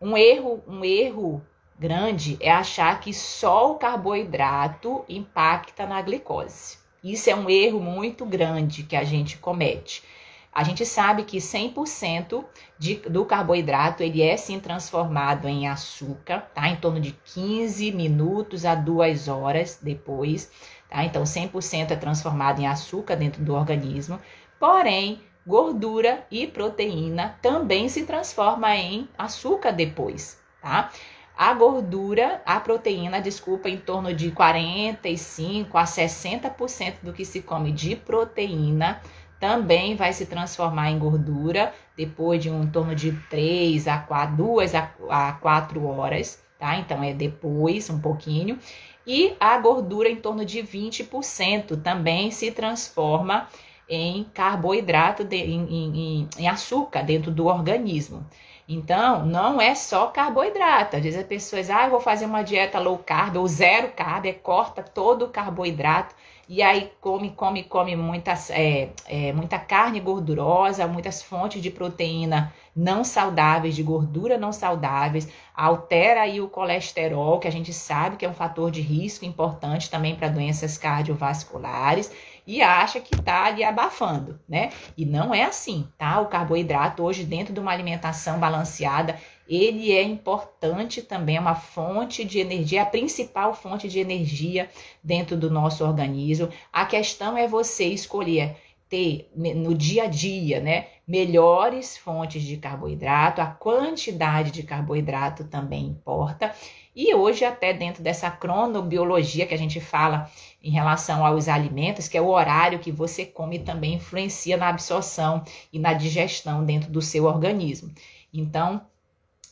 Um 0.00 0.16
erro, 0.16 0.64
um 0.66 0.82
erro 0.82 1.42
grande 1.84 2.38
é 2.40 2.50
achar 2.50 2.98
que 2.98 3.12
só 3.12 3.72
o 3.72 3.74
carboidrato 3.74 5.04
impacta 5.06 5.84
na 5.84 6.00
glicose. 6.00 6.78
Isso 7.02 7.28
é 7.28 7.36
um 7.36 7.50
erro 7.50 7.78
muito 7.78 8.24
grande 8.24 8.84
que 8.84 8.96
a 8.96 9.04
gente 9.04 9.36
comete. 9.36 10.02
A 10.50 10.64
gente 10.64 10.86
sabe 10.86 11.24
que 11.24 11.36
100% 11.36 12.42
de, 12.78 12.94
do 12.94 13.26
carboidrato 13.26 14.02
ele 14.02 14.22
é 14.22 14.34
sim 14.34 14.58
transformado 14.58 15.46
em 15.46 15.68
açúcar, 15.68 16.48
tá? 16.54 16.70
Em 16.70 16.76
torno 16.76 16.98
de 16.98 17.12
15 17.34 17.92
minutos 17.92 18.64
a 18.64 18.74
2 18.74 19.28
horas 19.28 19.78
depois, 19.82 20.50
tá? 20.88 21.04
Então 21.04 21.22
100% 21.24 21.90
é 21.90 21.96
transformado 21.96 22.62
em 22.62 22.66
açúcar 22.66 23.14
dentro 23.14 23.44
do 23.44 23.52
organismo. 23.54 24.18
Porém, 24.58 25.20
gordura 25.46 26.26
e 26.30 26.46
proteína 26.46 27.36
também 27.42 27.90
se 27.90 28.06
transforma 28.06 28.74
em 28.74 29.06
açúcar 29.18 29.70
depois, 29.70 30.40
tá? 30.62 30.90
A 31.36 31.52
gordura, 31.52 32.40
a 32.46 32.60
proteína, 32.60 33.20
desculpa, 33.20 33.68
em 33.68 33.76
torno 33.76 34.14
de 34.14 34.30
45 34.30 35.76
a 35.76 35.84
60% 35.84 36.94
do 37.02 37.12
que 37.12 37.24
se 37.24 37.42
come 37.42 37.72
de 37.72 37.96
proteína 37.96 39.00
também 39.40 39.96
vai 39.96 40.12
se 40.12 40.26
transformar 40.26 40.90
em 40.90 40.98
gordura 40.98 41.74
depois 41.96 42.42
de 42.42 42.48
um 42.48 42.62
em 42.62 42.66
torno 42.68 42.94
de 42.94 43.12
3 43.28 43.88
a 43.88 43.98
4, 43.98 44.36
2 44.36 44.74
a 44.74 45.32
4 45.32 45.84
horas, 45.84 46.42
tá? 46.58 46.76
Então 46.78 47.02
é 47.02 47.12
depois 47.12 47.90
um 47.90 48.00
pouquinho. 48.00 48.58
E 49.06 49.34
a 49.38 49.58
gordura 49.58 50.08
em 50.08 50.16
torno 50.16 50.44
de 50.44 50.60
20% 50.62 51.82
também 51.82 52.30
se 52.30 52.52
transforma 52.52 53.48
em 53.88 54.24
carboidrato, 54.32 55.24
de, 55.24 55.36
em, 55.36 55.66
em, 55.68 56.28
em 56.38 56.48
açúcar 56.48 57.02
dentro 57.02 57.30
do 57.30 57.46
organismo. 57.46 58.26
Então, 58.68 59.26
não 59.26 59.60
é 59.60 59.74
só 59.74 60.06
carboidrato. 60.06 60.96
Às 60.96 61.02
vezes 61.02 61.20
as 61.20 61.26
pessoas, 61.26 61.68
ah, 61.68 61.84
eu 61.84 61.90
vou 61.90 62.00
fazer 62.00 62.24
uma 62.24 62.42
dieta 62.42 62.78
low 62.78 62.98
carb 62.98 63.36
ou 63.36 63.46
zero 63.46 63.92
carb, 63.94 64.26
é, 64.26 64.32
corta 64.32 64.82
todo 64.82 65.26
o 65.26 65.28
carboidrato 65.28 66.14
e 66.48 66.62
aí 66.62 66.92
come, 67.00 67.30
come, 67.30 67.64
come 67.64 67.96
muitas, 67.96 68.50
é, 68.50 68.90
é, 69.06 69.32
muita 69.32 69.58
carne 69.58 69.98
gordurosa, 69.98 70.86
muitas 70.86 71.22
fontes 71.22 71.62
de 71.62 71.70
proteína 71.70 72.52
não 72.76 73.04
saudáveis, 73.04 73.74
de 73.74 73.82
gordura 73.82 74.36
não 74.36 74.52
saudáveis, 74.52 75.28
altera 75.54 76.22
aí 76.22 76.40
o 76.40 76.48
colesterol, 76.48 77.38
que 77.38 77.48
a 77.48 77.52
gente 77.52 77.72
sabe 77.72 78.16
que 78.16 78.26
é 78.26 78.28
um 78.28 78.34
fator 78.34 78.70
de 78.70 78.80
risco 78.80 79.24
importante 79.24 79.88
também 79.88 80.16
para 80.16 80.28
doenças 80.28 80.76
cardiovasculares 80.76 82.10
e 82.46 82.60
acha 82.62 83.00
que 83.00 83.14
está 83.14 83.44
ali 83.44 83.64
abafando, 83.64 84.38
né? 84.48 84.70
E 84.96 85.04
não 85.06 85.34
é 85.34 85.44
assim, 85.44 85.88
tá? 85.96 86.20
O 86.20 86.26
carboidrato 86.26 87.02
hoje 87.02 87.24
dentro 87.24 87.54
de 87.54 87.60
uma 87.60 87.72
alimentação 87.72 88.38
balanceada, 88.38 89.18
ele 89.48 89.92
é 89.92 90.02
importante 90.02 91.02
também, 91.02 91.36
é 91.36 91.40
uma 91.40 91.54
fonte 91.54 92.24
de 92.24 92.38
energia, 92.38 92.82
a 92.82 92.86
principal 92.86 93.54
fonte 93.54 93.88
de 93.88 93.98
energia 93.98 94.68
dentro 95.02 95.36
do 95.36 95.50
nosso 95.50 95.84
organismo. 95.84 96.48
A 96.72 96.84
questão 96.84 97.36
é 97.36 97.46
você 97.46 97.84
escolher 97.86 98.56
ter 98.88 99.30
no 99.34 99.74
dia 99.74 100.04
a 100.04 100.06
dia, 100.06 100.60
né, 100.60 100.86
melhores 101.06 101.96
fontes 101.96 102.42
de 102.42 102.56
carboidrato, 102.56 103.40
a 103.40 103.46
quantidade 103.46 104.50
de 104.50 104.62
carboidrato 104.62 105.44
também 105.44 105.86
importa. 105.86 106.54
E 106.94 107.12
hoje, 107.12 107.44
até 107.44 107.72
dentro 107.72 108.02
dessa 108.02 108.30
cronobiologia 108.30 109.46
que 109.46 109.54
a 109.54 109.58
gente 109.58 109.80
fala 109.80 110.30
em 110.64 110.70
relação 110.70 111.26
aos 111.26 111.46
alimentos, 111.46 112.08
que 112.08 112.16
é 112.16 112.22
o 112.22 112.30
horário 112.30 112.78
que 112.78 112.90
você 112.90 113.26
come, 113.26 113.58
também 113.58 113.94
influencia 113.94 114.56
na 114.56 114.70
absorção 114.70 115.44
e 115.70 115.78
na 115.78 115.92
digestão 115.92 116.64
dentro 116.64 116.90
do 116.90 117.02
seu 117.02 117.26
organismo. 117.26 117.92
Então, 118.32 118.80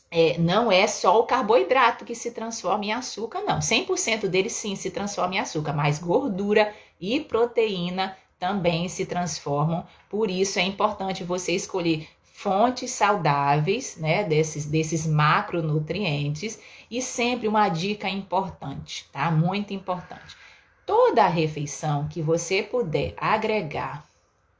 é, 0.09 0.39
não 0.39 0.71
é 0.71 0.87
só 0.87 1.19
o 1.19 1.25
carboidrato 1.25 2.03
que 2.03 2.15
se 2.15 2.31
transforma 2.31 2.85
em 2.85 2.93
açúcar, 2.93 3.41
não. 3.41 3.59
100% 3.59 4.27
dele 4.27 4.49
sim 4.49 4.75
se 4.75 4.89
transforma 4.89 5.35
em 5.35 5.39
açúcar, 5.39 5.73
mas 5.73 5.99
gordura 5.99 6.73
e 6.99 7.19
proteína 7.19 8.17
também 8.39 8.89
se 8.89 9.05
transformam. 9.05 9.85
Por 10.09 10.31
isso 10.31 10.57
é 10.57 10.63
importante 10.63 11.23
você 11.23 11.51
escolher 11.51 12.07
fontes 12.23 12.89
saudáveis, 12.89 13.97
né, 13.97 14.23
desses, 14.23 14.65
desses 14.65 15.05
macronutrientes 15.05 16.59
e 16.89 17.03
sempre 17.03 17.47
uma 17.47 17.69
dica 17.69 18.09
importante, 18.09 19.07
tá? 19.11 19.29
Muito 19.29 19.73
importante. 19.73 20.42
Toda 20.85 21.23
a 21.23 21.29
refeição 21.29 22.07
que 22.07 22.21
você 22.21 22.61
puder 22.61 23.13
agregar 23.17 24.05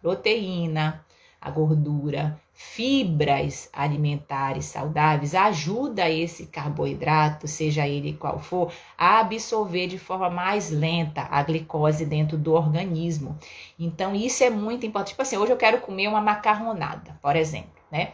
proteína, 0.01 1.03
a 1.39 1.49
gordura, 1.49 2.39
fibras 2.53 3.69
alimentares 3.73 4.65
saudáveis, 4.65 5.33
ajuda 5.33 6.09
esse 6.09 6.45
carboidrato, 6.45 7.47
seja 7.47 7.87
ele 7.87 8.13
qual 8.13 8.39
for, 8.39 8.71
a 8.97 9.19
absorver 9.19 9.87
de 9.87 9.97
forma 9.97 10.29
mais 10.29 10.69
lenta 10.69 11.27
a 11.29 11.41
glicose 11.41 12.05
dentro 12.05 12.37
do 12.37 12.53
organismo. 12.53 13.37
Então, 13.79 14.15
isso 14.15 14.43
é 14.43 14.49
muito 14.49 14.85
importante. 14.85 15.09
Tipo 15.09 15.23
assim, 15.23 15.37
hoje 15.37 15.51
eu 15.51 15.57
quero 15.57 15.81
comer 15.81 16.07
uma 16.07 16.21
macarronada, 16.21 17.17
por 17.21 17.35
exemplo, 17.35 17.71
né? 17.91 18.13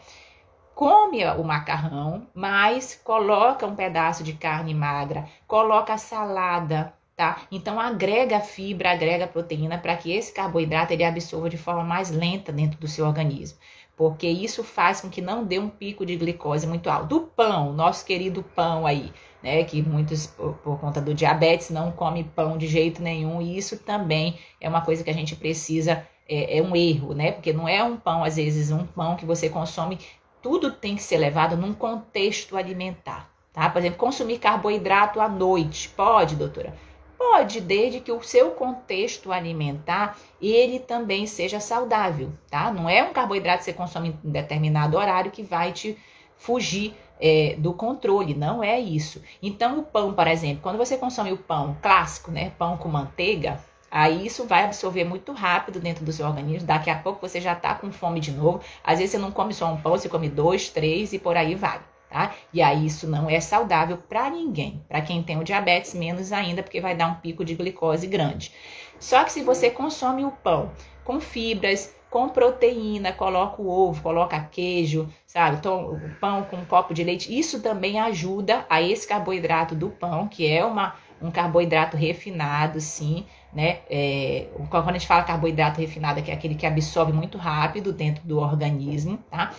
come 0.79 1.25
o 1.25 1.43
macarrão, 1.43 2.25
mas 2.33 2.95
coloca 3.03 3.67
um 3.67 3.75
pedaço 3.75 4.23
de 4.23 4.31
carne 4.31 4.73
magra, 4.73 5.27
coloca 5.45 5.97
salada, 5.97 6.93
tá? 7.19 7.41
Então 7.51 7.77
agrega 7.77 8.39
fibra, 8.39 8.93
agrega 8.93 9.27
proteína 9.27 9.77
para 9.77 9.93
que 9.97 10.09
esse 10.09 10.31
carboidrato 10.31 10.93
ele 10.93 11.03
absorva 11.03 11.49
de 11.49 11.57
forma 11.57 11.83
mais 11.83 12.09
lenta 12.09 12.49
dentro 12.49 12.79
do 12.79 12.87
seu 12.87 13.05
organismo, 13.05 13.57
porque 13.97 14.25
isso 14.25 14.63
faz 14.63 15.01
com 15.01 15.09
que 15.09 15.19
não 15.19 15.43
dê 15.43 15.59
um 15.59 15.67
pico 15.67 16.05
de 16.05 16.15
glicose 16.15 16.65
muito 16.65 16.89
alto. 16.89 17.07
Do 17.07 17.19
pão, 17.19 17.73
nosso 17.73 18.05
querido 18.05 18.41
pão 18.55 18.87
aí, 18.87 19.11
né, 19.43 19.65
que 19.65 19.81
muitos 19.81 20.27
por, 20.27 20.53
por 20.59 20.79
conta 20.79 21.01
do 21.01 21.13
diabetes 21.13 21.69
não 21.69 21.91
come 21.91 22.23
pão 22.23 22.57
de 22.57 22.67
jeito 22.67 23.01
nenhum, 23.01 23.41
e 23.41 23.57
isso 23.57 23.77
também 23.79 24.39
é 24.61 24.69
uma 24.69 24.79
coisa 24.79 25.03
que 25.03 25.09
a 25.09 25.13
gente 25.13 25.35
precisa 25.35 26.07
é, 26.25 26.59
é, 26.59 26.61
um 26.61 26.73
erro, 26.73 27.13
né? 27.13 27.33
Porque 27.33 27.51
não 27.51 27.67
é 27.67 27.83
um 27.83 27.97
pão, 27.97 28.23
às 28.23 28.37
vezes, 28.37 28.71
um 28.71 28.85
pão 28.85 29.17
que 29.17 29.25
você 29.25 29.49
consome 29.49 29.99
tudo 30.41 30.71
tem 30.71 30.95
que 30.95 31.03
ser 31.03 31.17
levado 31.17 31.57
num 31.57 31.73
contexto 31.73 32.55
alimentar, 32.55 33.29
tá? 33.51 33.69
Por 33.69 33.79
exemplo, 33.79 33.97
consumir 33.97 34.39
carboidrato 34.39 35.19
à 35.19 35.27
noite, 35.27 35.89
pode, 35.89 36.37
doutora? 36.37 36.73
Pode, 37.19 37.59
desde 37.59 37.99
que 37.99 38.13
o 38.13 38.23
seu 38.23 38.51
contexto 38.51 39.29
alimentar 39.29 40.17
ele 40.41 40.79
também 40.79 41.27
seja 41.27 41.59
saudável, 41.59 42.31
tá? 42.49 42.71
Não 42.71 42.89
é 42.89 43.03
um 43.03 43.11
carboidrato 43.11 43.59
que 43.59 43.65
você 43.65 43.73
consome 43.73 44.17
em 44.23 44.31
determinado 44.31 44.95
horário 44.95 45.29
que 45.29 45.43
vai 45.43 45.73
te 45.73 45.97
fugir 46.37 46.95
é, 47.19 47.57
do 47.57 47.73
controle, 47.73 48.33
não 48.33 48.63
é 48.63 48.79
isso. 48.79 49.21
Então, 49.43 49.79
o 49.79 49.83
pão, 49.83 50.13
por 50.13 50.27
exemplo, 50.27 50.61
quando 50.63 50.77
você 50.77 50.95
consome 50.95 51.33
o 51.33 51.37
pão 51.37 51.75
clássico, 51.81 52.31
né? 52.31 52.53
Pão 52.57 52.77
com 52.77 52.87
manteiga, 52.87 53.59
Aí 53.91 54.25
isso 54.25 54.45
vai 54.45 54.65
absorver 54.65 55.03
muito 55.03 55.31
rápido 55.33 55.79
dentro 55.79 56.05
do 56.05 56.13
seu 56.13 56.25
organismo. 56.27 56.67
Daqui 56.67 56.91
a 56.91 56.99
pouco 56.99 57.27
você 57.27 57.41
já 57.41 57.55
tá 57.55 57.73
com 57.73 57.91
fome 57.91 58.19
de 58.19 58.31
novo. 58.31 58.61
Às 58.83 58.99
vezes 58.99 59.11
você 59.11 59.17
não 59.17 59.31
come 59.31 59.51
só 59.51 59.65
um 59.65 59.81
pão, 59.81 59.93
você 59.93 60.07
come 60.07 60.29
dois, 60.29 60.69
três 60.69 61.11
e 61.11 61.17
por 61.17 61.35
aí 61.35 61.55
vai. 61.55 61.81
Tá? 62.09 62.33
E 62.51 62.61
aí 62.61 62.87
isso 62.87 63.07
não 63.07 63.29
é 63.29 63.39
saudável 63.39 63.97
para 63.97 64.29
ninguém. 64.29 64.83
Para 64.87 65.01
quem 65.01 65.21
tem 65.21 65.37
o 65.37 65.43
diabetes, 65.43 65.93
menos 65.93 66.31
ainda, 66.31 66.63
porque 66.63 66.81
vai 66.81 66.95
dar 66.95 67.07
um 67.07 67.15
pico 67.15 67.45
de 67.45 67.53
glicose 67.53 68.07
grande. 68.07 68.51
Só 68.99 69.23
que 69.23 69.31
se 69.31 69.43
você 69.43 69.69
consome 69.69 70.25
o 70.25 70.31
pão 70.31 70.71
com 71.03 71.19
fibras, 71.19 71.95
com 72.09 72.27
proteína, 72.27 73.13
coloca 73.13 73.61
o 73.61 73.69
ovo, 73.69 74.01
coloca 74.01 74.39
queijo, 74.39 75.07
sabe? 75.27 75.57
Então, 75.57 75.91
o 75.91 76.09
pão 76.19 76.43
com 76.43 76.57
um 76.57 76.65
copo 76.65 76.93
de 76.93 77.03
leite, 77.03 77.37
isso 77.37 77.61
também 77.61 77.99
ajuda 77.99 78.65
a 78.69 78.81
esse 78.81 79.07
carboidrato 79.07 79.75
do 79.75 79.89
pão, 79.89 80.27
que 80.27 80.47
é 80.47 80.65
uma, 80.65 80.95
um 81.21 81.29
carboidrato 81.29 81.95
refinado, 81.95 82.81
sim, 82.81 83.25
né? 83.53 83.79
É, 83.89 84.47
quando 84.69 84.89
a 84.89 84.93
gente 84.93 85.07
fala 85.07 85.23
carboidrato 85.23 85.79
refinado, 85.79 86.21
que 86.23 86.31
é 86.31 86.33
aquele 86.33 86.55
que 86.55 86.65
absorve 86.65 87.13
muito 87.13 87.37
rápido 87.37 87.93
dentro 87.93 88.27
do 88.27 88.39
organismo, 88.39 89.19
tá? 89.29 89.53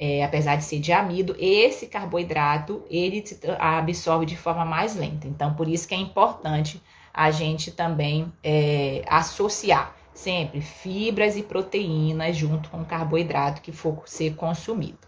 É, 0.00 0.22
apesar 0.22 0.56
de 0.56 0.62
ser 0.62 0.78
de 0.78 0.92
amido, 0.92 1.34
esse 1.40 1.88
carboidrato 1.88 2.84
ele 2.88 3.24
absorve 3.58 4.26
de 4.26 4.36
forma 4.36 4.64
mais 4.64 4.94
lenta. 4.94 5.26
Então, 5.26 5.54
por 5.54 5.66
isso 5.66 5.88
que 5.88 5.94
é 5.94 5.98
importante 5.98 6.80
a 7.12 7.32
gente 7.32 7.72
também 7.72 8.32
é, 8.44 9.02
associar 9.08 9.92
sempre 10.14 10.60
fibras 10.60 11.36
e 11.36 11.42
proteínas 11.42 12.36
junto 12.36 12.70
com 12.70 12.82
o 12.82 12.84
carboidrato 12.84 13.60
que 13.60 13.72
for 13.72 14.02
ser 14.06 14.34
consumido. 14.34 14.98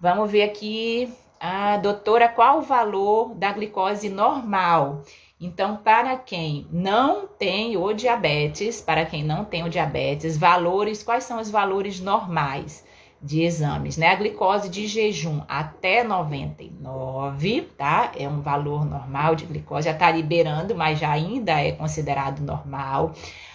Vamos 0.00 0.30
ver 0.30 0.42
aqui, 0.42 1.12
a 1.38 1.76
doutora, 1.76 2.28
qual 2.28 2.58
o 2.58 2.62
valor 2.62 3.34
da 3.34 3.52
glicose 3.52 4.08
normal? 4.08 5.02
Então, 5.40 5.76
para 5.76 6.16
quem 6.16 6.66
não 6.70 7.26
tem 7.26 7.76
o 7.76 7.92
diabetes, 7.92 8.80
para 8.80 9.04
quem 9.04 9.24
não 9.24 9.44
tem 9.44 9.64
o 9.64 9.68
diabetes, 9.68 10.36
valores, 10.36 11.02
quais 11.02 11.24
são 11.24 11.40
os 11.40 11.50
valores 11.50 11.98
normais 11.98 12.84
de 13.22 13.42
exames, 13.42 13.96
né? 13.96 14.08
A 14.08 14.16
glicose 14.16 14.68
de 14.68 14.86
jejum 14.86 15.42
até 15.48 16.02
99, 16.02 17.62
tá? 17.78 18.10
É 18.18 18.28
um 18.28 18.40
valor 18.40 18.84
normal 18.84 19.36
de 19.36 19.46
glicose, 19.46 19.86
já 19.86 19.94
tá 19.94 20.10
liberando, 20.10 20.74
mas 20.74 20.98
já 20.98 21.10
ainda 21.12 21.60
é 21.60 21.72
considerado 21.72 22.40
normal. 22.40 23.12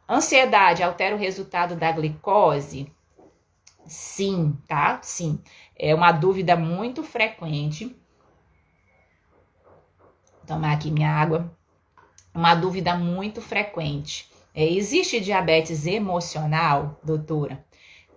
Ansiedade 0.08 0.82
altera 0.82 1.16
o 1.16 1.18
resultado 1.18 1.76
da 1.76 1.90
glicose? 1.90 2.92
Sim, 3.86 4.56
tá? 4.66 4.98
Sim. 5.02 5.42
É 5.76 5.94
uma 5.94 6.12
dúvida 6.12 6.56
muito 6.56 7.02
frequente. 7.02 7.86
Vou 10.36 10.46
tomar 10.46 10.72
aqui 10.72 10.90
minha 10.90 11.10
água. 11.10 11.50
Uma 12.34 12.54
dúvida 12.54 12.96
muito 12.96 13.40
frequente. 13.40 14.30
É, 14.54 14.64
existe 14.64 15.20
diabetes 15.20 15.86
emocional, 15.86 16.98
doutora? 17.02 17.64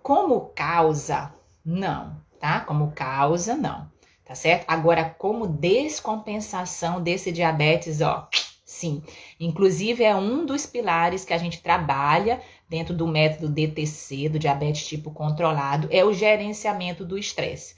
Como 0.02 0.52
causa? 0.54 1.32
Não, 1.64 2.20
tá? 2.38 2.60
Como 2.60 2.92
causa, 2.92 3.56
não. 3.56 3.90
Tá 4.28 4.34
certo? 4.34 4.66
Agora, 4.68 5.16
como 5.18 5.46
descompensação 5.46 7.02
desse 7.02 7.32
diabetes, 7.32 8.02
ó, 8.02 8.28
sim. 8.62 9.02
Inclusive, 9.40 10.04
é 10.04 10.14
um 10.14 10.44
dos 10.44 10.66
pilares 10.66 11.24
que 11.24 11.32
a 11.32 11.38
gente 11.38 11.62
trabalha 11.62 12.38
dentro 12.68 12.94
do 12.94 13.06
método 13.06 13.48
DTC, 13.48 14.28
do 14.28 14.38
diabetes 14.38 14.86
tipo 14.86 15.10
controlado, 15.10 15.88
é 15.90 16.04
o 16.04 16.12
gerenciamento 16.12 17.06
do 17.06 17.16
estresse. 17.16 17.74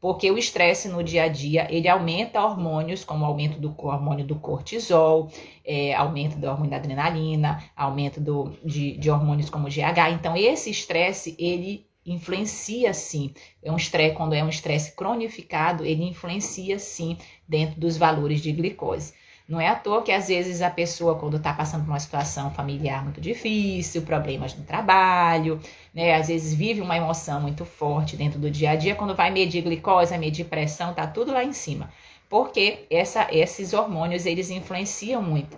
Porque 0.00 0.28
o 0.28 0.36
estresse 0.36 0.88
no 0.88 1.04
dia 1.04 1.22
a 1.22 1.28
dia, 1.28 1.68
ele 1.70 1.86
aumenta 1.86 2.44
hormônios, 2.44 3.04
como 3.04 3.24
aumento 3.24 3.60
do 3.60 3.72
hormônio 3.78 4.26
do 4.26 4.34
cortisol, 4.34 5.30
é, 5.64 5.94
aumento 5.94 6.36
do 6.36 6.48
hormônio 6.48 6.72
da 6.72 6.78
adrenalina, 6.78 7.62
aumento 7.76 8.20
do, 8.20 8.58
de, 8.64 8.98
de 8.98 9.08
hormônios 9.08 9.48
como 9.48 9.68
o 9.68 9.70
GH. 9.70 10.10
Então, 10.12 10.36
esse 10.36 10.68
estresse, 10.68 11.36
ele 11.38 11.86
influencia 12.04 12.92
sim. 12.92 13.32
É 13.62 13.70
um 13.70 13.76
estresse, 13.76 14.14
quando 14.14 14.34
é 14.34 14.42
um 14.42 14.48
estresse 14.48 14.92
cronificado, 14.96 15.84
ele 15.84 16.04
influencia 16.04 16.78
sim 16.78 17.16
dentro 17.48 17.80
dos 17.80 17.96
valores 17.96 18.40
de 18.40 18.52
glicose. 18.52 19.14
Não 19.48 19.60
é 19.60 19.68
à 19.68 19.74
toa 19.74 20.02
que 20.02 20.12
às 20.12 20.28
vezes 20.28 20.62
a 20.62 20.70
pessoa, 20.70 21.18
quando 21.18 21.36
está 21.36 21.52
passando 21.52 21.84
por 21.84 21.90
uma 21.90 21.98
situação 21.98 22.50
familiar 22.52 23.02
muito 23.02 23.20
difícil, 23.20 24.02
problemas 24.02 24.54
no 24.56 24.64
trabalho, 24.64 25.60
né? 25.92 26.14
Às 26.14 26.28
vezes 26.28 26.54
vive 26.54 26.80
uma 26.80 26.96
emoção 26.96 27.40
muito 27.40 27.64
forte 27.64 28.16
dentro 28.16 28.38
do 28.38 28.50
dia 28.50 28.70
a 28.70 28.76
dia, 28.76 28.94
quando 28.94 29.14
vai 29.14 29.30
medir 29.30 29.62
glicose, 29.62 30.16
medir 30.16 30.44
pressão, 30.46 30.94
tá 30.94 31.06
tudo 31.06 31.32
lá 31.32 31.44
em 31.44 31.52
cima. 31.52 31.90
Porque 32.28 32.86
essa, 32.88 33.28
esses 33.30 33.74
hormônios, 33.74 34.24
eles 34.24 34.48
influenciam 34.48 35.22
muito 35.22 35.56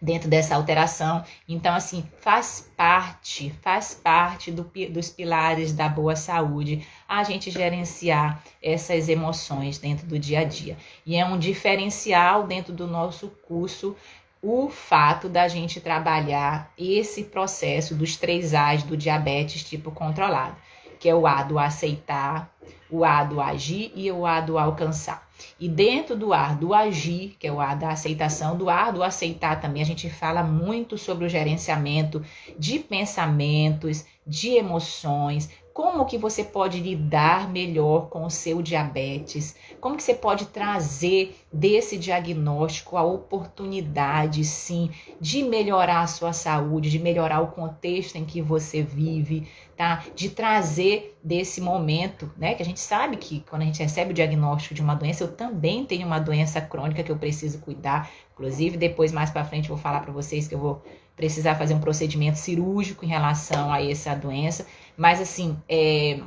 dentro 0.00 0.28
dessa 0.28 0.54
alteração. 0.54 1.24
Então, 1.48 1.74
assim, 1.74 2.04
faz 2.20 2.70
parte, 2.76 3.50
faz 3.62 3.94
parte 3.94 4.50
do, 4.50 4.70
dos 4.90 5.10
pilares 5.10 5.72
da 5.72 5.88
boa 5.88 6.14
saúde 6.14 6.86
a 7.08 7.22
gente 7.24 7.50
gerenciar 7.50 8.42
essas 8.62 9.08
emoções 9.08 9.78
dentro 9.78 10.06
do 10.06 10.18
dia 10.18 10.40
a 10.40 10.44
dia. 10.44 10.76
E 11.04 11.16
é 11.16 11.24
um 11.24 11.38
diferencial 11.38 12.46
dentro 12.46 12.72
do 12.72 12.86
nosso 12.86 13.28
curso 13.46 13.96
o 14.40 14.68
fato 14.68 15.28
da 15.28 15.48
gente 15.48 15.80
trabalhar 15.80 16.72
esse 16.78 17.24
processo 17.24 17.94
dos 17.94 18.16
três 18.16 18.54
A's 18.54 18.84
do 18.84 18.96
diabetes 18.96 19.64
tipo 19.64 19.90
controlado, 19.90 20.56
que 21.00 21.08
é 21.08 21.14
o 21.14 21.26
A 21.26 21.42
do 21.42 21.58
aceitar, 21.58 22.48
o 22.90 23.04
A 23.04 23.24
do 23.24 23.40
agir 23.40 23.92
e 23.94 24.10
o 24.10 24.26
A 24.26 24.40
do 24.40 24.58
alcançar. 24.58 25.28
E 25.60 25.68
dentro 25.68 26.16
do 26.16 26.32
ar 26.32 26.56
do 26.56 26.74
agir, 26.74 27.36
que 27.38 27.46
é 27.46 27.52
o 27.52 27.60
ar 27.60 27.76
da 27.76 27.90
aceitação, 27.90 28.56
do 28.56 28.68
ar 28.68 28.92
do 28.92 29.02
aceitar 29.02 29.60
também, 29.60 29.82
a 29.82 29.86
gente 29.86 30.10
fala 30.10 30.42
muito 30.42 30.98
sobre 30.98 31.24
o 31.24 31.28
gerenciamento 31.28 32.24
de 32.58 32.78
pensamentos, 32.78 34.04
de 34.26 34.50
emoções, 34.50 35.48
como 35.72 36.06
que 36.06 36.18
você 36.18 36.42
pode 36.42 36.80
lidar 36.80 37.48
melhor 37.48 38.08
com 38.08 38.24
o 38.24 38.30
seu 38.30 38.60
diabetes, 38.60 39.54
como 39.80 39.96
que 39.96 40.02
você 40.02 40.12
pode 40.12 40.46
trazer 40.46 41.38
desse 41.52 41.96
diagnóstico 41.96 42.96
a 42.96 43.04
oportunidade, 43.04 44.44
sim, 44.44 44.90
de 45.20 45.40
melhorar 45.44 46.00
a 46.00 46.06
sua 46.08 46.32
saúde, 46.32 46.90
de 46.90 46.98
melhorar 46.98 47.40
o 47.42 47.52
contexto 47.52 48.16
em 48.16 48.24
que 48.24 48.42
você 48.42 48.82
vive, 48.82 49.46
tá? 49.78 50.02
De 50.12 50.28
trazer 50.28 51.16
desse 51.22 51.60
momento, 51.60 52.28
né? 52.36 52.54
Que 52.54 52.62
a 52.64 52.66
gente 52.66 52.80
sabe 52.80 53.16
que 53.16 53.44
quando 53.48 53.62
a 53.62 53.64
gente 53.64 53.80
recebe 53.80 54.10
o 54.10 54.14
diagnóstico 54.14 54.74
de 54.74 54.82
uma 54.82 54.96
doença, 54.96 55.22
eu 55.22 55.30
também 55.30 55.84
tenho 55.84 56.04
uma 56.04 56.18
doença 56.18 56.60
crônica 56.60 57.00
que 57.04 57.12
eu 57.12 57.16
preciso 57.16 57.60
cuidar. 57.60 58.10
Inclusive, 58.34 58.76
depois 58.76 59.12
mais 59.12 59.30
para 59.30 59.44
frente 59.44 59.70
eu 59.70 59.76
vou 59.76 59.82
falar 59.82 60.00
para 60.00 60.12
vocês 60.12 60.48
que 60.48 60.54
eu 60.56 60.58
vou 60.58 60.82
precisar 61.14 61.54
fazer 61.54 61.74
um 61.74 61.80
procedimento 61.80 62.38
cirúrgico 62.38 63.04
em 63.04 63.08
relação 63.08 63.72
a 63.72 63.80
essa 63.80 64.16
doença. 64.16 64.66
Mas 64.96 65.20
assim, 65.20 65.56
é, 65.68 66.18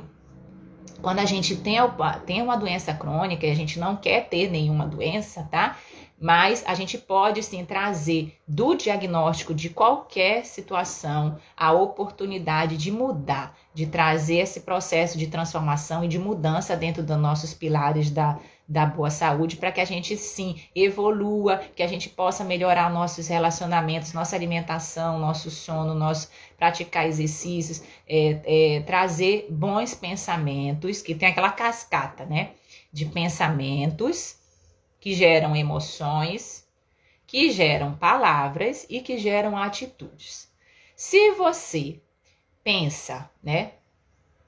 quando 1.02 1.18
a 1.18 1.26
gente 1.26 1.54
tem, 1.54 1.76
tem 2.24 2.40
uma 2.40 2.56
doença 2.56 2.94
crônica 2.94 3.46
e 3.46 3.50
a 3.50 3.54
gente 3.54 3.78
não 3.78 3.96
quer 3.96 4.30
ter 4.30 4.50
nenhuma 4.50 4.86
doença, 4.86 5.46
tá? 5.50 5.76
Mas 6.22 6.62
a 6.68 6.74
gente 6.74 6.96
pode 6.96 7.42
sim 7.42 7.64
trazer 7.64 8.38
do 8.46 8.76
diagnóstico 8.76 9.52
de 9.52 9.68
qualquer 9.68 10.46
situação 10.46 11.36
a 11.56 11.72
oportunidade 11.72 12.76
de 12.76 12.92
mudar, 12.92 13.58
de 13.74 13.88
trazer 13.88 14.36
esse 14.36 14.60
processo 14.60 15.18
de 15.18 15.26
transformação 15.26 16.04
e 16.04 16.08
de 16.08 16.20
mudança 16.20 16.76
dentro 16.76 17.02
dos 17.02 17.18
nossos 17.18 17.52
pilares 17.52 18.08
da, 18.08 18.38
da 18.68 18.86
boa 18.86 19.10
saúde, 19.10 19.56
para 19.56 19.72
que 19.72 19.80
a 19.80 19.84
gente 19.84 20.16
sim 20.16 20.60
evolua, 20.76 21.60
que 21.74 21.82
a 21.82 21.88
gente 21.88 22.08
possa 22.08 22.44
melhorar 22.44 22.88
nossos 22.88 23.26
relacionamentos, 23.26 24.12
nossa 24.12 24.36
alimentação, 24.36 25.18
nosso 25.18 25.50
sono, 25.50 25.92
nosso 25.92 26.30
praticar 26.56 27.04
exercícios, 27.04 27.82
é, 28.08 28.76
é, 28.76 28.80
trazer 28.82 29.48
bons 29.50 29.92
pensamentos, 29.92 31.02
que 31.02 31.16
tem 31.16 31.30
aquela 31.30 31.50
cascata, 31.50 32.24
né? 32.24 32.50
De 32.92 33.06
pensamentos 33.06 34.40
que 35.02 35.14
geram 35.14 35.56
emoções, 35.56 36.64
que 37.26 37.50
geram 37.50 37.92
palavras 37.92 38.86
e 38.88 39.00
que 39.00 39.18
geram 39.18 39.58
atitudes. 39.58 40.48
Se 40.94 41.32
você 41.32 42.00
pensa, 42.62 43.28
né, 43.42 43.72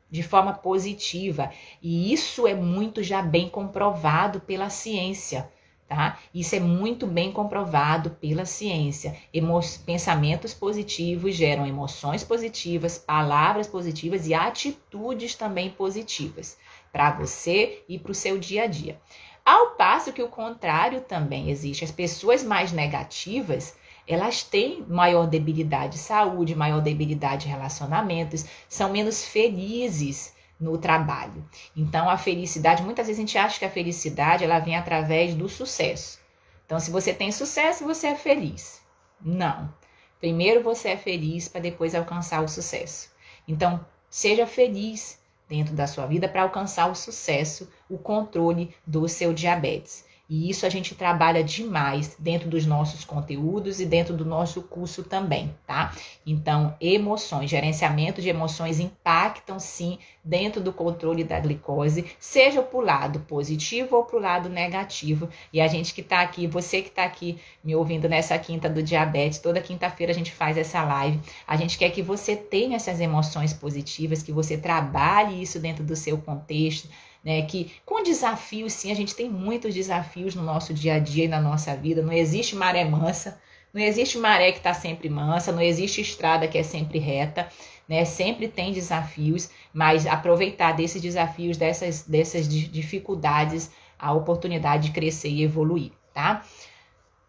de 0.08 0.22
forma 0.22 0.54
positiva, 0.54 1.50
e 1.82 2.12
isso 2.12 2.46
é 2.46 2.54
muito 2.54 3.02
já 3.02 3.20
bem 3.20 3.48
comprovado 3.48 4.40
pela 4.42 4.70
ciência, 4.70 5.52
Tá? 5.86 6.18
Isso 6.32 6.56
é 6.56 6.60
muito 6.60 7.06
bem 7.06 7.30
comprovado 7.30 8.10
pela 8.12 8.46
ciência. 8.46 9.14
Emo 9.32 9.60
pensamentos 9.84 10.54
positivos 10.54 11.34
geram 11.34 11.66
emoções 11.66 12.24
positivas, 12.24 12.96
palavras 12.96 13.66
positivas 13.66 14.26
e 14.26 14.32
atitudes 14.32 15.34
também 15.34 15.68
positivas 15.68 16.56
para 16.90 17.10
você 17.10 17.84
e 17.86 17.98
para 17.98 18.12
o 18.12 18.14
seu 18.14 18.38
dia 18.38 18.62
a 18.62 18.66
dia. 18.66 18.98
Ao 19.44 19.72
passo 19.72 20.12
que 20.12 20.22
o 20.22 20.28
contrário 20.28 21.02
também 21.02 21.50
existe. 21.50 21.84
As 21.84 21.90
pessoas 21.90 22.42
mais 22.42 22.72
negativas, 22.72 23.76
elas 24.06 24.42
têm 24.42 24.82
maior 24.88 25.26
debilidade 25.26 25.94
de 25.94 25.98
saúde, 25.98 26.54
maior 26.54 26.80
debilidade 26.80 27.42
de 27.44 27.50
relacionamentos, 27.50 28.46
são 28.68 28.90
menos 28.90 29.22
felizes 29.22 30.34
no 30.58 30.78
trabalho. 30.78 31.46
Então 31.76 32.08
a 32.08 32.16
felicidade, 32.16 32.82
muitas 32.82 33.06
vezes 33.06 33.18
a 33.18 33.26
gente 33.26 33.36
acha 33.36 33.58
que 33.58 33.64
a 33.66 33.70
felicidade 33.70 34.44
ela 34.44 34.60
vem 34.60 34.76
através 34.76 35.34
do 35.34 35.48
sucesso. 35.48 36.18
Então 36.64 36.80
se 36.80 36.90
você 36.90 37.12
tem 37.12 37.30
sucesso, 37.30 37.84
você 37.84 38.08
é 38.08 38.14
feliz. 38.14 38.80
Não. 39.20 39.72
Primeiro 40.18 40.62
você 40.62 40.90
é 40.90 40.96
feliz 40.96 41.48
para 41.48 41.60
depois 41.60 41.94
alcançar 41.94 42.42
o 42.42 42.48
sucesso. 42.48 43.10
Então 43.46 43.84
seja 44.08 44.46
feliz 44.46 45.22
dentro 45.48 45.74
da 45.74 45.86
sua 45.86 46.06
vida 46.06 46.28
para 46.28 46.42
alcançar 46.42 46.90
o 46.90 46.94
sucesso, 46.94 47.68
o 47.88 47.98
controle 47.98 48.74
do 48.86 49.08
seu 49.08 49.32
diabetes. 49.32 50.04
E 50.28 50.48
isso 50.48 50.64
a 50.64 50.70
gente 50.70 50.94
trabalha 50.94 51.44
demais 51.44 52.16
dentro 52.18 52.48
dos 52.48 52.64
nossos 52.64 53.04
conteúdos 53.04 53.78
e 53.78 53.84
dentro 53.84 54.16
do 54.16 54.24
nosso 54.24 54.62
curso 54.62 55.02
também, 55.02 55.54
tá? 55.66 55.94
Então, 56.26 56.74
emoções, 56.80 57.50
gerenciamento 57.50 58.22
de 58.22 58.30
emoções 58.30 58.80
impactam 58.80 59.58
sim 59.58 59.98
dentro 60.24 60.62
do 60.62 60.72
controle 60.72 61.22
da 61.22 61.38
glicose, 61.38 62.06
seja 62.18 62.62
para 62.62 62.78
o 62.78 62.80
lado 62.80 63.20
positivo 63.20 63.96
ou 63.96 64.04
para 64.04 64.16
o 64.16 64.20
lado 64.20 64.48
negativo. 64.48 65.28
E 65.52 65.60
a 65.60 65.68
gente 65.68 65.92
que 65.92 66.00
está 66.00 66.22
aqui, 66.22 66.46
você 66.46 66.80
que 66.80 66.88
está 66.88 67.04
aqui 67.04 67.38
me 67.62 67.74
ouvindo 67.76 68.08
nessa 68.08 68.38
quinta 68.38 68.68
do 68.68 68.82
diabetes, 68.82 69.38
toda 69.38 69.60
quinta-feira 69.60 70.12
a 70.12 70.14
gente 70.14 70.32
faz 70.32 70.56
essa 70.56 70.82
live. 70.82 71.20
A 71.46 71.56
gente 71.56 71.76
quer 71.76 71.90
que 71.90 72.00
você 72.00 72.34
tenha 72.34 72.76
essas 72.76 72.98
emoções 72.98 73.52
positivas, 73.52 74.22
que 74.22 74.32
você 74.32 74.56
trabalhe 74.56 75.42
isso 75.42 75.60
dentro 75.60 75.84
do 75.84 75.94
seu 75.94 76.16
contexto 76.16 76.88
né? 77.24 77.42
Que 77.42 77.72
com 77.86 78.02
desafios, 78.02 78.72
sim, 78.72 78.92
a 78.92 78.94
gente 78.94 79.14
tem 79.14 79.28
muitos 79.28 79.74
desafios 79.74 80.34
no 80.34 80.42
nosso 80.42 80.74
dia 80.74 80.94
a 80.94 80.98
dia 80.98 81.24
e 81.24 81.28
na 81.28 81.40
nossa 81.40 81.74
vida. 81.74 82.02
Não 82.02 82.12
existe 82.12 82.54
maré 82.54 82.84
mansa, 82.84 83.40
não 83.72 83.80
existe 83.80 84.18
maré 84.18 84.52
que 84.52 84.58
está 84.58 84.74
sempre 84.74 85.08
mansa, 85.08 85.50
não 85.50 85.62
existe 85.62 86.00
estrada 86.00 86.46
que 86.46 86.58
é 86.58 86.62
sempre 86.62 86.98
reta, 86.98 87.48
né? 87.88 88.04
Sempre 88.04 88.46
tem 88.48 88.72
desafios, 88.72 89.48
mas 89.72 90.06
aproveitar 90.06 90.72
desses 90.72 91.00
desafios, 91.00 91.56
dessas, 91.56 92.02
dessas 92.02 92.46
dificuldades, 92.46 93.70
a 93.98 94.12
oportunidade 94.12 94.88
de 94.88 94.92
crescer 94.92 95.30
e 95.30 95.42
evoluir, 95.42 95.92
tá? 96.12 96.44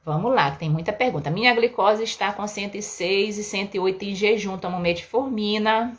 Vamos 0.03 0.35
lá, 0.35 0.51
que 0.51 0.59
tem 0.59 0.69
muita 0.69 0.93
pergunta. 0.93 1.31
Minha 1.31 1.55
glicose 1.55 2.03
está 2.03 2.31
com 2.31 2.45
106 2.45 3.39
e 3.39 3.43
108 3.43 4.05
em 4.05 4.13
jejum. 4.13 4.55
Tomo 4.55 4.79
metformina 4.79 5.97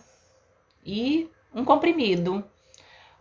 e 0.84 1.28
um 1.52 1.64
comprimido. 1.64 2.44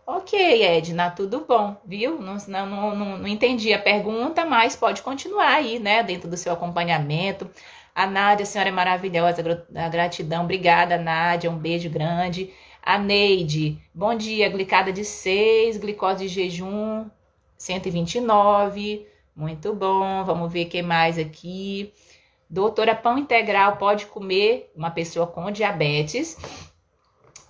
Ok, 0.08 0.38
Edna, 0.62 1.10
tudo 1.10 1.44
bom, 1.48 1.76
viu? 1.84 2.20
Não, 2.20 2.36
não, 2.46 2.94
não, 2.94 3.18
não 3.18 3.26
entendi 3.26 3.72
a 3.72 3.78
pergunta, 3.78 4.44
mas 4.44 4.76
pode 4.76 5.02
continuar 5.02 5.48
aí, 5.48 5.80
né, 5.80 6.00
dentro 6.02 6.30
do 6.30 6.36
seu 6.36 6.52
acompanhamento. 6.52 7.50
A 7.92 8.06
Nádia, 8.06 8.44
a 8.44 8.46
senhora 8.46 8.68
é 8.68 8.72
maravilhosa, 8.72 9.42
a 9.74 9.88
gratidão. 9.88 10.44
Obrigada, 10.44 10.96
Nádia, 10.96 11.50
um 11.50 11.58
beijo 11.58 11.90
grande. 11.90 12.52
A 12.80 12.98
Neide, 12.98 13.82
bom 13.92 14.14
dia, 14.14 14.48
glicada 14.48 14.92
de 14.92 15.04
6, 15.04 15.76
glicose 15.78 16.28
de 16.28 16.28
jejum 16.28 17.10
129. 17.58 19.06
Muito 19.34 19.74
bom, 19.74 20.22
vamos 20.24 20.52
ver 20.52 20.66
o 20.66 20.68
que 20.68 20.82
mais 20.82 21.18
aqui. 21.18 21.92
Doutora, 22.48 22.94
pão 22.94 23.18
integral 23.18 23.76
pode 23.76 24.06
comer 24.06 24.70
uma 24.76 24.90
pessoa 24.90 25.26
com 25.26 25.50
diabetes? 25.50 26.36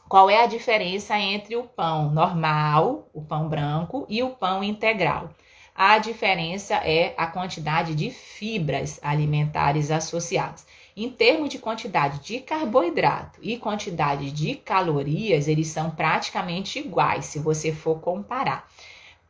Qual 0.09 0.31
é 0.31 0.45
a 0.45 0.47
diferença 0.47 1.19
entre 1.19 1.57
o 1.57 1.65
pão 1.65 2.13
normal, 2.13 3.09
o 3.13 3.21
pão 3.21 3.49
branco, 3.49 4.07
e 4.09 4.23
o 4.23 4.31
pão 4.31 4.63
integral? 4.63 5.31
A 5.75 5.99
diferença 5.99 6.77
é 6.77 7.13
a 7.19 7.27
quantidade 7.27 7.93
de 7.93 8.11
fibras 8.11 9.01
alimentares 9.03 9.91
associadas. 9.91 10.65
Em 10.97 11.11
termos 11.11 11.49
de 11.49 11.59
quantidade 11.59 12.21
de 12.21 12.39
carboidrato 12.39 13.41
e 13.43 13.59
quantidade 13.59 14.31
de 14.31 14.55
calorias, 14.55 15.49
eles 15.49 15.67
são 15.69 15.91
praticamente 15.91 16.79
iguais 16.79 17.25
se 17.25 17.41
você 17.41 17.73
for 17.73 17.99
comparar. 17.99 18.69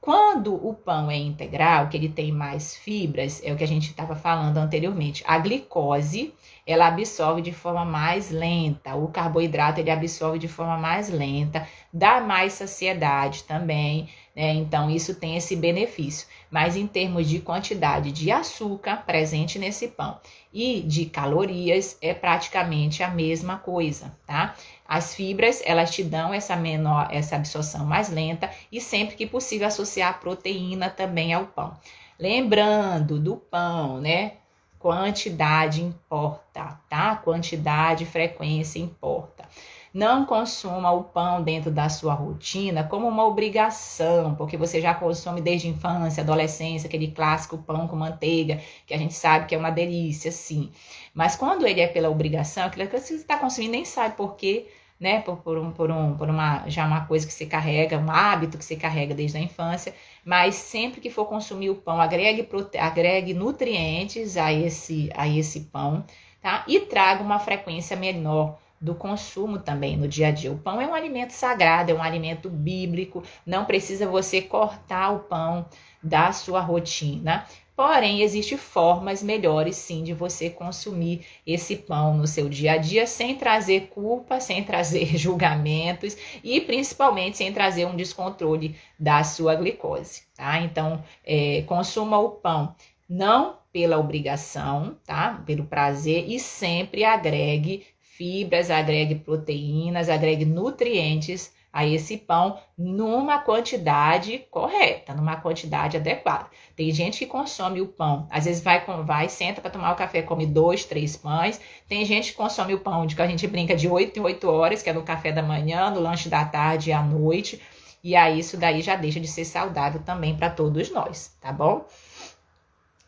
Quando 0.07 0.55
o 0.55 0.73
pão 0.73 1.11
é 1.11 1.17
integral, 1.17 1.89
que 1.89 1.97
ele 1.97 2.09
tem 2.09 2.31
mais 2.31 2.77
fibras, 2.77 3.43
é 3.45 3.53
o 3.53 3.57
que 3.57 3.65
a 3.65 3.67
gente 3.67 3.89
estava 3.89 4.15
falando 4.15 4.57
anteriormente, 4.57 5.25
a 5.27 5.37
glicose 5.37 6.33
ela 6.65 6.87
absorve 6.87 7.43
de 7.43 7.51
forma 7.51 7.85
mais 7.85 8.31
lenta, 8.31 8.95
o 8.95 9.09
carboidrato 9.09 9.81
ele 9.81 9.91
absorve 9.91 10.39
de 10.39 10.47
forma 10.47 10.79
mais 10.79 11.09
lenta, 11.09 11.67
dá 11.93 12.21
mais 12.21 12.53
saciedade 12.53 13.43
também, 13.43 14.09
né? 14.37 14.53
Então 14.53 14.91
isso 14.91 15.15
tem 15.15 15.37
esse 15.37 15.57
benefício. 15.57 16.29
Mas 16.51 16.77
em 16.77 16.87
termos 16.87 17.27
de 17.27 17.41
quantidade 17.41 18.13
de 18.13 18.31
açúcar 18.31 18.99
presente 19.07 19.59
nesse 19.59 19.89
pão 19.89 20.21
e 20.53 20.83
de 20.83 21.07
calorias 21.07 21.97
é 22.03 22.13
praticamente 22.13 23.03
a 23.03 23.09
mesma 23.09 23.57
coisa, 23.57 24.15
tá? 24.27 24.55
As 24.87 25.15
fibras, 25.15 25.63
elas 25.65 25.91
te 25.91 26.05
dão 26.05 26.33
essa 26.33 26.55
menor, 26.55 27.09
essa 27.11 27.37
absorção 27.37 27.87
mais 27.87 28.11
lenta 28.11 28.51
e 28.71 28.81
sempre 28.81 29.17
que 29.17 29.27
possível 29.27 29.67
associar 29.67 30.21
proteína 30.21 30.91
também 30.91 31.33
ao 31.33 31.47
pão. 31.47 31.75
Lembrando 32.19 33.19
do 33.19 33.37
pão, 33.37 34.01
né? 34.01 34.35
Quantidade 34.79 35.83
importa, 35.83 36.79
tá? 36.89 37.17
Quantidade 37.17 38.05
frequência 38.05 38.79
importa. 38.79 39.49
Não 39.97 40.27
consuma 40.27 40.93
o 40.93 41.05
pão 41.05 41.43
dentro 41.43 41.71
da 41.71 41.89
sua 41.89 42.13
rotina 42.13 42.85
como 42.85 43.09
uma 43.09 43.25
obrigação, 43.25 44.35
porque 44.35 44.55
você 44.55 44.79
já 44.79 44.93
consome 44.93 45.41
desde 45.41 45.69
infância, 45.69 46.23
adolescência, 46.23 46.87
aquele 46.87 47.13
clássico 47.13 47.57
pão 47.57 47.89
com 47.89 47.97
manteiga, 47.97 48.61
que 48.87 48.93
a 48.93 48.99
gente 48.99 49.15
sabe 49.15 49.47
que 49.47 49.55
é 49.55 49.59
uma 49.59 49.71
delícia, 49.71 50.31
sim. 50.31 50.71
Mas 51.15 51.35
quando 51.35 51.67
ele 51.67 51.81
é 51.81 51.87
pela 51.87 52.11
obrigação, 52.11 52.65
aquilo 52.67 52.87
que 52.87 53.01
você 53.01 53.15
está 53.15 53.39
consumindo 53.39 53.73
nem 53.73 53.87
sabe 53.87 54.15
por 54.17 54.37
quê, 54.37 54.69
né? 55.01 55.23
Por, 55.23 55.39
por, 55.39 55.57
um, 55.57 55.73
por, 55.73 55.91
um, 55.91 56.15
por 56.15 56.29
uma, 56.29 56.69
já 56.69 56.85
uma 56.87 57.07
coisa 57.07 57.27
que 57.27 57.33
você 57.33 57.47
carrega, 57.47 57.97
um 57.97 58.11
hábito 58.11 58.59
que 58.59 58.65
você 58.67 58.77
carrega 58.77 59.15
desde 59.15 59.39
a 59.39 59.41
infância. 59.41 59.95
Mas 60.23 60.57
sempre 60.57 61.01
que 61.01 61.09
for 61.09 61.25
consumir 61.25 61.71
o 61.71 61.75
pão, 61.75 61.99
agregue, 61.99 62.43
prote... 62.43 62.77
agregue 62.77 63.33
nutrientes 63.33 64.37
a 64.37 64.53
esse, 64.53 65.09
a 65.17 65.27
esse 65.27 65.61
pão, 65.73 66.05
tá? 66.43 66.65
E 66.69 66.81
traga 66.81 67.23
uma 67.23 67.39
frequência 67.39 67.97
menor 67.97 68.59
do 68.81 68.95
consumo 68.95 69.59
também 69.59 69.97
no 69.97 70.07
dia 70.07 70.29
a 70.29 70.31
dia. 70.31 70.53
O 70.53 70.59
pão 70.59 70.81
é 70.81 70.87
um 70.87 70.95
alimento 70.95 71.31
sagrado, 71.31 71.91
é 71.91 71.95
um 71.95 72.03
alimento 72.03 72.49
bíblico, 72.49 73.23
não 73.45 73.65
precisa 73.65 74.07
você 74.07 74.41
cortar 74.43 75.11
o 75.11 75.21
pão 75.21 75.67
da 76.03 76.33
sua 76.33 76.61
rotina. 76.61 77.47
Porém, 77.77 78.23
existem 78.23 78.57
formas 78.57 79.23
melhores 79.23 79.77
sim 79.77 80.03
de 80.03 80.15
você 80.15 80.49
consumir 80.49 81.27
esse 81.47 81.77
pão 81.77 82.17
no 82.17 82.27
seu 82.27 82.49
dia 82.49 82.73
a 82.73 82.77
dia 82.79 83.07
sem 83.07 83.37
trazer 83.37 83.89
culpa, 83.89 84.41
sem 84.41 84.65
trazer 84.65 85.05
julgamentos 85.19 86.17
e 86.43 86.59
principalmente 86.63 87.37
sem 87.37 87.53
trazer 87.53 87.85
um 87.85 87.95
descontrole 87.95 88.75
da 88.99 89.23
sua 89.23 89.55
glicose, 89.55 90.23
tá? 90.35 90.59
Então, 90.61 91.05
é, 91.23 91.63
consuma 91.67 92.19
o 92.19 92.31
pão 92.31 92.75
não 93.07 93.59
pela 93.71 93.99
obrigação, 93.99 94.97
tá? 95.05 95.43
Pelo 95.45 95.67
prazer 95.67 96.31
e 96.31 96.41
sempre 96.41 97.05
agregue 97.05 97.85
fibras, 98.17 98.71
agregue 98.71 99.17
proteínas, 99.17 100.09
agregue 100.09 100.45
nutrientes 100.45 101.55
a 101.73 101.85
esse 101.87 102.17
pão 102.17 102.59
numa 102.77 103.39
quantidade 103.41 104.39
correta, 104.51 105.13
numa 105.13 105.37
quantidade 105.37 105.99
adequada. 105.99 106.47
Tem 106.75 106.91
gente 106.91 107.19
que 107.19 107.27
consome 107.27 107.83
o 107.83 107.87
pão, 107.87 108.27
às 108.31 108.47
vezes 108.47 108.63
vai, 108.63 108.83
vai 109.05 109.29
senta 109.29 109.61
para 109.61 109.71
tomar 109.71 109.93
o 109.93 109.97
café, 109.97 110.23
come 110.23 110.47
dois, 110.47 110.87
três 110.87 111.19
pães. 111.19 111.61
Tem 111.87 112.03
gente 112.07 112.31
que 112.31 112.37
consome 112.39 112.73
o 112.73 112.81
pão 112.81 113.05
de 113.05 113.15
que 113.15 113.21
a 113.21 113.27
gente 113.27 113.47
brinca 113.47 113.77
de 113.77 113.87
8 113.87 114.19
em 114.19 114.23
8 114.23 114.49
horas, 114.49 114.83
que 114.83 114.89
é 114.89 114.93
no 114.95 115.03
café 115.03 115.33
da 115.33 115.43
manhã, 115.43 115.91
no 115.91 116.01
lanche 116.01 116.31
da 116.31 116.47
tarde 116.47 116.89
e 116.89 116.93
à 116.95 117.03
noite. 117.03 117.61
E 118.03 118.17
aí 118.17 118.39
isso 118.39 118.57
daí 118.57 118.81
já 118.81 118.97
deixa 118.97 119.21
de 119.21 119.29
ser 119.29 119.45
saudável 119.45 120.01
também 120.03 120.35
para 120.35 120.49
todos 120.49 120.91
nós, 120.91 121.37
tá 121.43 121.53
bom? 121.53 121.85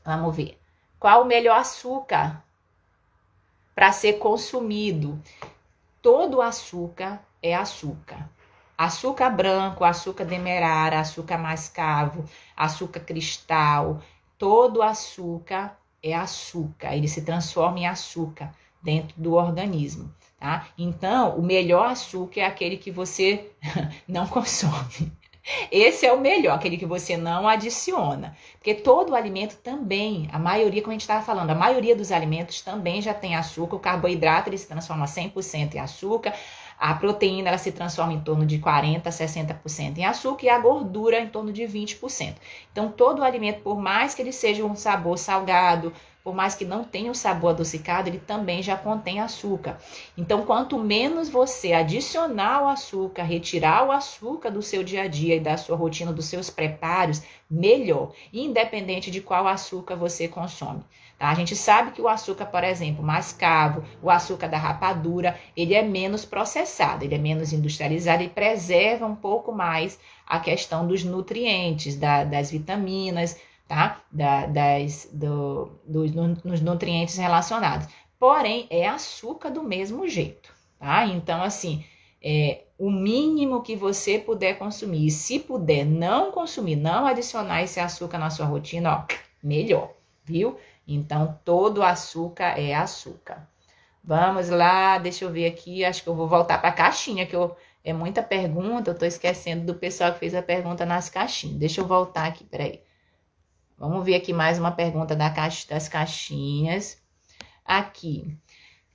Vamos 0.05 0.37
ver. 0.37 0.59
Qual 1.01 1.23
o 1.23 1.27
melhor 1.27 1.59
açúcar 1.59 2.45
para 3.79 3.93
ser 3.93 4.15
consumido. 4.15 5.23
Todo 6.03 6.43
açúcar 6.43 7.25
é 7.41 7.55
açúcar. 7.55 8.29
Açúcar 8.77 9.31
branco, 9.31 9.85
açúcar 9.85 10.25
demerara, 10.25 10.99
açúcar 10.99 11.39
mascavo, 11.39 12.25
açúcar 12.57 12.99
cristal, 12.99 14.03
todo 14.37 14.83
açúcar 14.83 15.79
é 16.03 16.13
açúcar, 16.13 16.97
ele 16.97 17.07
se 17.07 17.23
transforma 17.23 17.79
em 17.79 17.87
açúcar 17.87 18.53
dentro 18.83 19.15
do 19.17 19.35
organismo, 19.35 20.13
tá? 20.41 20.67
Então, 20.77 21.39
o 21.39 21.43
melhor 21.43 21.87
açúcar 21.87 22.41
é 22.41 22.45
aquele 22.47 22.79
que 22.79 22.91
você 22.91 23.53
não 24.09 24.27
consome. 24.27 25.13
Esse 25.71 26.05
é 26.05 26.13
o 26.13 26.21
melhor, 26.21 26.55
aquele 26.55 26.77
que 26.77 26.85
você 26.85 27.17
não 27.17 27.49
adiciona. 27.49 28.37
Porque 28.55 28.75
todo 28.75 29.15
alimento 29.15 29.57
também, 29.57 30.29
a 30.33 30.39
maioria, 30.39 30.83
como 30.83 30.93
a 30.93 30.95
gente 30.95 31.03
estava 31.03 31.25
falando, 31.25 31.51
a 31.51 31.55
maioria 31.55 31.97
dos 31.97 32.13
alimentos 32.13 32.61
também 32.61 33.01
já 33.01 33.15
tem 33.15 33.35
açúcar. 33.35 33.77
O 33.77 33.81
carboidrato 33.81 34.51
ele 34.51 34.59
se 34.59 34.67
transforma 34.67 35.07
100% 35.07 35.75
em 35.75 35.79
açúcar. 35.79 36.35
A 36.79 36.95
proteína 36.95 37.49
ela 37.49 37.59
se 37.59 37.73
transforma 37.73 38.13
em 38.13 38.21
torno 38.21 38.47
de 38.47 38.59
40 38.59 39.09
a 39.09 39.13
60% 39.13 39.99
em 39.99 40.05
açúcar 40.05 40.47
e 40.47 40.49
a 40.49 40.59
gordura 40.59 41.19
em 41.19 41.29
torno 41.29 41.53
de 41.53 41.63
20%. 41.63 42.37
Então, 42.71 42.91
todo 42.91 43.25
alimento, 43.25 43.63
por 43.63 43.81
mais 43.81 44.15
que 44.15 44.23
ele 44.23 44.33
seja 44.33 44.65
um 44.65 44.77
sabor 44.77 45.19
salgado, 45.19 45.93
por 46.23 46.35
mais 46.35 46.55
que 46.55 46.65
não 46.65 46.85
tenha 46.85 47.11
o 47.11 47.15
sabor 47.15 47.51
adocicado, 47.51 48.09
ele 48.09 48.19
também 48.19 48.63
já 48.63 48.77
contém 48.77 49.21
açúcar. 49.21 49.79
Então, 50.17 50.45
quanto 50.45 50.79
menos 50.79 51.29
você 51.29 51.73
adicionar 51.73 52.65
o 52.65 52.69
açúcar, 52.69 53.23
retirar 53.23 53.87
o 53.87 53.93
açúcar 53.93 54.51
do 54.51 54.61
seu 54.61 54.83
dia 54.83 55.03
a 55.03 55.09
dia 55.09 55.37
e 55.37 55.41
da 55.41 55.57
sua 55.57 55.77
rotina, 55.77 56.13
dos 56.13 56.27
seus 56.27 56.51
preparos, 56.51 57.23
melhor, 57.51 58.13
independente 58.33 59.11
de 59.11 59.21
qual 59.21 59.47
açúcar 59.47 59.97
você 59.97 60.29
consome. 60.29 60.83
Tá? 61.19 61.31
A 61.31 61.35
gente 61.35 61.57
sabe 61.57 61.91
que 61.91 62.01
o 62.01 62.09
açúcar, 62.09 62.47
por 62.47 62.63
exemplo, 62.63 63.03
mascavo, 63.03 63.83
o 64.01 64.09
açúcar 64.09 64.47
da 64.47 64.57
rapadura, 64.57 65.39
ele 65.57 65.75
é 65.75 65.83
menos 65.83 66.25
processado, 66.25 67.05
ele 67.05 67.15
é 67.15 67.19
menos 67.19 67.53
industrializado 67.53 68.23
e 68.23 68.29
preserva 68.29 69.07
um 69.07 69.17
pouco 69.17 69.51
mais 69.51 69.99
a 70.27 70.39
questão 70.39 70.87
dos 70.87 71.03
nutrientes, 71.03 71.97
da, 71.97 72.23
das 72.23 72.51
vitaminas, 72.51 73.37
tá? 73.69 74.03
Da, 74.11 74.47
das, 74.47 75.09
do, 75.13 75.79
do, 75.87 76.07
nos 76.43 76.61
nutrientes 76.63 77.17
relacionados. 77.17 77.87
Porém, 78.19 78.67
é 78.71 78.89
açúcar 78.89 79.51
do 79.51 79.63
mesmo 79.63 80.09
jeito, 80.09 80.53
tá? 80.79 81.07
Então, 81.07 81.43
assim, 81.43 81.85
é, 82.21 82.65
o 82.79 82.91
mínimo 82.91 83.63
que 83.63 83.77
você 83.77 84.19
puder 84.19 84.59
consumir, 84.59 85.11
se 85.11 85.39
puder 85.39 85.85
não 85.85 86.33
consumir, 86.33 86.75
não 86.75 87.07
adicionar 87.07 87.63
esse 87.63 87.79
açúcar 87.79 88.19
na 88.19 88.31
sua 88.31 88.47
rotina, 88.47 88.97
ó, 88.97 89.15
melhor, 89.43 89.93
viu? 90.25 90.59
Então, 90.87 91.39
todo 91.45 91.83
açúcar 91.83 92.59
é 92.59 92.75
açúcar. 92.75 93.47
Vamos 94.03 94.49
lá, 94.49 94.97
deixa 94.99 95.27
eu 95.27 95.31
ver 95.31 95.47
aqui, 95.47 95.85
acho 95.85 96.03
que 96.03 96.09
eu 96.09 96.15
vou 96.15 96.27
voltar 96.27 96.59
para 96.59 96.71
a 96.71 96.73
caixinha, 96.73 97.27
que 97.27 97.37
eu, 97.37 97.55
é 97.85 97.93
muita 97.93 98.23
pergunta, 98.23 98.91
eu 98.91 98.95
estou 98.95 99.07
esquecendo 99.07 99.67
do 99.67 99.75
pessoal 99.75 100.13
que 100.15 100.19
fez 100.19 100.35
a 100.35 100.43
pergunta 100.43 100.87
nas 100.87 101.11
caixinhas. 101.11 101.59
Deixa 101.59 101.81
eu 101.83 101.87
voltar 101.87 102.27
aqui, 102.27 102.43
peraí. 102.43 102.81
Vamos 103.79 104.05
ver 104.05 104.17
aqui 104.17 104.33
mais 104.33 104.59
uma 104.59 104.73
pergunta 104.73 105.15
da 105.15 105.31
caixa, 105.31 105.65
das 105.69 105.89
caixinhas. 105.89 107.01
Aqui. 107.65 108.37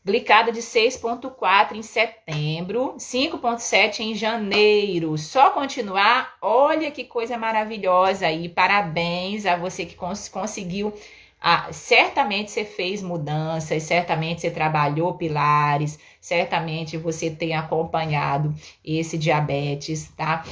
Glicada 0.04 0.52
de 0.52 0.60
6,4 0.60 1.78
em 1.78 1.82
setembro, 1.82 2.96
5,7 2.98 4.02
em 4.02 4.14
janeiro. 4.14 5.18
Só 5.18 5.52
continuar. 5.52 6.36
Olha 6.42 6.92
que 6.92 7.06
coisa 7.06 7.38
maravilhosa 7.38 8.28
aí. 8.28 8.50
Parabéns 8.50 9.46
a 9.46 9.56
você 9.56 9.86
que 9.86 9.96
cons 9.96 10.28
conseguiu. 10.28 10.94
Ah, 11.40 11.72
certamente 11.72 12.52
você 12.52 12.66
fez 12.66 13.02
mudanças, 13.02 13.84
certamente 13.84 14.42
você 14.42 14.52
trabalhou 14.52 15.14
pilares, 15.16 16.00
certamente 16.20 16.98
você 16.98 17.30
tem 17.30 17.54
acompanhado 17.54 18.54
esse 18.84 19.18
diabetes, 19.18 20.10
tá? 20.16 20.44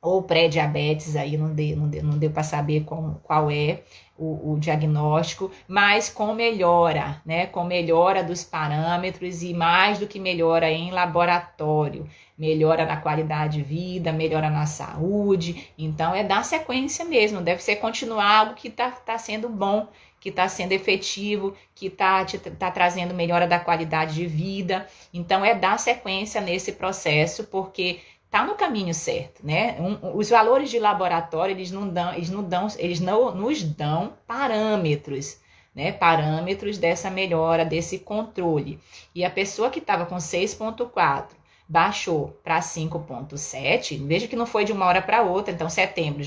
Ou 0.00 0.22
pré-diabetes, 0.22 1.16
aí 1.16 1.36
não 1.36 1.52
deu, 1.52 1.76
não 1.76 1.88
deu, 1.88 2.02
não 2.04 2.18
deu 2.18 2.30
para 2.30 2.42
saber 2.42 2.84
com, 2.84 3.14
qual 3.22 3.50
é 3.50 3.82
o, 4.16 4.52
o, 4.52 4.58
diagnóstico, 4.58 5.50
mas 5.68 6.08
com 6.08 6.32
melhora, 6.32 7.20
né? 7.24 7.46
Com 7.46 7.64
melhora 7.64 8.22
dos 8.22 8.42
parâmetros 8.42 9.42
e 9.42 9.52
mais 9.52 9.98
do 9.98 10.06
que 10.06 10.18
melhora 10.18 10.70
em 10.70 10.90
laboratório, 10.90 12.08
melhora 12.36 12.86
na 12.86 12.96
qualidade 12.96 13.58
de 13.58 13.62
vida, 13.62 14.12
melhora 14.12 14.48
na 14.48 14.66
saúde. 14.66 15.70
Então, 15.76 16.14
é 16.14 16.24
dar 16.24 16.44
sequência 16.44 17.04
mesmo, 17.04 17.40
deve 17.40 17.62
ser 17.62 17.76
continuar 17.76 18.38
algo 18.38 18.54
que 18.54 18.68
está 18.68 18.90
tá 18.90 19.18
sendo 19.18 19.48
bom, 19.48 19.88
que 20.18 20.30
está 20.30 20.48
sendo 20.48 20.72
efetivo, 20.72 21.54
que 21.74 21.86
está 21.86 22.24
tá 22.58 22.70
trazendo 22.70 23.14
melhora 23.14 23.46
da 23.46 23.60
qualidade 23.60 24.14
de 24.14 24.26
vida. 24.26 24.86
Então, 25.12 25.44
é 25.44 25.54
dar 25.54 25.78
sequência 25.78 26.40
nesse 26.40 26.72
processo, 26.72 27.44
porque 27.44 28.00
tá 28.36 28.44
no 28.44 28.54
caminho 28.54 28.92
certo, 28.92 29.40
né? 29.44 29.76
Um, 29.80 30.16
os 30.16 30.28
valores 30.28 30.68
de 30.68 30.78
laboratório, 30.78 31.54
eles 31.54 31.70
não 31.70 31.88
dão, 31.88 32.12
eles 32.12 32.28
não 32.28 32.42
dão, 32.42 32.68
eles 32.78 33.00
não 33.00 33.34
nos 33.34 33.62
dão 33.62 34.12
parâmetros, 34.26 35.38
né? 35.74 35.92
Parâmetros 35.92 36.76
dessa 36.76 37.10
melhora, 37.10 37.64
desse 37.64 37.98
controle. 37.98 38.78
E 39.14 39.24
a 39.24 39.30
pessoa 39.30 39.70
que 39.70 39.78
estava 39.78 40.04
com 40.04 40.16
6.4 40.16 41.28
baixou 41.66 42.38
para 42.44 42.60
5.7, 42.60 44.06
veja 44.06 44.28
que 44.28 44.36
não 44.36 44.46
foi 44.46 44.64
de 44.64 44.72
uma 44.72 44.84
hora 44.84 45.00
para 45.00 45.22
outra, 45.22 45.52
então 45.52 45.68
setembro, 45.70 46.22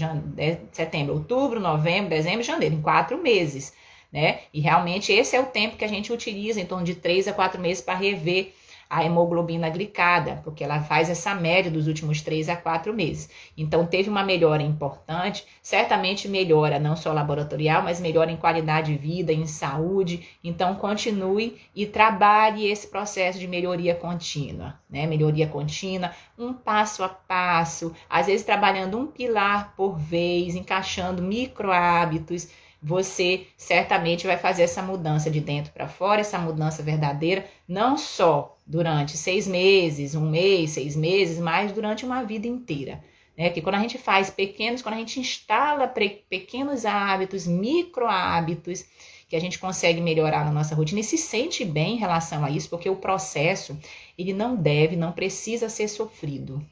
setembro, 0.71 1.13
outubro, 1.13 1.59
novembro, 1.59 2.09
dezembro, 2.09 2.43
janeiro, 2.43 2.75
em 2.75 2.81
quatro 2.81 3.21
meses, 3.21 3.71
né? 4.11 4.39
E 4.51 4.59
realmente 4.59 5.13
esse 5.13 5.35
é 5.35 5.39
o 5.39 5.45
tempo 5.45 5.77
que 5.77 5.85
a 5.85 5.87
gente 5.87 6.11
utiliza, 6.11 6.59
em 6.59 6.65
torno 6.65 6.83
de 6.83 6.95
três 6.95 7.27
a 7.27 7.33
quatro 7.33 7.61
meses 7.61 7.83
para 7.83 7.93
rever 7.93 8.53
a 8.89 9.05
hemoglobina 9.05 9.69
glicada, 9.69 10.41
porque 10.43 10.63
ela 10.63 10.81
faz 10.81 11.09
essa 11.09 11.35
média 11.35 11.69
dos 11.69 11.85
últimos 11.85 12.21
3 12.21 12.49
a 12.49 12.55
4 12.55 12.91
meses. 12.91 13.29
Então, 13.55 13.85
teve 13.85 14.09
uma 14.09 14.23
melhora 14.23 14.63
importante, 14.63 15.45
certamente 15.61 16.27
melhora 16.27 16.79
não 16.79 16.95
só 16.95 17.13
laboratorial, 17.13 17.83
mas 17.83 18.01
melhora 18.01 18.31
em 18.31 18.37
qualidade 18.37 18.91
de 18.91 18.97
vida, 18.97 19.31
em 19.31 19.45
saúde. 19.45 20.27
Então, 20.43 20.73
continue 20.75 21.61
e 21.75 21.85
trabalhe 21.85 22.65
esse 22.65 22.87
processo 22.87 23.37
de 23.37 23.47
melhoria 23.47 23.93
contínua, 23.93 24.79
né? 24.89 25.05
Melhoria 25.05 25.47
contínua, 25.47 26.11
um 26.37 26.51
passo 26.51 27.03
a 27.03 27.09
passo, 27.09 27.93
às 28.09 28.25
vezes 28.25 28.43
trabalhando 28.43 28.97
um 28.97 29.05
pilar 29.05 29.75
por 29.75 29.97
vez, 29.97 30.55
encaixando 30.55 31.21
micro 31.21 31.71
hábitos 31.71 32.47
você 32.81 33.47
certamente 33.57 34.25
vai 34.25 34.37
fazer 34.37 34.63
essa 34.63 34.81
mudança 34.81 35.29
de 35.29 35.41
dentro 35.41 35.73
para 35.73 35.87
fora, 35.87 36.21
essa 36.21 36.39
mudança 36.39 36.81
verdadeira, 36.81 37.45
não 37.67 37.97
só 37.97 38.57
durante 38.69 39.17
seis 39.17 39.47
meses, 39.47 40.13
um 40.13 40.29
mês, 40.29 40.69
seis 40.69 40.95
meses, 40.95 41.39
mas 41.39 41.71
durante 41.71 42.05
uma 42.05 42.21
vida 42.23 42.45
inteira. 42.45 43.03
Né? 43.35 43.49
Que 43.49 43.63
quando 43.63 43.75
a 43.75 43.79
gente 43.79 43.97
faz 43.97 44.29
pequenos, 44.29 44.83
quando 44.83 44.93
a 44.93 44.99
gente 44.99 45.19
instala 45.19 45.91
pequenos 46.29 46.85
hábitos, 46.85 47.47
micro 47.47 48.05
hábitos, 48.05 48.85
que 49.27 49.35
a 49.35 49.41
gente 49.41 49.57
consegue 49.57 49.99
melhorar 49.99 50.45
na 50.45 50.51
nossa 50.51 50.75
rotina 50.75 50.99
e 50.99 51.03
se 51.03 51.17
sente 51.17 51.65
bem 51.65 51.95
em 51.95 51.99
relação 51.99 52.45
a 52.45 52.51
isso, 52.51 52.69
porque 52.69 52.89
o 52.89 52.95
processo, 52.95 53.75
ele 54.15 54.33
não 54.33 54.55
deve, 54.55 54.95
não 54.95 55.13
precisa 55.13 55.67
ser 55.67 55.87
sofrido. 55.87 56.63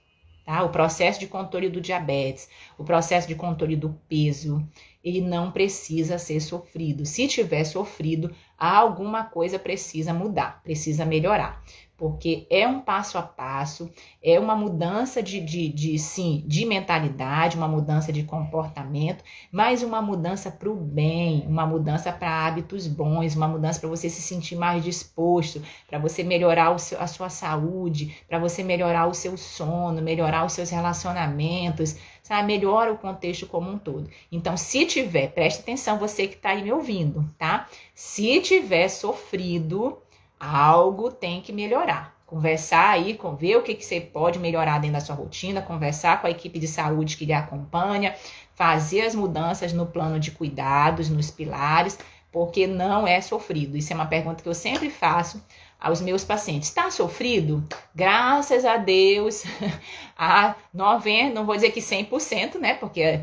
Tá? 0.45 0.64
O 0.64 0.70
processo 0.70 1.20
de 1.20 1.28
controle 1.28 1.68
do 1.68 1.82
diabetes, 1.82 2.48
o 2.78 2.84
processo 2.84 3.28
de 3.28 3.36
controle 3.36 3.76
do 3.76 4.00
peso, 4.08 4.64
ele 5.04 5.22
não 5.22 5.52
precisa 5.52 6.18
ser 6.18 6.39
sofrido. 6.39 7.06
Se 7.06 7.28
tiver 7.28 7.64
sofrido, 7.64 8.34
alguma 8.58 9.24
coisa 9.24 9.60
precisa 9.60 10.14
mudar, 10.14 10.62
precisa 10.64 11.06
melhorar 11.06 11.64
porque 11.98 12.45
é 12.50 12.68
um 12.68 12.80
passo 12.80 13.18
a 13.18 13.24
passo, 13.24 13.91
é 14.24 14.39
uma 14.39 14.56
mudança 14.56 15.22
de, 15.22 15.41
de, 15.41 15.68
de 15.68 15.98
sim, 15.98 16.43
de 16.45 16.66
mentalidade, 16.66 17.58
uma 17.58 17.68
mudança 17.68 18.14
de 18.14 18.24
comportamento, 18.24 19.24
mas 19.52 19.82
uma 19.82 20.02
mudança 20.02 20.52
para 20.52 20.70
o 20.70 20.76
bem, 20.76 21.43
uma 21.48 21.66
mudança 21.66 22.12
para 22.12 22.45
hábitos 22.45 22.88
bons, 22.88 23.36
uma 23.36 23.48
mudança 23.48 23.80
para 23.80 23.89
você 23.89 24.10
se 24.10 24.22
sentir 24.22 24.56
mais 24.56 24.84
disposto, 24.84 25.62
para 25.88 25.98
você 25.98 26.24
melhorar 26.24 26.78
seu, 26.78 27.02
a 27.02 27.08
sua 27.08 27.30
saúde, 27.30 28.16
para 28.28 28.38
você 28.38 28.64
melhorar 28.64 29.08
o 29.08 29.14
seu 29.14 29.36
sono, 29.36 30.02
melhorar 30.02 30.45
os 30.45 30.54
seus 30.54 30.70
relacionamentos, 30.70 31.95
sabe? 32.22 32.48
Melhora 32.48 32.93
o 32.93 32.98
contexto 32.98 33.48
como 33.48 33.72
um 33.72 33.78
todo. 33.78 34.10
Então, 34.32 34.56
se 34.56 34.86
tiver, 34.86 35.32
preste 35.32 35.62
atenção, 35.62 35.98
você 35.98 36.28
que 36.28 36.36
está 36.36 36.50
aí 36.50 36.62
me 36.62 36.72
ouvindo, 36.72 37.26
tá? 37.38 37.68
Se 37.95 38.39
tiver 38.41 38.88
sofrido, 38.89 39.98
algo 40.40 41.12
tem 41.12 41.42
que 41.42 41.52
melhorar. 41.52 42.16
Conversar 42.26 42.90
aí, 42.90 43.16
com, 43.16 43.36
ver 43.36 43.56
o 43.56 43.64
que, 43.64 43.74
que 43.74 43.86
você 43.86 44.02
pode 44.02 44.38
melhorar 44.38 44.80
dentro 44.80 44.96
da 44.96 45.00
sua 45.00 45.16
rotina, 45.16 45.62
conversar 45.62 46.20
com 46.20 46.28
a 46.28 46.32
equipe 46.32 46.60
de 46.60 46.68
saúde 46.68 47.16
que 47.16 47.26
lhe 47.26 47.34
acompanha, 47.34 48.16
fazer 48.54 49.02
as 49.02 49.16
mudanças 49.16 49.72
no 49.72 49.86
plano 49.86 50.20
de 50.20 50.32
cuidados, 50.32 51.10
nos 51.10 51.32
pilares, 51.32 51.98
porque 52.32 52.68
não 52.68 53.08
é 53.08 53.22
sofrido. 53.22 53.78
Isso 53.78 53.94
é 53.94 53.96
uma 53.96 54.06
pergunta 54.06 54.44
que 54.44 54.50
eu 54.50 54.54
sempre 54.54 54.90
faço 54.90 55.42
aos 55.80 56.02
meus 56.02 56.24
pacientes. 56.24 56.70
Está 56.70 56.92
sofrido? 56.92 57.64
Graças 57.96 58.66
a 58.66 58.78
Deus, 58.78 59.44
a 60.18 60.56
90, 60.74 61.34
não 61.34 61.46
vou 61.46 61.56
dizer 61.56 61.72
que 61.72 61.80
100%, 61.80 62.56
né? 62.56 62.74
Porque 62.74 63.22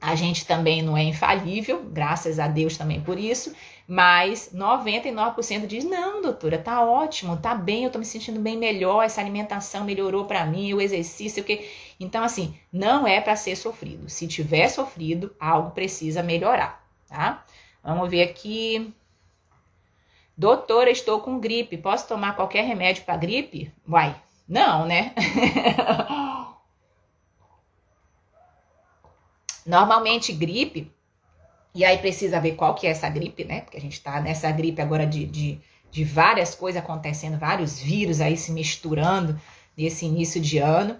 a 0.00 0.14
gente 0.14 0.46
também 0.46 0.82
não 0.82 0.96
é 0.96 1.02
infalível, 1.02 1.82
graças 1.90 2.38
a 2.38 2.46
Deus 2.46 2.76
também 2.76 3.00
por 3.00 3.18
isso, 3.18 3.54
mas 3.86 4.50
99% 4.52 5.66
diz: 5.66 5.84
"Não, 5.84 6.22
doutora, 6.22 6.58
tá 6.58 6.82
ótimo, 6.84 7.36
tá 7.36 7.54
bem, 7.54 7.84
eu 7.84 7.90
tô 7.90 7.98
me 7.98 8.04
sentindo 8.04 8.40
bem 8.40 8.56
melhor, 8.56 9.02
essa 9.02 9.20
alimentação 9.20 9.84
melhorou 9.84 10.24
para 10.24 10.44
mim, 10.46 10.72
o 10.74 10.80
exercício, 10.80 11.42
o 11.42 11.46
que". 11.46 11.68
Então 12.00 12.24
assim, 12.24 12.54
não 12.72 13.06
é 13.06 13.20
para 13.20 13.36
ser 13.36 13.56
sofrido. 13.56 14.08
Se 14.08 14.26
tiver 14.26 14.68
sofrido, 14.68 15.34
algo 15.38 15.70
precisa 15.70 16.22
melhorar, 16.22 16.84
tá? 17.08 17.44
Vamos 17.82 18.10
ver 18.10 18.22
aqui. 18.22 18.92
Doutora, 20.36 20.90
estou 20.90 21.20
com 21.20 21.38
gripe. 21.38 21.76
Posso 21.78 22.08
tomar 22.08 22.34
qualquer 22.34 22.64
remédio 22.64 23.04
para 23.04 23.16
gripe? 23.16 23.72
Vai. 23.86 24.16
Não, 24.48 24.86
né? 24.86 25.14
Normalmente, 29.64 30.32
gripe, 30.32 30.92
e 31.74 31.84
aí 31.84 31.98
precisa 31.98 32.40
ver 32.40 32.52
qual 32.52 32.74
que 32.74 32.86
é 32.86 32.90
essa 32.90 33.08
gripe, 33.08 33.44
né? 33.44 33.62
Porque 33.62 33.76
a 33.76 33.80
gente 33.80 34.00
tá 34.00 34.20
nessa 34.20 34.50
gripe 34.52 34.80
agora 34.80 35.06
de, 35.06 35.26
de, 35.26 35.60
de 35.90 36.04
várias 36.04 36.54
coisas 36.54 36.80
acontecendo, 36.80 37.38
vários 37.38 37.80
vírus 37.80 38.20
aí 38.20 38.36
se 38.36 38.52
misturando 38.52 39.38
nesse 39.76 40.06
início 40.06 40.40
de 40.40 40.58
ano. 40.58 40.96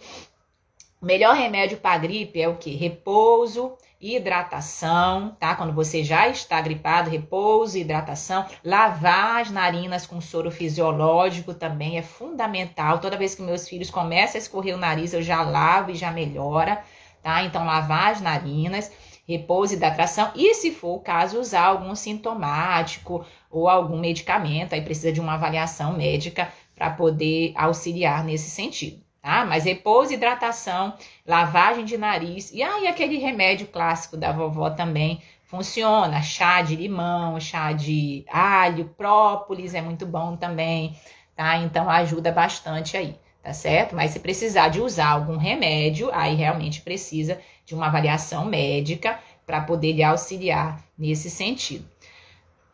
O 1.01 1.07
melhor 1.07 1.37
remédio 1.37 1.77
para 1.79 1.99
gripe 1.99 2.41
é 2.41 2.49
o 2.49 2.57
que? 2.57 2.75
Repouso, 2.75 3.77
hidratação, 4.01 5.37
tá? 5.39 5.55
Quando 5.55 5.72
você 5.72 6.03
já 6.03 6.29
está 6.29 6.61
gripado, 6.61 7.09
repouso, 7.09 7.79
hidratação, 7.79 8.45
lavar 8.64 9.43
as 9.43 9.51
narinas 9.51 10.07
com 10.07 10.20
soro 10.20 10.51
fisiológico 10.51 11.55
também 11.55 11.99
é 11.99 12.03
fundamental. 12.03 12.99
Toda 12.99 13.16
vez 13.16 13.35
que 13.35 13.43
meus 13.43 13.68
filhos 13.68 13.91
começam 13.91 14.37
a 14.37 14.43
escorrer 14.43 14.75
o 14.75 14.79
nariz, 14.79 15.12
eu 15.12 15.22
já 15.22 15.43
lavo 15.43 15.91
e 15.91 15.95
já 15.95 16.11
melhora, 16.11 16.83
tá? 17.22 17.45
Então, 17.45 17.64
lavar 17.64 18.12
as 18.12 18.20
narinas, 18.20 18.91
repouso, 19.27 19.75
hidratação 19.75 20.31
e, 20.35 20.55
se 20.55 20.70
for 20.70 20.97
o 20.97 21.01
caso, 21.01 21.39
usar 21.41 21.64
algum 21.64 21.95
sintomático 21.95 23.25
ou 23.51 23.68
algum 23.68 23.99
medicamento, 23.99 24.75
aí 24.75 24.83
precisa 24.83 25.12
de 25.12 25.20
uma 25.20 25.35
avaliação 25.35 25.97
médica 25.97 26.53
para 26.75 26.91
poder 26.91 27.53
auxiliar 27.57 28.25
nesse 28.25 28.51
sentido 28.51 29.05
tá? 29.25 29.47
Mas 29.47 29.64
repouso, 29.64 30.12
hidratação, 30.12 30.93
lavagem 31.27 31.87
de 31.87 31.97
nariz 31.97 32.53
e 32.53 32.62
aí 32.62 32.87
aquele 32.87 33.16
remédio 33.16 33.66
clássico 33.66 34.18
da 34.18 34.31
vovó 34.31 34.68
também 34.68 35.22
funciona, 35.45 36.20
chá 36.20 36.61
de 36.61 36.77
limão, 36.77 37.41
chá 37.41 37.72
de 37.72 38.25
alho, 38.31 38.85
própolis 38.99 39.72
é 39.75 39.81
muito 39.81 40.05
bom 40.05 40.37
também, 40.37 40.95
tá? 41.35 41.57
Então 41.57 41.89
ajuda 41.89 42.31
bastante 42.31 42.99
aí, 42.99 43.16
tá 43.43 43.55
certo? 43.55 43.97
Mas 43.97 44.11
se 44.11 44.20
precisar 44.20 44.68
de 44.68 44.81
usar 44.81 45.09
algum 45.09 45.39
remédio, 45.39 46.11
aí 46.12 46.35
realmente 46.35 46.83
precisa 46.83 47.41
de 47.65 47.75
uma 47.75 47.87
avaliação 47.87 48.45
médica 48.45 49.19
para 49.47 49.61
poder 49.61 49.93
lhe 49.93 50.03
auxiliar 50.03 50.83
nesse 50.99 51.31
sentido. 51.31 51.85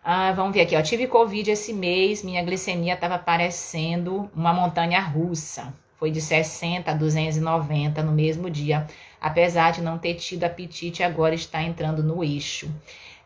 Ah, 0.02 0.32
vamos 0.32 0.52
ver 0.52 0.62
aqui, 0.62 0.76
ó. 0.76 0.82
Tive 0.82 1.06
Covid 1.06 1.50
esse 1.50 1.72
mês, 1.72 2.22
minha 2.22 2.42
glicemia 2.42 2.94
estava 2.94 3.18
parecendo 3.18 4.30
uma 4.34 4.52
montanha 4.52 5.00
russa 5.00 5.74
foi 6.00 6.10
de 6.10 6.20
60 6.22 6.90
a 6.90 6.94
290 6.94 8.02
no 8.02 8.10
mesmo 8.10 8.48
dia. 8.48 8.86
Apesar 9.20 9.70
de 9.72 9.82
não 9.82 9.98
ter 9.98 10.14
tido 10.14 10.44
apetite, 10.44 11.02
agora 11.02 11.34
está 11.34 11.62
entrando 11.62 12.02
no 12.02 12.24
eixo. 12.24 12.74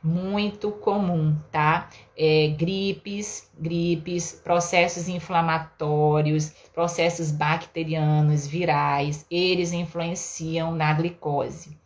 Muito 0.07 0.71
comum, 0.71 1.35
tá? 1.51 1.89
É, 2.15 2.49
gripes, 2.49 3.51
gripes, 3.59 4.33
processos 4.45 5.09
inflamatórios, 5.09 6.51
processos 6.75 7.31
bacterianos, 7.31 8.47
virais, 8.47 9.25
eles 9.31 9.73
influenciam 9.73 10.73
na 10.73 10.93
glicose. 10.93 11.79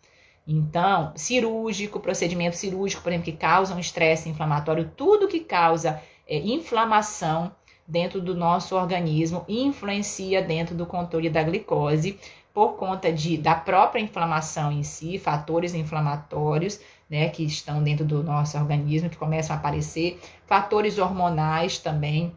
Então, 0.44 1.12
cirúrgico, 1.14 2.00
procedimento 2.00 2.56
cirúrgico, 2.56 3.02
por 3.04 3.10
exemplo, 3.10 3.26
que 3.26 3.38
causa 3.38 3.72
um 3.72 3.78
estresse 3.78 4.28
inflamatório, 4.28 4.90
tudo 4.96 5.28
que 5.28 5.38
causa 5.38 6.02
é, 6.26 6.38
inflamação 6.38 7.52
dentro 7.86 8.20
do 8.20 8.34
nosso 8.34 8.74
organismo 8.74 9.44
influencia 9.48 10.42
dentro 10.42 10.74
do 10.74 10.84
controle 10.84 11.30
da 11.30 11.44
glicose 11.44 12.18
por 12.52 12.72
conta 12.72 13.12
de, 13.12 13.38
da 13.38 13.54
própria 13.54 14.00
inflamação 14.00 14.72
em 14.72 14.82
si, 14.82 15.16
fatores 15.16 15.74
inflamatórios, 15.74 16.80
né, 17.08 17.28
que 17.28 17.44
estão 17.44 17.82
dentro 17.82 18.04
do 18.04 18.22
nosso 18.22 18.58
organismo, 18.58 19.08
que 19.08 19.16
começam 19.16 19.54
a 19.54 19.58
aparecer, 19.58 20.20
fatores 20.46 20.98
hormonais 20.98 21.78
também. 21.78 22.36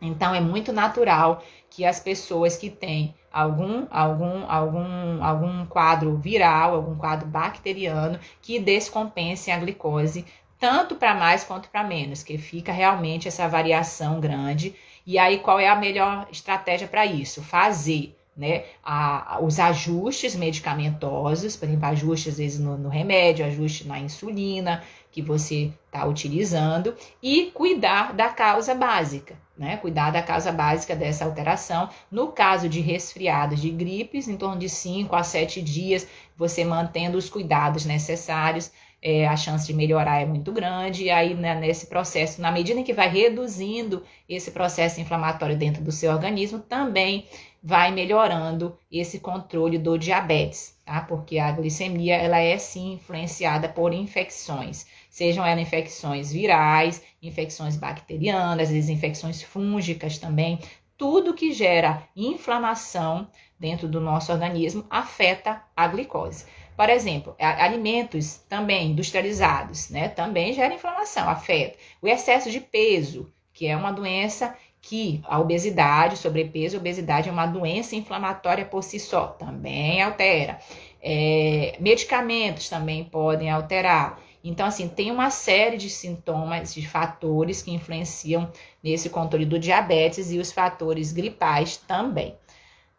Então, 0.00 0.34
é 0.34 0.40
muito 0.40 0.72
natural 0.72 1.42
que 1.70 1.84
as 1.84 2.00
pessoas 2.00 2.56
que 2.56 2.68
têm 2.68 3.14
algum, 3.32 3.86
algum, 3.90 4.44
algum, 4.50 5.24
algum 5.24 5.66
quadro 5.66 6.16
viral, 6.16 6.74
algum 6.74 6.96
quadro 6.96 7.26
bacteriano, 7.26 8.18
que 8.42 8.58
descompensem 8.58 9.52
a 9.52 9.58
glicose 9.58 10.24
tanto 10.58 10.94
para 10.94 11.14
mais 11.14 11.44
quanto 11.44 11.68
para 11.68 11.84
menos, 11.84 12.22
que 12.22 12.38
fica 12.38 12.72
realmente 12.72 13.28
essa 13.28 13.48
variação 13.48 14.20
grande. 14.20 14.74
E 15.06 15.18
aí, 15.18 15.38
qual 15.38 15.60
é 15.60 15.68
a 15.68 15.76
melhor 15.76 16.26
estratégia 16.30 16.88
para 16.88 17.04
isso? 17.04 17.42
Fazer 17.42 18.16
né, 18.36 18.64
a, 18.82 19.38
os 19.40 19.60
ajustes 19.60 20.34
medicamentosos, 20.34 21.56
por 21.56 21.66
exemplo, 21.66 21.86
ajuste 21.86 22.28
às 22.28 22.38
vezes 22.38 22.58
no, 22.58 22.76
no 22.76 22.88
remédio, 22.88 23.46
ajuste 23.46 23.86
na 23.86 23.98
insulina 23.98 24.82
que 25.12 25.22
você 25.22 25.72
está 25.86 26.04
utilizando 26.04 26.96
e 27.22 27.52
cuidar 27.54 28.12
da 28.12 28.28
causa 28.30 28.74
básica, 28.74 29.36
né? 29.56 29.76
Cuidar 29.76 30.10
da 30.10 30.20
causa 30.20 30.50
básica 30.50 30.96
dessa 30.96 31.24
alteração. 31.24 31.88
No 32.10 32.32
caso 32.32 32.68
de 32.68 32.80
resfriados, 32.80 33.60
de 33.60 33.70
gripes, 33.70 34.26
em 34.26 34.36
torno 34.36 34.58
de 34.58 34.68
5 34.68 35.14
a 35.14 35.22
7 35.22 35.62
dias, 35.62 36.08
você 36.36 36.64
mantendo 36.64 37.16
os 37.16 37.30
cuidados 37.30 37.84
necessários 37.84 38.72
é, 39.06 39.28
a 39.28 39.36
chance 39.36 39.66
de 39.66 39.74
melhorar 39.74 40.22
é 40.22 40.24
muito 40.24 40.50
grande, 40.50 41.04
e 41.04 41.10
aí 41.10 41.34
né, 41.34 41.54
nesse 41.54 41.88
processo, 41.88 42.40
na 42.40 42.50
medida 42.50 42.80
em 42.80 42.82
que 42.82 42.94
vai 42.94 43.06
reduzindo 43.06 44.02
esse 44.26 44.50
processo 44.50 44.98
inflamatório 44.98 45.58
dentro 45.58 45.84
do 45.84 45.92
seu 45.92 46.10
organismo, 46.10 46.58
também 46.58 47.26
vai 47.62 47.92
melhorando 47.92 48.78
esse 48.90 49.20
controle 49.20 49.76
do 49.76 49.98
diabetes, 49.98 50.78
tá? 50.86 51.02
Porque 51.02 51.38
a 51.38 51.52
glicemia, 51.52 52.16
ela 52.16 52.38
é 52.38 52.56
sim 52.56 52.94
influenciada 52.94 53.68
por 53.68 53.92
infecções, 53.92 54.86
sejam 55.10 55.44
elas 55.44 55.60
infecções 55.60 56.32
virais, 56.32 57.02
infecções 57.22 57.76
bacterianas, 57.76 58.70
infecções 58.70 59.42
fúngicas 59.42 60.16
também, 60.16 60.58
tudo 60.96 61.34
que 61.34 61.52
gera 61.52 62.02
inflamação 62.16 63.28
dentro 63.58 63.86
do 63.86 64.00
nosso 64.00 64.32
organismo 64.32 64.86
afeta 64.88 65.62
a 65.76 65.88
glicose. 65.88 66.46
Por 66.76 66.88
exemplo, 66.88 67.34
alimentos 67.38 68.38
também 68.48 68.90
industrializados, 68.90 69.90
né? 69.90 70.08
Também 70.08 70.52
gera 70.52 70.74
inflamação, 70.74 71.28
afeta. 71.28 71.78
O 72.02 72.08
excesso 72.08 72.50
de 72.50 72.60
peso, 72.60 73.32
que 73.52 73.66
é 73.66 73.76
uma 73.76 73.92
doença 73.92 74.56
que 74.80 75.22
a 75.24 75.40
obesidade, 75.40 76.18
sobrepeso, 76.18 76.76
obesidade 76.76 77.28
é 77.28 77.32
uma 77.32 77.46
doença 77.46 77.96
inflamatória 77.96 78.66
por 78.66 78.82
si 78.82 78.98
só, 78.98 79.28
também 79.28 80.02
altera. 80.02 80.58
É, 81.00 81.76
medicamentos 81.80 82.68
também 82.68 83.04
podem 83.04 83.50
alterar. 83.50 84.20
Então, 84.42 84.66
assim, 84.66 84.88
tem 84.88 85.10
uma 85.10 85.30
série 85.30 85.78
de 85.78 85.88
sintomas, 85.88 86.74
de 86.74 86.86
fatores 86.86 87.62
que 87.62 87.72
influenciam 87.72 88.50
nesse 88.82 89.08
controle 89.08 89.46
do 89.46 89.58
diabetes 89.58 90.30
e 90.30 90.38
os 90.38 90.52
fatores 90.52 91.12
gripais 91.12 91.78
também. 91.78 92.34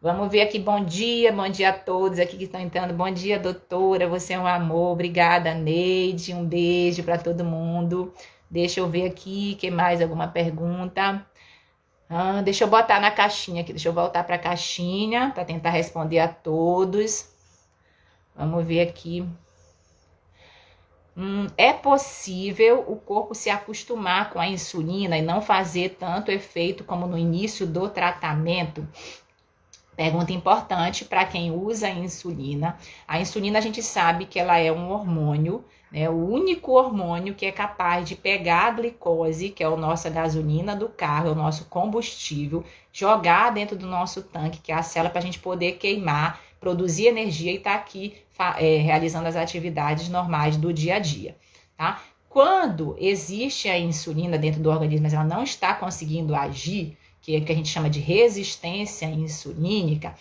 Vamos 0.06 0.30
ver 0.30 0.42
aqui, 0.42 0.56
bom 0.56 0.84
dia, 0.84 1.32
bom 1.32 1.48
dia 1.48 1.70
a 1.70 1.72
todos 1.72 2.20
aqui 2.20 2.36
que 2.36 2.44
estão 2.44 2.60
entrando. 2.60 2.94
Bom 2.94 3.10
dia, 3.10 3.40
doutora, 3.40 4.06
você 4.08 4.34
é 4.34 4.38
um 4.38 4.46
amor. 4.46 4.92
Obrigada, 4.92 5.52
Neide. 5.52 6.32
Um 6.32 6.44
beijo 6.46 7.02
para 7.02 7.18
todo 7.18 7.44
mundo. 7.44 8.14
Deixa 8.48 8.78
eu 8.78 8.88
ver 8.88 9.08
aqui, 9.08 9.56
que 9.56 9.68
mais 9.68 10.00
alguma 10.00 10.28
pergunta? 10.28 11.26
Ah, 12.08 12.40
deixa 12.40 12.62
eu 12.62 12.68
botar 12.68 13.00
na 13.00 13.10
caixinha 13.10 13.62
aqui, 13.62 13.72
deixa 13.72 13.88
eu 13.88 13.92
voltar 13.92 14.22
para 14.22 14.36
a 14.36 14.38
caixinha 14.38 15.32
para 15.34 15.44
tentar 15.44 15.70
responder 15.70 16.20
a 16.20 16.28
todos. 16.28 17.28
Vamos 18.36 18.64
ver 18.64 18.82
aqui. 18.82 19.28
Hum, 21.16 21.48
é 21.58 21.72
possível 21.72 22.84
o 22.86 22.94
corpo 22.94 23.34
se 23.34 23.50
acostumar 23.50 24.30
com 24.30 24.38
a 24.38 24.46
insulina 24.46 25.18
e 25.18 25.22
não 25.22 25.42
fazer 25.42 25.96
tanto 25.98 26.30
efeito 26.30 26.84
como 26.84 27.08
no 27.08 27.18
início 27.18 27.66
do 27.66 27.88
tratamento? 27.88 28.86
Pergunta 29.96 30.30
importante 30.30 31.06
para 31.06 31.24
quem 31.24 31.50
usa 31.50 31.86
a 31.86 31.90
insulina. 31.90 32.76
A 33.08 33.18
insulina 33.18 33.58
a 33.58 33.62
gente 33.62 33.82
sabe 33.82 34.26
que 34.26 34.38
ela 34.38 34.58
é 34.58 34.70
um 34.70 34.90
hormônio, 34.90 35.64
né? 35.90 36.10
O 36.10 36.28
único 36.28 36.72
hormônio 36.72 37.34
que 37.34 37.46
é 37.46 37.52
capaz 37.52 38.06
de 38.06 38.14
pegar 38.14 38.66
a 38.66 38.70
glicose, 38.72 39.48
que 39.48 39.62
é 39.62 39.66
a 39.66 39.74
nossa 39.74 40.10
gasolina 40.10 40.76
do 40.76 40.90
carro, 40.90 41.28
é 41.28 41.32
o 41.32 41.34
nosso 41.34 41.64
combustível, 41.66 42.62
jogar 42.92 43.50
dentro 43.52 43.74
do 43.74 43.86
nosso 43.86 44.22
tanque, 44.22 44.60
que 44.60 44.70
é 44.70 44.74
a 44.74 44.82
célula, 44.82 45.08
para 45.08 45.20
a 45.20 45.24
gente 45.24 45.38
poder 45.38 45.72
queimar, 45.72 46.40
produzir 46.60 47.06
energia 47.06 47.52
e 47.52 47.56
estar 47.56 47.72
tá 47.72 47.76
aqui 47.76 48.14
é, 48.58 48.76
realizando 48.76 49.28
as 49.28 49.36
atividades 49.36 50.10
normais 50.10 50.58
do 50.58 50.74
dia 50.74 50.96
a 50.96 50.98
dia, 50.98 51.36
tá? 51.74 52.02
Quando 52.28 52.94
existe 52.98 53.66
a 53.66 53.78
insulina 53.78 54.36
dentro 54.36 54.60
do 54.60 54.68
organismo, 54.68 55.04
mas 55.04 55.14
ela 55.14 55.24
não 55.24 55.42
está 55.42 55.72
conseguindo 55.72 56.34
agir, 56.34 56.98
que 57.26 57.34
é 57.34 57.40
que 57.40 57.50
a 57.50 57.54
gente 57.56 57.68
chama 57.68 57.90
de 57.90 57.98
resistência 57.98 59.06
insulínica, 59.06 60.14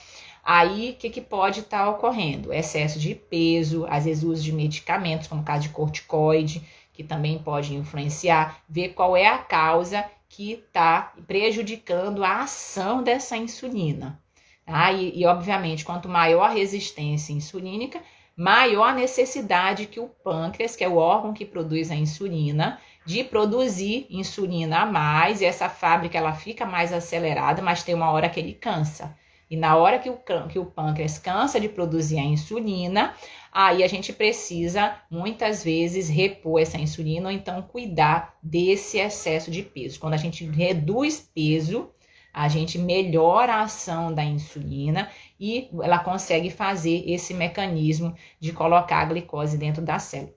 aí 0.43 0.89
o 0.89 0.93
que, 0.95 1.11
que 1.11 1.21
pode 1.21 1.59
estar 1.59 1.85
tá 1.85 1.89
ocorrendo? 1.91 2.51
Excesso 2.51 2.97
de 2.97 3.13
peso, 3.13 3.85
às 3.87 4.05
vezes 4.05 4.23
uso 4.23 4.41
de 4.41 4.51
medicamentos, 4.51 5.27
como 5.27 5.41
o 5.41 5.45
caso 5.45 5.61
de 5.61 5.69
corticoide, 5.69 6.63
que 6.91 7.03
também 7.03 7.37
pode 7.37 7.75
influenciar, 7.75 8.59
ver 8.67 8.89
qual 8.89 9.15
é 9.15 9.27
a 9.27 9.37
causa 9.37 10.03
que 10.27 10.53
está 10.53 11.13
prejudicando 11.27 12.23
a 12.23 12.41
ação 12.41 13.03
dessa 13.03 13.37
insulina. 13.37 14.19
Tá? 14.65 14.91
E, 14.91 15.15
e, 15.15 15.27
obviamente, 15.27 15.85
quanto 15.85 16.09
maior 16.09 16.45
a 16.45 16.53
resistência 16.53 17.33
insulínica, 17.33 18.01
maior 18.35 18.89
a 18.89 18.95
necessidade 18.95 19.85
que 19.85 19.99
o 19.99 20.07
pâncreas, 20.07 20.75
que 20.75 20.83
é 20.83 20.89
o 20.89 20.97
órgão 20.97 21.33
que 21.33 21.45
produz 21.45 21.91
a 21.91 21.95
insulina, 21.95 22.79
de 23.05 23.23
produzir 23.23 24.07
insulina 24.09 24.79
a 24.79 24.85
mais, 24.85 25.41
e 25.41 25.45
essa 25.45 25.69
fábrica 25.69 26.17
ela 26.17 26.33
fica 26.33 26.65
mais 26.65 26.91
acelerada, 26.91 27.61
mas 27.61 27.83
tem 27.83 27.93
uma 27.93 28.11
hora 28.11 28.29
que 28.29 28.39
ele 28.39 28.53
cansa. 28.53 29.15
E 29.49 29.55
na 29.55 29.75
hora 29.75 29.99
que 29.99 30.09
o, 30.09 30.17
que 30.49 30.57
o 30.57 30.65
pâncreas 30.65 31.19
cansa 31.19 31.59
de 31.59 31.69
produzir 31.69 32.17
a 32.17 32.23
insulina, 32.23 33.13
aí 33.51 33.83
a 33.83 33.87
gente 33.87 34.11
precisa 34.11 34.95
muitas 35.09 35.63
vezes 35.63 36.09
repor 36.09 36.59
essa 36.59 36.79
insulina 36.79 37.29
ou 37.29 37.31
então 37.31 37.61
cuidar 37.61 38.35
desse 38.41 38.97
excesso 38.97 39.51
de 39.51 39.61
peso. 39.61 39.99
Quando 39.99 40.15
a 40.15 40.17
gente 40.17 40.43
reduz 40.45 41.29
peso, 41.33 41.91
a 42.33 42.49
gente 42.49 42.77
melhora 42.77 43.53
a 43.53 43.61
ação 43.61 44.13
da 44.13 44.23
insulina 44.23 45.09
e 45.39 45.69
ela 45.81 45.99
consegue 45.99 46.49
fazer 46.49 47.03
esse 47.07 47.33
mecanismo 47.33 48.13
de 48.39 48.51
colocar 48.51 48.97
a 48.97 49.05
glicose 49.05 49.57
dentro 49.57 49.81
da 49.81 49.99
célula. 49.99 50.33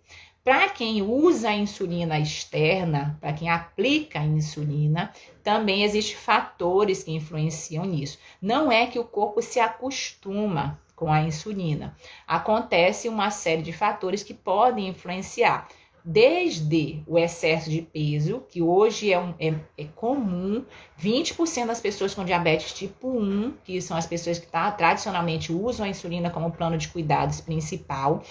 Para 0.48 0.70
quem 0.70 1.02
usa 1.02 1.50
a 1.50 1.54
insulina 1.54 2.18
externa, 2.18 3.18
para 3.20 3.34
quem 3.34 3.50
aplica 3.50 4.18
a 4.18 4.24
insulina, 4.24 5.12
também 5.44 5.82
existem 5.82 6.16
fatores 6.16 7.04
que 7.04 7.12
influenciam 7.12 7.84
nisso. 7.84 8.18
Não 8.40 8.72
é 8.72 8.86
que 8.86 8.98
o 8.98 9.04
corpo 9.04 9.42
se 9.42 9.60
acostuma 9.60 10.80
com 10.96 11.12
a 11.12 11.20
insulina. 11.20 11.94
Acontece 12.26 13.10
uma 13.10 13.30
série 13.30 13.60
de 13.60 13.74
fatores 13.74 14.22
que 14.22 14.32
podem 14.32 14.88
influenciar 14.88 15.68
desde 16.02 17.02
o 17.06 17.18
excesso 17.18 17.68
de 17.68 17.82
peso, 17.82 18.42
que 18.48 18.62
hoje 18.62 19.12
é, 19.12 19.18
um, 19.18 19.34
é, 19.38 19.54
é 19.76 19.84
comum, 19.94 20.64
20% 20.98 21.66
das 21.66 21.80
pessoas 21.80 22.14
com 22.14 22.24
diabetes 22.24 22.72
tipo 22.72 23.10
1, 23.10 23.52
que 23.62 23.82
são 23.82 23.94
as 23.94 24.06
pessoas 24.06 24.38
que 24.38 24.46
tá, 24.46 24.72
tradicionalmente 24.72 25.52
usam 25.52 25.84
a 25.84 25.90
insulina 25.90 26.30
como 26.30 26.50
plano 26.50 26.78
de 26.78 26.88
cuidados 26.88 27.42
principal, 27.42 28.22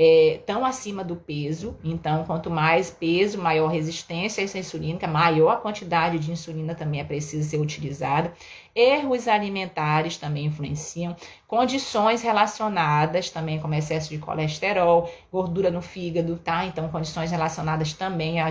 é, 0.00 0.40
acima 0.64 1.02
do 1.02 1.16
peso. 1.16 1.76
Então, 1.82 2.24
quanto 2.24 2.48
mais 2.48 2.88
peso, 2.88 3.36
maior 3.42 3.66
resistência 3.66 4.40
a 4.40 4.44
essa 4.44 4.56
insulina, 4.56 5.08
maior 5.08 5.50
a 5.50 5.56
quantidade 5.56 6.20
de 6.20 6.30
insulina 6.30 6.72
também 6.72 7.00
é 7.00 7.04
preciso 7.04 7.48
ser 7.48 7.58
utilizada. 7.58 8.32
Erros 8.72 9.26
alimentares 9.26 10.16
também 10.16 10.46
influenciam. 10.46 11.16
Condições 11.48 12.22
relacionadas 12.22 13.28
também, 13.28 13.58
como 13.58 13.74
excesso 13.74 14.10
de 14.10 14.18
colesterol, 14.18 15.10
gordura 15.32 15.68
no 15.68 15.82
fígado, 15.82 16.36
tá? 16.36 16.64
Então, 16.64 16.88
condições 16.88 17.32
relacionadas 17.32 17.92
também 17.92 18.40
é, 18.40 18.50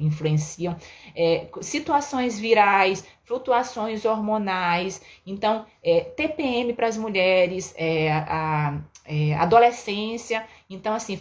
influenciam. 0.00 0.74
É, 1.14 1.46
situações 1.60 2.36
virais, 2.36 3.06
flutuações 3.24 4.04
hormonais. 4.04 5.00
Então, 5.24 5.64
é, 5.84 6.00
TPM 6.00 6.72
para 6.72 6.88
as 6.88 6.96
mulheres, 6.96 7.72
é, 7.76 8.10
a, 8.10 8.80
é, 9.04 9.34
adolescência. 9.34 10.44
Então, 10.70 10.94
assim, 10.94 11.20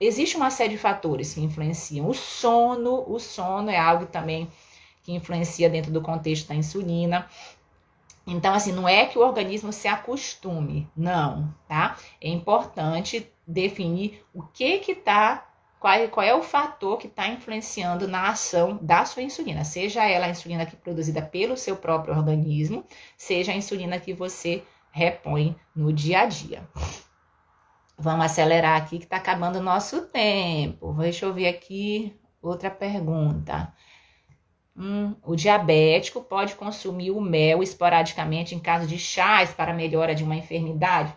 existe 0.00 0.36
uma 0.36 0.50
série 0.50 0.70
de 0.70 0.78
fatores 0.78 1.32
que 1.32 1.40
influenciam. 1.40 2.08
O 2.08 2.12
sono, 2.12 3.04
o 3.08 3.20
sono 3.20 3.70
é 3.70 3.78
algo 3.78 4.06
também 4.06 4.50
que 5.04 5.12
influencia 5.12 5.70
dentro 5.70 5.92
do 5.92 6.02
contexto 6.02 6.48
da 6.48 6.56
insulina. 6.56 7.28
Então, 8.26 8.52
assim, 8.52 8.72
não 8.72 8.86
é 8.86 9.06
que 9.06 9.16
o 9.16 9.22
organismo 9.22 9.72
se 9.72 9.86
acostume, 9.88 10.86
não, 10.94 11.54
tá? 11.66 11.96
É 12.20 12.28
importante 12.28 13.32
definir 13.46 14.22
o 14.34 14.42
que 14.42 14.78
que 14.80 14.94
tá, 14.94 15.48
qual, 15.80 16.08
qual 16.08 16.26
é 16.26 16.34
o 16.34 16.42
fator 16.42 16.98
que 16.98 17.06
está 17.06 17.26
influenciando 17.28 18.06
na 18.06 18.28
ação 18.28 18.78
da 18.82 19.06
sua 19.06 19.22
insulina, 19.22 19.64
seja 19.64 20.04
ela 20.04 20.26
a 20.26 20.30
insulina 20.30 20.66
que 20.66 20.76
é 20.76 20.78
produzida 20.78 21.22
pelo 21.22 21.56
seu 21.56 21.76
próprio 21.76 22.14
organismo, 22.14 22.84
seja 23.16 23.52
a 23.52 23.56
insulina 23.56 23.98
que 23.98 24.12
você 24.12 24.62
repõe 24.90 25.56
no 25.74 25.90
dia 25.90 26.20
a 26.20 26.26
dia. 26.26 26.68
Vamos 27.98 28.26
acelerar 28.26 28.76
aqui 28.76 28.98
que 28.98 29.04
está 29.04 29.16
acabando 29.16 29.56
o 29.56 29.62
nosso 29.62 30.02
tempo. 30.02 30.92
Deixa 30.92 31.26
eu 31.26 31.34
ver 31.34 31.48
aqui 31.48 32.16
outra 32.40 32.70
pergunta. 32.70 33.74
Hum, 34.76 35.16
o 35.24 35.34
diabético 35.34 36.20
pode 36.20 36.54
consumir 36.54 37.10
o 37.10 37.20
mel 37.20 37.60
esporadicamente 37.60 38.54
em 38.54 38.60
caso 38.60 38.86
de 38.86 38.96
chás 38.96 39.52
para 39.52 39.74
melhora 39.74 40.14
de 40.14 40.22
uma 40.22 40.36
enfermidade? 40.36 41.12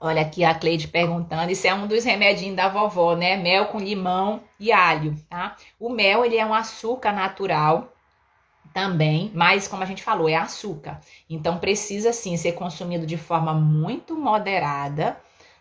Olha 0.00 0.22
aqui 0.22 0.44
a 0.44 0.52
Cleide 0.52 0.88
perguntando, 0.88 1.52
isso 1.52 1.66
é 1.68 1.72
um 1.72 1.86
dos 1.86 2.04
remedinhos 2.04 2.56
da 2.56 2.68
vovó, 2.68 3.14
né? 3.14 3.36
Mel 3.36 3.66
com 3.66 3.78
limão 3.78 4.42
e 4.58 4.72
alho, 4.72 5.14
tá? 5.30 5.56
O 5.78 5.88
mel, 5.88 6.24
ele 6.24 6.36
é 6.36 6.44
um 6.44 6.52
açúcar 6.52 7.12
natural 7.12 7.93
também, 8.74 9.30
mas 9.32 9.68
como 9.68 9.84
a 9.84 9.86
gente 9.86 10.02
falou, 10.02 10.28
é 10.28 10.34
açúcar. 10.34 11.00
Então 11.30 11.58
precisa 11.58 12.12
sim 12.12 12.36
ser 12.36 12.52
consumido 12.52 13.06
de 13.06 13.16
forma 13.16 13.54
muito 13.54 14.16
moderada, 14.16 15.16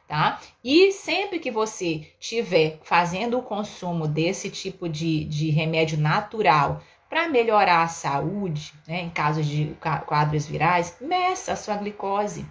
tá? 0.07 0.41
E 0.63 0.91
sempre 0.91 1.37
que 1.37 1.51
você 1.51 2.07
estiver 2.19 2.79
fazendo 2.81 3.37
o 3.37 3.43
consumo 3.43 4.07
desse 4.07 4.49
tipo 4.49 4.89
de, 4.89 5.25
de 5.25 5.51
remédio 5.51 5.95
natural 5.99 6.81
para 7.07 7.29
melhorar 7.29 7.83
a 7.83 7.87
saúde, 7.87 8.73
né, 8.87 9.01
em 9.01 9.09
casos 9.11 9.45
de 9.45 9.77
quadros 10.07 10.47
virais, 10.47 10.97
meça 10.99 11.53
a 11.53 11.55
sua 11.55 11.77
glicose. 11.77 12.43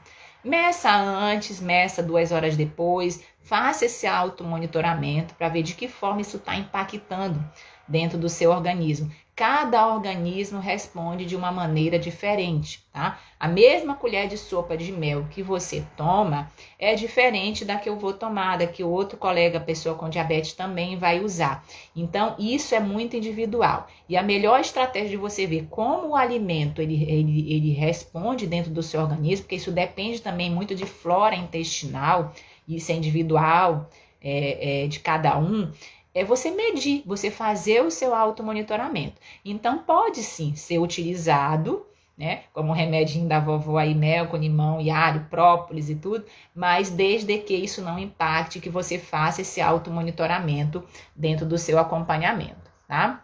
Meça 0.45 0.93
antes, 0.93 1.61
meça 1.61 2.03
duas 2.03 2.33
horas 2.33 2.57
depois, 2.57 3.25
faça 3.41 3.85
esse 3.87 4.07
automonitoramento 4.07 5.35
para 5.35 5.49
ver 5.49 5.63
de 5.63 5.75
que 5.75 5.87
forma 5.89 6.21
isso 6.21 6.37
está 6.37 6.57
impactando 6.57 7.45
dentro 7.87 8.19
do 8.19 8.29
seu 8.29 8.51
organismo 8.51 9.11
cada 9.35 9.87
organismo 9.87 10.61
responde 10.61 11.25
de 11.25 11.35
uma 11.35 11.51
maneira 11.51 11.99
diferente, 11.99 12.85
tá? 12.93 13.19
A 13.41 13.49
mesma 13.49 13.95
colher 13.95 14.29
de 14.29 14.37
sopa 14.37 14.77
de 14.77 14.93
mel 14.93 15.27
que 15.31 15.43
você 15.43 15.83
toma 15.97 16.51
é 16.79 16.95
diferente 16.95 17.65
da 17.65 17.77
que 17.77 17.89
eu 17.89 17.99
vou 17.99 18.13
tomar, 18.13 18.59
da 18.59 18.67
que 18.67 18.85
outro 18.85 19.17
colega, 19.17 19.59
pessoa 19.59 19.95
com 19.95 20.11
diabetes, 20.11 20.53
também 20.53 20.99
vai 20.99 21.21
usar. 21.21 21.65
Então, 21.97 22.37
isso 22.39 22.75
é 22.75 22.81
muito 22.81 23.17
individual. 23.17 23.87
E 24.07 24.19
a 24.19 24.23
melhor 24.23 24.61
estratégia 24.61 25.11
de 25.11 25.17
você 25.17 25.47
ver 25.47 25.67
como 25.71 26.09
o 26.09 26.17
alimento 26.17 26.83
ele, 26.83 27.03
ele, 27.03 27.53
ele 27.53 27.73
responde 27.73 28.47
dentro 28.47 28.71
do 28.71 28.83
seu 28.83 29.01
organismo, 29.01 29.45
porque 29.45 29.57
isso 29.57 29.73
depende 29.73 30.21
também 30.21 30.51
muito 30.51 30.75
de 30.75 30.85
flora 30.85 31.35
intestinal, 31.35 32.35
isso 32.69 32.93
é 32.93 32.95
individual 32.95 33.89
é, 34.23 34.85
é, 34.85 34.87
de 34.87 35.01
cada 35.01 35.39
um 35.39 35.73
é 36.15 36.25
você 36.25 36.51
medir, 36.51 37.03
você 37.07 37.31
fazer 37.31 37.83
o 37.83 37.91
seu 37.91 38.15
automonitoramento. 38.15 39.21
Então, 39.45 39.79
pode 39.79 40.23
sim 40.23 40.55
ser 40.55 40.79
utilizado, 40.79 41.87
né, 42.17 42.45
como 42.53 42.73
remedinho 42.73 43.27
da 43.27 43.41
vovó 43.41 43.79
aí, 43.79 43.95
mel 43.95 44.27
com 44.27 44.37
limão 44.37 44.81
e 44.81 44.91
alho, 44.91 45.27
própolis 45.31 45.89
e 45.89 45.95
tudo, 45.95 46.25
mas 46.55 46.91
desde 46.91 47.39
que 47.39 47.55
isso 47.55 47.83
não 47.83 47.99
impacte, 47.99 48.61
que 48.61 48.69
você 48.69 48.99
faça 48.99 49.41
esse 49.41 49.61
automonitoramento 49.61 50.85
dentro 51.17 51.47
do 51.47 51.57
seu 51.57 51.79
acompanhamento, 51.79 52.71
tá? 52.87 53.23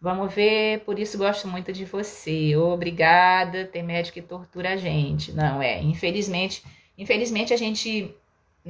Vamos 0.00 0.32
ver, 0.32 0.80
por 0.80 0.98
isso 0.98 1.18
gosto 1.18 1.48
muito 1.48 1.72
de 1.72 1.84
você. 1.84 2.54
Obrigada, 2.56 3.64
tem 3.64 3.82
médico 3.82 4.14
que 4.14 4.22
tortura 4.22 4.74
a 4.74 4.76
gente. 4.76 5.32
Não, 5.32 5.60
é, 5.60 5.82
infelizmente, 5.82 6.62
infelizmente 6.96 7.52
a 7.52 7.56
gente 7.56 8.14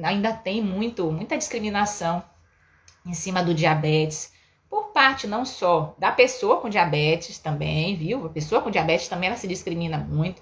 ainda 0.01 0.33
tem 0.33 0.61
muito, 0.61 1.11
muita 1.11 1.37
discriminação 1.37 2.23
em 3.05 3.13
cima 3.13 3.43
do 3.43 3.53
diabetes, 3.53 4.33
por 4.69 4.87
parte 4.87 5.27
não 5.27 5.45
só 5.45 5.95
da 5.97 6.11
pessoa 6.11 6.59
com 6.59 6.69
diabetes 6.69 7.39
também, 7.39 7.95
viu? 7.95 8.25
A 8.25 8.29
pessoa 8.29 8.61
com 8.61 8.69
diabetes 8.69 9.07
também 9.07 9.27
ela 9.27 9.37
se 9.37 9.47
discrimina 9.47 9.97
muito, 9.97 10.41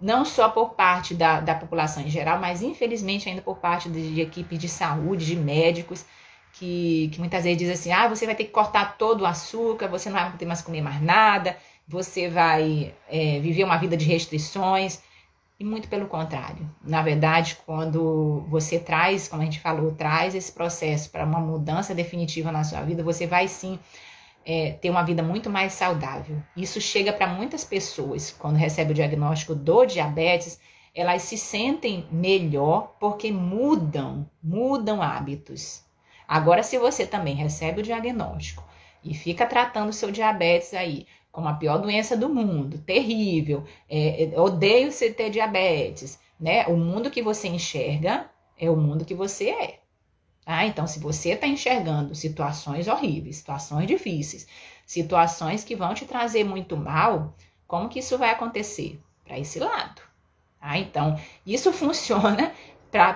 não 0.00 0.24
só 0.24 0.48
por 0.48 0.70
parte 0.70 1.14
da, 1.14 1.40
da 1.40 1.54
população 1.54 2.02
em 2.02 2.10
geral, 2.10 2.38
mas 2.38 2.62
infelizmente 2.62 3.28
ainda 3.28 3.42
por 3.42 3.58
parte 3.58 3.88
de, 3.88 4.14
de 4.14 4.20
equipe 4.20 4.56
de 4.56 4.68
saúde, 4.68 5.26
de 5.26 5.36
médicos, 5.36 6.04
que, 6.52 7.08
que 7.12 7.18
muitas 7.18 7.44
vezes 7.44 7.58
dizem 7.58 7.74
assim: 7.74 7.92
ah, 7.92 8.08
você 8.08 8.26
vai 8.26 8.34
ter 8.34 8.44
que 8.44 8.50
cortar 8.50 8.96
todo 8.96 9.22
o 9.22 9.26
açúcar, 9.26 9.88
você 9.88 10.08
não 10.08 10.18
vai 10.18 10.32
ter 10.32 10.46
mais 10.46 10.62
comer 10.62 10.82
mais 10.82 11.00
nada, 11.02 11.56
você 11.86 12.28
vai 12.28 12.94
é, 13.08 13.40
viver 13.40 13.64
uma 13.64 13.76
vida 13.76 13.96
de 13.96 14.04
restrições. 14.06 15.02
E 15.58 15.64
muito 15.64 15.88
pelo 15.88 16.06
contrário. 16.06 16.70
Na 16.82 17.02
verdade, 17.02 17.56
quando 17.64 18.44
você 18.48 18.78
traz, 18.78 19.26
como 19.26 19.40
a 19.40 19.44
gente 19.44 19.58
falou, 19.58 19.92
traz 19.92 20.34
esse 20.34 20.52
processo 20.52 21.10
para 21.10 21.24
uma 21.24 21.40
mudança 21.40 21.94
definitiva 21.94 22.52
na 22.52 22.62
sua 22.62 22.82
vida, 22.82 23.02
você 23.02 23.26
vai 23.26 23.48
sim 23.48 23.78
é, 24.44 24.72
ter 24.72 24.90
uma 24.90 25.02
vida 25.02 25.22
muito 25.22 25.48
mais 25.48 25.72
saudável. 25.72 26.42
Isso 26.54 26.78
chega 26.78 27.10
para 27.10 27.26
muitas 27.26 27.64
pessoas 27.64 28.30
quando 28.30 28.56
recebe 28.56 28.92
o 28.92 28.94
diagnóstico 28.94 29.54
do 29.54 29.86
diabetes, 29.86 30.60
elas 30.94 31.22
se 31.22 31.38
sentem 31.38 32.06
melhor 32.12 32.94
porque 33.00 33.32
mudam, 33.32 34.28
mudam 34.42 35.02
hábitos. 35.02 35.82
Agora, 36.28 36.62
se 36.62 36.78
você 36.78 37.06
também 37.06 37.34
recebe 37.34 37.80
o 37.80 37.84
diagnóstico 37.84 38.62
e 39.02 39.14
fica 39.14 39.46
tratando 39.46 39.88
o 39.88 39.92
seu 39.92 40.10
diabetes 40.10 40.74
aí 40.74 41.06
como 41.36 41.48
a 41.48 41.52
pior 41.52 41.76
doença 41.76 42.16
do 42.16 42.30
mundo, 42.30 42.78
terrível, 42.78 43.62
é, 43.90 44.24
é, 44.24 44.40
odeio 44.40 44.90
você 44.90 45.12
ter 45.12 45.28
diabetes, 45.28 46.18
né? 46.40 46.66
O 46.66 46.78
mundo 46.78 47.10
que 47.10 47.20
você 47.20 47.46
enxerga 47.46 48.30
é 48.58 48.70
o 48.70 48.76
mundo 48.76 49.04
que 49.04 49.14
você 49.14 49.50
é. 49.50 49.80
Tá? 50.46 50.64
Então, 50.64 50.86
se 50.86 50.98
você 50.98 51.32
está 51.32 51.46
enxergando 51.46 52.14
situações 52.14 52.88
horríveis, 52.88 53.36
situações 53.36 53.86
difíceis, 53.86 54.46
situações 54.86 55.62
que 55.62 55.76
vão 55.76 55.92
te 55.92 56.06
trazer 56.06 56.42
muito 56.42 56.74
mal, 56.74 57.34
como 57.66 57.90
que 57.90 57.98
isso 57.98 58.16
vai 58.16 58.30
acontecer? 58.30 58.98
Para 59.22 59.38
esse 59.38 59.58
lado. 59.58 60.00
Tá? 60.58 60.78
Então, 60.78 61.20
isso 61.44 61.70
funciona 61.76 62.50
para 62.90 63.14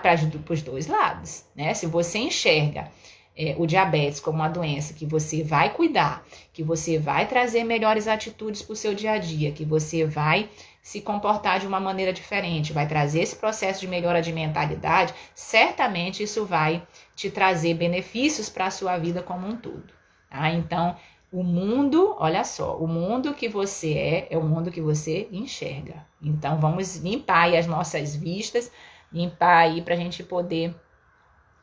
os 0.51 0.61
dois 0.61 0.87
lados. 0.87 1.47
Né? 1.57 1.73
Se 1.73 1.87
você 1.87 2.18
enxerga 2.18 2.93
é, 3.41 3.55
o 3.57 3.66
diabetes 3.66 4.20
como 4.20 4.36
uma 4.36 4.49
doença 4.49 4.93
que 4.93 5.07
você 5.07 5.43
vai 5.43 5.72
cuidar, 5.72 6.22
que 6.53 6.62
você 6.62 6.99
vai 6.99 7.26
trazer 7.26 7.64
melhores 7.64 8.07
atitudes 8.07 8.61
para 8.61 8.74
o 8.74 8.76
seu 8.76 8.95
dia 8.95 9.12
a 9.12 9.18
dia, 9.18 9.51
que 9.51 9.64
você 9.64 10.05
vai 10.05 10.51
se 10.82 11.01
comportar 11.01 11.59
de 11.59 11.66
uma 11.66 11.80
maneira 11.80 12.12
diferente, 12.12 12.74
vai 12.74 12.86
trazer 12.86 13.22
esse 13.22 13.36
processo 13.36 13.80
de 13.80 13.88
melhora 13.88 14.20
de 14.20 14.30
mentalidade, 14.30 15.14
certamente 15.34 16.22
isso 16.22 16.45
vai 16.45 16.86
te 17.16 17.30
trazer 17.30 17.72
benefícios 17.72 18.51
para 18.51 18.66
a 18.66 18.70
sua 18.70 18.99
vida 18.99 19.22
como 19.22 19.47
um 19.47 19.57
todo. 19.57 19.91
Tá? 20.28 20.51
Então, 20.51 20.95
o 21.32 21.43
mundo, 21.43 22.14
olha 22.18 22.45
só, 22.45 22.76
o 22.76 22.86
mundo 22.86 23.32
que 23.32 23.49
você 23.49 23.95
é 23.95 24.28
é 24.30 24.36
o 24.36 24.43
mundo 24.43 24.70
que 24.70 24.82
você 24.82 25.28
enxerga. 25.32 26.07
Então, 26.20 26.61
vamos 26.61 26.97
limpar 26.97 27.45
aí 27.45 27.57
as 27.57 27.66
nossas 27.66 28.14
vistas, 28.14 28.70
limpar 29.11 29.59
aí 29.59 29.80
para 29.80 29.95
a 29.95 29.97
gente 29.97 30.22
poder 30.22 30.74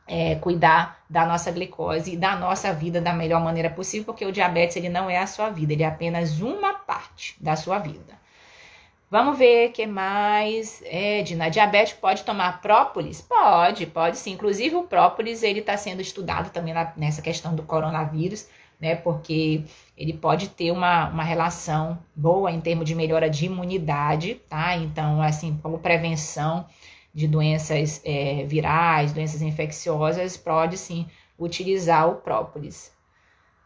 é, 0.08 0.34
cuidar 0.36 1.04
da 1.08 1.26
nossa 1.26 1.50
glicose 1.52 2.14
e 2.14 2.16
da 2.16 2.34
nossa 2.34 2.72
vida 2.72 3.00
da 3.00 3.12
melhor 3.12 3.40
maneira 3.42 3.68
possível, 3.68 4.06
porque 4.06 4.24
o 4.24 4.32
diabetes 4.32 4.76
ele 4.76 4.88
não 4.88 5.08
é 5.08 5.18
a 5.18 5.26
sua 5.26 5.50
vida, 5.50 5.72
ele 5.72 5.82
é 5.82 5.86
apenas 5.86 6.40
uma 6.40 6.74
parte 6.74 7.36
da 7.38 7.54
sua 7.54 7.78
vida. 7.78 8.18
Vamos 9.10 9.38
ver 9.38 9.70
o 9.70 9.72
que 9.72 9.86
mais. 9.86 10.82
Edna, 10.84 11.48
diabetes 11.48 11.94
pode 11.94 12.24
tomar 12.24 12.60
própolis? 12.60 13.22
Pode, 13.22 13.86
pode 13.86 14.18
sim. 14.18 14.32
Inclusive 14.32 14.76
o 14.76 14.82
própolis 14.82 15.42
ele 15.42 15.60
está 15.60 15.78
sendo 15.78 16.02
estudado 16.02 16.50
também 16.50 16.74
na, 16.74 16.92
nessa 16.94 17.22
questão 17.22 17.54
do 17.54 17.62
coronavírus, 17.62 18.48
né? 18.78 18.96
Porque 18.96 19.64
ele 19.96 20.12
pode 20.12 20.48
ter 20.50 20.70
uma, 20.70 21.08
uma 21.08 21.24
relação 21.24 21.98
boa 22.14 22.52
em 22.52 22.60
termos 22.60 22.84
de 22.84 22.94
melhora 22.94 23.30
de 23.30 23.46
imunidade, 23.46 24.34
tá? 24.46 24.76
Então, 24.76 25.22
assim, 25.22 25.58
como 25.62 25.78
prevenção 25.78 26.66
de 27.14 27.26
doenças 27.26 28.00
é, 28.04 28.44
virais, 28.44 29.12
doenças 29.12 29.42
infecciosas, 29.42 30.36
pode 30.36 30.76
sim 30.76 31.08
utilizar 31.38 32.08
o 32.08 32.16
própolis. 32.16 32.92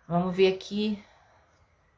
Vamos 0.08 0.36
ver 0.36 0.52
aqui. 0.52 0.98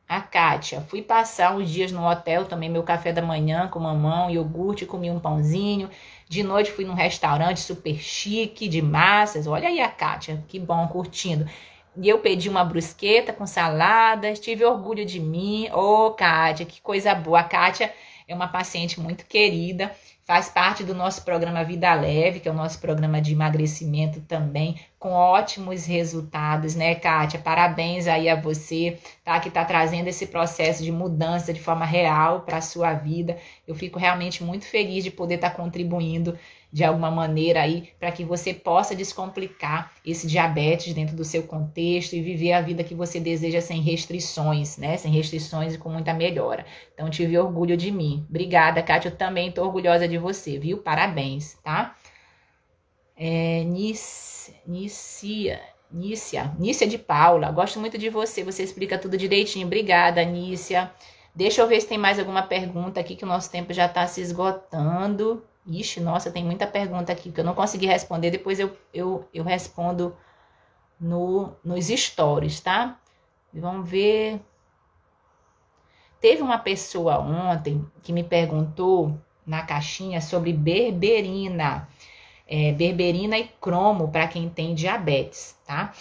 A 0.06 0.20
Kátia, 0.20 0.82
fui 0.82 1.00
passar 1.00 1.56
uns 1.56 1.70
dias 1.70 1.90
no 1.90 2.06
hotel, 2.06 2.44
tomei 2.44 2.68
meu 2.68 2.82
café 2.82 3.10
da 3.10 3.22
manhã 3.22 3.68
com 3.68 3.80
mamão, 3.80 4.30
iogurte, 4.30 4.84
comi 4.84 5.10
um 5.10 5.18
pãozinho. 5.18 5.88
De 6.28 6.42
noite 6.42 6.70
fui 6.70 6.84
num 6.84 6.92
restaurante 6.92 7.60
super 7.60 7.96
chique, 7.96 8.68
de 8.68 8.82
massas. 8.82 9.46
Olha 9.46 9.66
aí 9.66 9.80
a 9.80 9.88
Kátia, 9.88 10.44
que 10.46 10.60
bom, 10.60 10.86
curtindo. 10.88 11.48
E 11.96 12.08
eu 12.08 12.18
pedi 12.18 12.48
uma 12.48 12.64
brusqueta 12.64 13.32
com 13.32 13.46
saladas, 13.46 14.38
tive 14.40 14.64
orgulho 14.64 15.06
de 15.06 15.18
mim. 15.18 15.70
Ô, 15.72 16.08
oh, 16.08 16.10
Kátia, 16.10 16.66
que 16.66 16.82
coisa 16.82 17.14
boa. 17.14 17.40
A 17.40 17.44
Kátia 17.44 17.92
é 18.26 18.34
uma 18.34 18.48
paciente 18.48 19.00
muito 19.00 19.26
querida 19.26 19.90
faz 20.24 20.48
parte 20.48 20.82
do 20.82 20.94
nosso 20.94 21.22
programa 21.22 21.62
Vida 21.62 21.92
Leve, 21.94 22.40
que 22.40 22.48
é 22.48 22.50
o 22.50 22.54
nosso 22.54 22.80
programa 22.80 23.20
de 23.20 23.32
emagrecimento 23.32 24.20
também, 24.22 24.80
com 24.98 25.12
ótimos 25.12 25.84
resultados, 25.84 26.74
né, 26.74 26.94
Kátia? 26.94 27.38
Parabéns 27.38 28.06
aí 28.06 28.28
a 28.28 28.40
você, 28.40 28.98
tá? 29.22 29.38
Que 29.38 29.50
tá 29.50 29.64
trazendo 29.64 30.08
esse 30.08 30.26
processo 30.26 30.82
de 30.82 30.90
mudança 30.90 31.52
de 31.52 31.60
forma 31.60 31.84
real 31.84 32.40
para 32.40 32.56
a 32.56 32.62
sua 32.62 32.94
vida. 32.94 33.36
Eu 33.68 33.74
fico 33.74 33.98
realmente 33.98 34.42
muito 34.42 34.64
feliz 34.64 35.04
de 35.04 35.10
poder 35.10 35.34
estar 35.34 35.50
tá 35.50 35.56
contribuindo 35.56 36.38
de 36.74 36.82
alguma 36.82 37.08
maneira 37.08 37.62
aí 37.62 37.90
para 38.00 38.10
que 38.10 38.24
você 38.24 38.52
possa 38.52 38.96
descomplicar 38.96 39.92
esse 40.04 40.26
diabetes 40.26 40.92
dentro 40.92 41.14
do 41.14 41.24
seu 41.24 41.44
contexto 41.44 42.14
e 42.14 42.20
viver 42.20 42.52
a 42.52 42.60
vida 42.60 42.82
que 42.82 42.96
você 42.96 43.20
deseja 43.20 43.60
sem 43.60 43.80
restrições, 43.80 44.76
né? 44.76 44.96
Sem 44.96 45.12
restrições 45.12 45.74
e 45.74 45.78
com 45.78 45.88
muita 45.88 46.12
melhora. 46.12 46.66
Então 46.92 47.08
tive 47.08 47.38
orgulho 47.38 47.76
de 47.76 47.92
mim. 47.92 48.26
Obrigada, 48.28 48.82
Kátia, 48.82 49.08
eu 49.08 49.14
também 49.14 49.50
estou 49.50 49.64
orgulhosa 49.64 50.08
de 50.08 50.18
você, 50.18 50.58
viu? 50.58 50.78
Parabéns, 50.78 51.56
tá? 51.62 51.94
É, 53.16 53.62
Nícia, 53.62 54.56
Nícia, 54.66 55.60
Nícia 56.58 56.88
de 56.88 56.98
Paula, 56.98 57.52
gosto 57.52 57.78
muito 57.78 57.96
de 57.96 58.10
você, 58.10 58.42
você 58.42 58.64
explica 58.64 58.98
tudo 58.98 59.16
direitinho. 59.16 59.68
Obrigada, 59.68 60.24
Nícia. 60.24 60.90
Deixa 61.32 61.62
eu 61.62 61.68
ver 61.68 61.80
se 61.80 61.86
tem 61.86 61.98
mais 61.98 62.18
alguma 62.18 62.42
pergunta 62.42 62.98
aqui 62.98 63.14
que 63.14 63.22
o 63.22 63.28
nosso 63.28 63.48
tempo 63.48 63.72
já 63.72 63.86
está 63.86 64.04
se 64.08 64.20
esgotando. 64.20 65.40
Ixi, 65.66 66.00
nossa, 66.00 66.30
tem 66.30 66.44
muita 66.44 66.66
pergunta 66.66 67.12
aqui 67.12 67.32
que 67.32 67.40
eu 67.40 67.44
não 67.44 67.54
consegui 67.54 67.86
responder. 67.86 68.30
Depois 68.30 68.60
eu, 68.60 68.76
eu, 68.92 69.26
eu 69.32 69.42
respondo 69.42 70.14
no, 71.00 71.56
nos 71.64 71.86
stories, 71.86 72.60
tá? 72.60 72.98
Vamos 73.52 73.88
ver. 73.88 74.40
Teve 76.20 76.42
uma 76.42 76.58
pessoa 76.58 77.18
ontem 77.18 77.84
que 78.02 78.12
me 78.12 78.24
perguntou 78.24 79.18
na 79.46 79.62
caixinha 79.62 80.20
sobre 80.20 80.52
berberina. 80.52 81.88
É, 82.46 82.72
berberina 82.72 83.38
e 83.38 83.48
cromo 83.58 84.08
para 84.08 84.28
quem 84.28 84.50
tem 84.50 84.74
diabetes, 84.74 85.58
tá? 85.66 85.94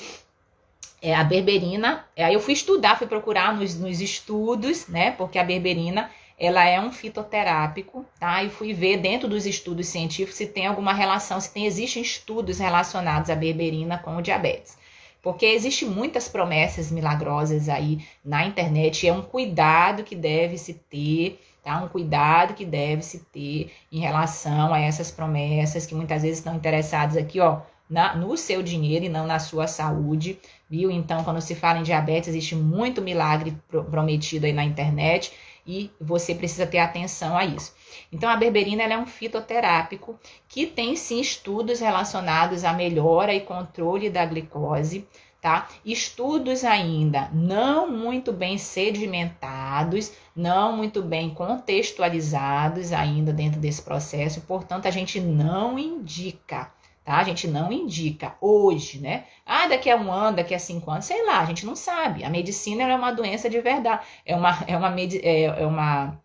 É, 1.02 1.16
a 1.16 1.24
berberina, 1.24 2.06
aí 2.18 2.34
eu 2.34 2.40
fui 2.40 2.54
estudar, 2.54 2.98
fui 2.98 3.08
procurar 3.08 3.54
nos, 3.56 3.80
nos 3.80 4.02
estudos, 4.02 4.88
né? 4.88 5.12
Porque 5.12 5.40
a 5.40 5.44
berberina 5.44 6.10
ela 6.38 6.66
é 6.66 6.80
um 6.80 6.92
fitoterápico, 6.92 8.06
tá? 8.20 8.44
E 8.44 8.50
fui 8.50 8.74
ver 8.74 8.98
dentro 8.98 9.28
dos 9.28 9.46
estudos 9.46 9.88
científicos 9.88 10.36
se 10.36 10.48
tem 10.48 10.66
alguma 10.66 10.94
relação, 10.94 11.40
se 11.40 11.54
tem, 11.54 11.66
existem 11.66 12.02
estudos 12.02 12.60
relacionados 12.60 13.30
à 13.30 13.36
berberina 13.36 13.98
com 13.98 14.18
o 14.18 14.22
diabetes. 14.22 14.78
Porque 15.22 15.46
existem 15.46 15.88
muitas 15.88 16.28
promessas 16.28 16.92
milagrosas 16.92 17.70
aí 17.70 18.06
na 18.26 18.46
internet 18.46 19.04
e 19.04 19.10
é 19.10 19.14
um 19.14 19.22
cuidado 19.22 20.04
que 20.04 20.16
deve 20.16 20.58
se 20.58 20.74
ter, 20.74 21.40
tá? 21.64 21.82
Um 21.82 21.88
cuidado 21.88 22.54
que 22.54 22.66
deve 22.66 23.02
se 23.02 23.20
ter 23.20 23.72
em 23.90 24.00
relação 24.00 24.74
a 24.74 24.80
essas 24.80 25.12
promessas 25.12 25.86
que 25.86 25.96
muitas 25.96 26.24
vezes 26.24 26.40
estão 26.40 26.56
interessadas 26.56 27.16
aqui, 27.16 27.40
ó, 27.40 27.62
na, 27.90 28.16
no 28.16 28.36
seu 28.36 28.62
dinheiro 28.64 29.06
e 29.06 29.10
não 29.10 29.26
na 29.26 29.40
sua 29.40 29.68
saúde, 29.68 30.38
viu? 30.70 30.90
Então, 30.92 31.24
quando 31.24 31.40
se 31.40 31.56
fala 31.56 31.80
em 31.80 31.84
diabetes, 31.84 32.30
existe 32.30 32.56
muito 32.56 33.02
milagre 33.02 33.56
prometido 33.90 34.46
aí 34.46 34.52
na 34.52 34.64
internet 34.64 35.32
e 35.66 35.92
você 36.00 36.36
precisa 36.36 36.66
ter 36.68 36.80
atenção 36.80 37.38
a 37.38 37.46
isso. 37.46 37.74
Então, 38.12 38.30
a 38.30 38.36
berberina 38.36 38.84
é 38.84 38.98
um 38.98 39.06
fitoterápico 39.06 40.20
que 40.48 40.66
tem 40.66 40.96
sim 40.96 41.20
estudos 41.20 41.80
relacionados 41.80 42.64
à 42.64 42.74
melhora 42.74 43.34
e 43.34 43.42
controle 43.42 44.10
da 44.10 44.26
glicose, 44.26 45.08
tá? 45.42 45.68
Estudos 45.86 46.64
ainda 46.64 47.30
não 47.34 47.90
muito 47.90 48.32
bem 48.32 48.58
sedimentados, 48.58 50.12
não 50.36 50.76
muito 50.76 51.02
bem 51.02 51.34
contextualizados 51.34 52.94
ainda 52.94 53.34
dentro 53.34 53.60
desse 53.60 53.82
processo, 53.82 54.42
portanto, 54.42 54.88
a 54.88 54.92
gente 54.92 55.20
não 55.20 55.78
indica 55.78 56.72
tá? 57.04 57.18
A 57.18 57.24
gente 57.24 57.48
não 57.48 57.72
indica 57.72 58.36
hoje, 58.40 59.00
né? 59.00 59.26
Ah, 59.46 59.68
daqui 59.68 59.90
a 59.90 59.96
um 59.96 60.12
ano, 60.12 60.38
daqui 60.38 60.54
a 60.54 60.60
cinco 60.60 60.90
anos, 60.90 61.06
sei 61.06 61.26
lá, 61.26 61.40
a 61.40 61.46
gente 61.46 61.66
não 61.66 61.76
sabe. 61.76 62.24
A 62.24 62.30
medicina 62.30 62.84
é 62.84 62.96
uma 62.96 63.12
doença 63.12 63.50
de 63.50 63.60
verdade, 63.62 64.06
é 64.26 64.36
uma, 64.36 64.58
é 64.68 64.78
uma, 64.78 64.96
é, 65.00 65.44
é 65.44 65.66
uma, 65.66 66.22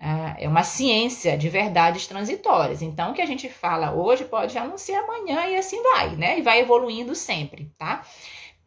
é, 0.00 0.44
é 0.44 0.48
uma 0.48 0.62
ciência 0.62 1.36
de 1.36 1.48
verdades 1.48 2.06
transitórias. 2.06 2.82
Então, 2.82 3.10
o 3.10 3.14
que 3.14 3.22
a 3.22 3.26
gente 3.26 3.48
fala 3.48 3.92
hoje 3.92 4.24
pode 4.24 4.52
já 4.52 4.64
não 4.64 4.78
ser 4.78 4.94
amanhã 4.94 5.46
e 5.46 5.56
assim 5.56 5.82
vai, 5.82 6.16
né? 6.16 6.38
E 6.38 6.42
vai 6.42 6.60
evoluindo 6.60 7.14
sempre, 7.14 7.72
tá? 7.78 8.02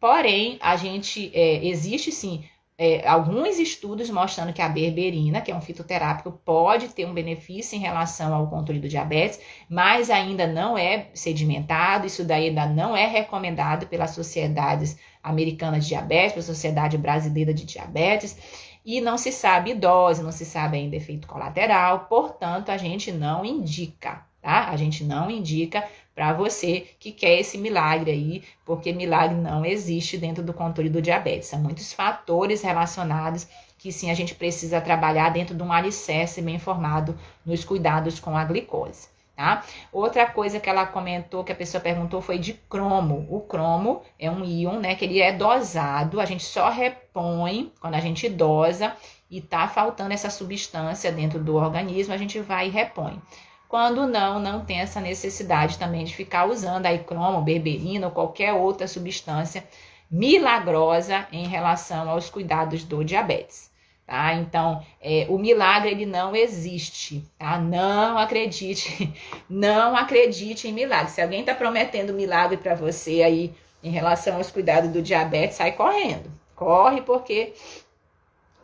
Porém, 0.00 0.58
a 0.60 0.76
gente, 0.76 1.30
é, 1.34 1.64
existe 1.66 2.12
sim 2.12 2.44
é, 2.80 3.06
alguns 3.08 3.58
estudos 3.58 4.08
mostrando 4.08 4.52
que 4.52 4.62
a 4.62 4.68
berberina, 4.68 5.40
que 5.40 5.50
é 5.50 5.54
um 5.54 5.60
fitoterápico, 5.60 6.30
pode 6.44 6.88
ter 6.90 7.06
um 7.06 7.12
benefício 7.12 7.74
em 7.74 7.80
relação 7.80 8.32
ao 8.32 8.46
controle 8.48 8.78
do 8.78 8.88
diabetes, 8.88 9.40
mas 9.68 10.08
ainda 10.08 10.46
não 10.46 10.78
é 10.78 11.08
sedimentado, 11.12 12.06
isso 12.06 12.24
daí 12.24 12.50
ainda 12.50 12.66
não 12.66 12.96
é 12.96 13.04
recomendado 13.04 13.88
pelas 13.88 14.12
sociedades 14.12 14.96
americanas 15.20 15.82
de 15.82 15.88
diabetes, 15.88 16.34
pela 16.34 16.44
Sociedade 16.44 16.96
Brasileira 16.96 17.52
de 17.52 17.64
Diabetes, 17.64 18.38
e 18.84 19.00
não 19.00 19.18
se 19.18 19.32
sabe 19.32 19.74
dose, 19.74 20.22
não 20.22 20.30
se 20.30 20.44
sabe 20.44 20.78
ainda 20.78 20.94
efeito 20.94 21.26
colateral, 21.26 22.06
portanto, 22.08 22.70
a 22.70 22.76
gente 22.76 23.10
não 23.10 23.44
indica, 23.44 24.24
tá? 24.40 24.68
A 24.68 24.76
gente 24.76 25.02
não 25.02 25.28
indica 25.28 25.84
para 26.18 26.32
você 26.32 26.84
que 26.98 27.12
quer 27.12 27.38
esse 27.38 27.56
milagre 27.56 28.10
aí, 28.10 28.42
porque 28.64 28.92
milagre 28.92 29.36
não 29.36 29.64
existe 29.64 30.18
dentro 30.18 30.42
do 30.42 30.52
controle 30.52 30.90
do 30.90 31.00
diabetes. 31.00 31.46
São 31.46 31.60
muitos 31.60 31.92
fatores 31.92 32.60
relacionados 32.60 33.46
que 33.78 33.92
sim 33.92 34.10
a 34.10 34.14
gente 34.14 34.34
precisa 34.34 34.80
trabalhar 34.80 35.28
dentro 35.30 35.54
de 35.54 35.62
um 35.62 35.72
alicerce 35.72 36.42
bem 36.42 36.58
formado 36.58 37.16
nos 37.46 37.64
cuidados 37.64 38.18
com 38.18 38.36
a 38.36 38.44
glicose. 38.44 39.06
Tá? 39.36 39.62
Outra 39.92 40.26
coisa 40.26 40.58
que 40.58 40.68
ela 40.68 40.84
comentou, 40.86 41.44
que 41.44 41.52
a 41.52 41.54
pessoa 41.54 41.80
perguntou, 41.80 42.20
foi 42.20 42.36
de 42.36 42.54
cromo. 42.68 43.24
O 43.30 43.42
cromo 43.42 44.02
é 44.18 44.28
um 44.28 44.44
íon, 44.44 44.80
né? 44.80 44.96
Que 44.96 45.04
ele 45.04 45.20
é 45.20 45.30
dosado, 45.30 46.20
a 46.20 46.24
gente 46.24 46.42
só 46.42 46.68
repõe 46.68 47.72
quando 47.78 47.94
a 47.94 48.00
gente 48.00 48.28
dosa 48.28 48.92
e 49.30 49.40
tá 49.40 49.68
faltando 49.68 50.12
essa 50.12 50.30
substância 50.30 51.12
dentro 51.12 51.38
do 51.38 51.54
organismo, 51.54 52.12
a 52.12 52.16
gente 52.16 52.40
vai 52.40 52.66
e 52.66 52.70
repõe. 52.70 53.22
Quando 53.68 54.06
não, 54.06 54.38
não 54.38 54.64
tem 54.64 54.80
essa 54.80 55.00
necessidade 55.00 55.78
também 55.78 56.04
de 56.04 56.16
ficar 56.16 56.46
usando 56.46 56.86
aí 56.86 57.00
cromo, 57.00 57.42
berberina 57.42 58.06
ou 58.06 58.12
qualquer 58.12 58.54
outra 58.54 58.88
substância 58.88 59.62
milagrosa 60.10 61.26
em 61.30 61.46
relação 61.46 62.08
aos 62.08 62.30
cuidados 62.30 62.82
do 62.82 63.04
diabetes. 63.04 63.70
Tá? 64.06 64.32
Então, 64.32 64.82
é, 65.02 65.26
o 65.28 65.36
milagre 65.36 65.90
ele 65.90 66.06
não 66.06 66.34
existe, 66.34 67.22
tá? 67.38 67.58
Não 67.58 68.16
acredite, 68.16 69.12
não 69.50 69.94
acredite 69.94 70.66
em 70.66 70.72
milagre. 70.72 71.10
Se 71.10 71.20
alguém 71.20 71.40
está 71.40 71.54
prometendo 71.54 72.14
milagre 72.14 72.56
para 72.56 72.74
você 72.74 73.22
aí 73.22 73.54
em 73.82 73.90
relação 73.90 74.36
aos 74.36 74.50
cuidados 74.50 74.90
do 74.90 75.02
diabetes, 75.02 75.58
sai 75.58 75.72
correndo. 75.72 76.32
Corre 76.56 77.02
porque 77.02 77.52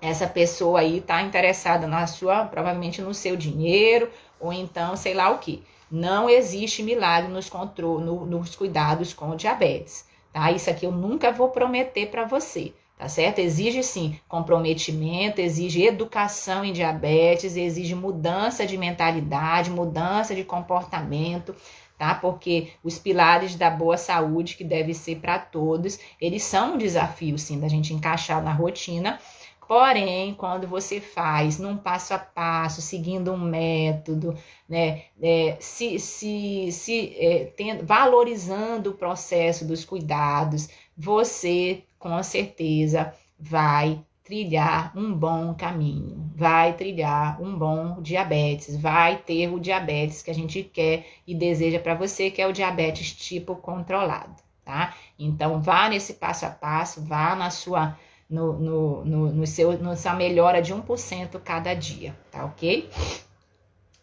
essa 0.01 0.27
pessoa 0.27 0.81
aí 0.81 0.99
está 0.99 1.21
interessada 1.21 1.87
na 1.87 2.07
sua, 2.07 2.47
provavelmente 2.47 3.03
no 3.03 3.13
seu 3.13 3.37
dinheiro, 3.37 4.11
ou 4.45 4.53
então 4.53 4.95
sei 4.97 5.15
lá 5.15 5.31
o 5.31 5.39
que. 5.39 5.63
Não 5.91 6.29
existe 6.29 6.83
milagre 6.83 7.31
nos, 7.33 7.49
controle, 7.49 8.05
no, 8.05 8.27
nos 8.27 8.57
cuidados 8.57 9.13
com 9.13 9.37
diabetes, 9.37 10.07
tá? 10.33 10.51
Isso 10.51 10.69
aqui 10.69 10.87
eu 10.87 10.93
nunca 10.93 11.31
vou 11.31 11.51
prometer 11.51 12.11
para 12.11 12.25
você, 12.25 12.73
tá 12.99 13.09
certo? 13.09 13.39
Exige 13.39 13.83
sim 13.83 14.19
comprometimento, 14.29 15.41
exige 15.41 15.85
educação 15.85 16.65
em 16.65 16.73
diabetes, 16.73 17.57
exige 17.57 17.95
mudança 17.95 18.67
de 18.67 18.77
mentalidade, 18.77 19.71
mudança 19.71 20.35
de 20.35 20.43
comportamento, 20.43 21.55
tá? 21.97 22.15
Porque 22.15 22.73
os 22.83 22.99
pilares 22.99 23.55
da 23.55 23.71
boa 23.71 23.97
saúde, 23.97 24.57
que 24.57 24.65
deve 24.65 24.95
ser 24.95 25.17
para 25.17 25.39
todos, 25.39 25.99
eles 26.21 26.43
são 26.43 26.75
um 26.75 26.79
desafio, 26.79 27.39
sim, 27.39 27.61
da 27.61 27.69
gente 27.69 27.95
encaixar 27.95 28.43
na 28.43 28.53
rotina. 28.53 29.19
Porém, 29.67 30.35
quando 30.35 30.67
você 30.67 31.01
faz 31.01 31.59
num 31.59 31.77
passo 31.77 32.13
a 32.13 32.19
passo, 32.19 32.83
seguindo 32.83 33.33
um 33.33 33.39
método, 33.39 34.37
né, 34.69 35.05
é, 35.23 35.57
se, 35.59 35.99
se, 35.99 36.71
se 36.71 37.17
é, 37.19 37.47
tendo, 37.57 37.85
valorizando 37.87 38.91
o 38.91 38.95
processo 38.95 39.67
dos 39.67 39.85
cuidados, 39.85 40.69
você 40.97 41.83
com 41.99 42.23
certeza 42.23 43.15
vai 43.39 44.05
trilhar 44.23 44.93
um 44.97 45.15
bom 45.15 45.55
caminho, 45.55 46.31
vai 46.35 46.75
trilhar 46.75 47.41
um 47.41 47.57
bom 47.59 48.01
diabetes, 48.03 48.77
vai 48.77 49.17
ter 49.19 49.49
o 49.53 49.61
diabetes 49.61 50.23
que 50.23 50.31
a 50.31 50.35
gente 50.35 50.63
quer 50.63 51.07
e 51.27 51.35
deseja 51.35 51.79
para 51.79 51.95
você, 51.95 52.31
que 52.31 52.41
é 52.41 52.47
o 52.47 52.53
diabetes 52.53 53.13
tipo 53.13 53.57
controlado, 53.57 54.43
tá? 54.65 54.95
Então 55.19 55.61
vá 55.61 55.89
nesse 55.89 56.15
passo 56.15 56.47
a 56.47 56.51
passo, 56.51 57.03
vá 57.03 57.35
na 57.35 57.51
sua 57.51 57.99
no, 58.29 58.53
no, 58.55 59.05
no, 59.05 59.33
no 59.33 59.47
seu, 59.47 59.79
na 59.81 59.97
sua 59.97 60.15
melhora 60.15 60.63
de 60.63 60.75
1% 60.75 61.41
cada 61.41 61.75
dia, 61.75 62.17
tá 62.31 62.45
ok? 62.45 62.91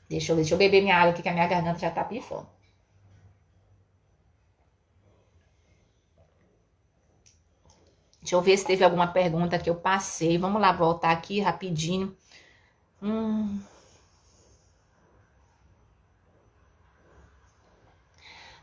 Deixa 0.10 0.32
eu, 0.32 0.36
deixa 0.36 0.54
eu 0.54 0.58
beber 0.58 0.82
minha 0.82 0.96
água 0.96 1.12
aqui 1.12 1.22
que 1.22 1.30
a 1.30 1.34
minha 1.34 1.48
garganta 1.48 1.80
já 1.80 1.90
tá 1.90 2.04
pifando. 2.04 2.48
Deixa 8.22 8.36
eu 8.36 8.42
ver 8.42 8.58
se 8.58 8.66
teve 8.66 8.84
alguma 8.84 9.08
pergunta 9.08 9.58
que 9.58 9.70
eu 9.70 9.76
passei. 9.76 10.38
Vamos 10.38 10.62
lá, 10.62 10.72
voltar 10.72 11.12
aqui 11.12 11.40
rapidinho. 11.40 12.16
Hum. 13.02 13.60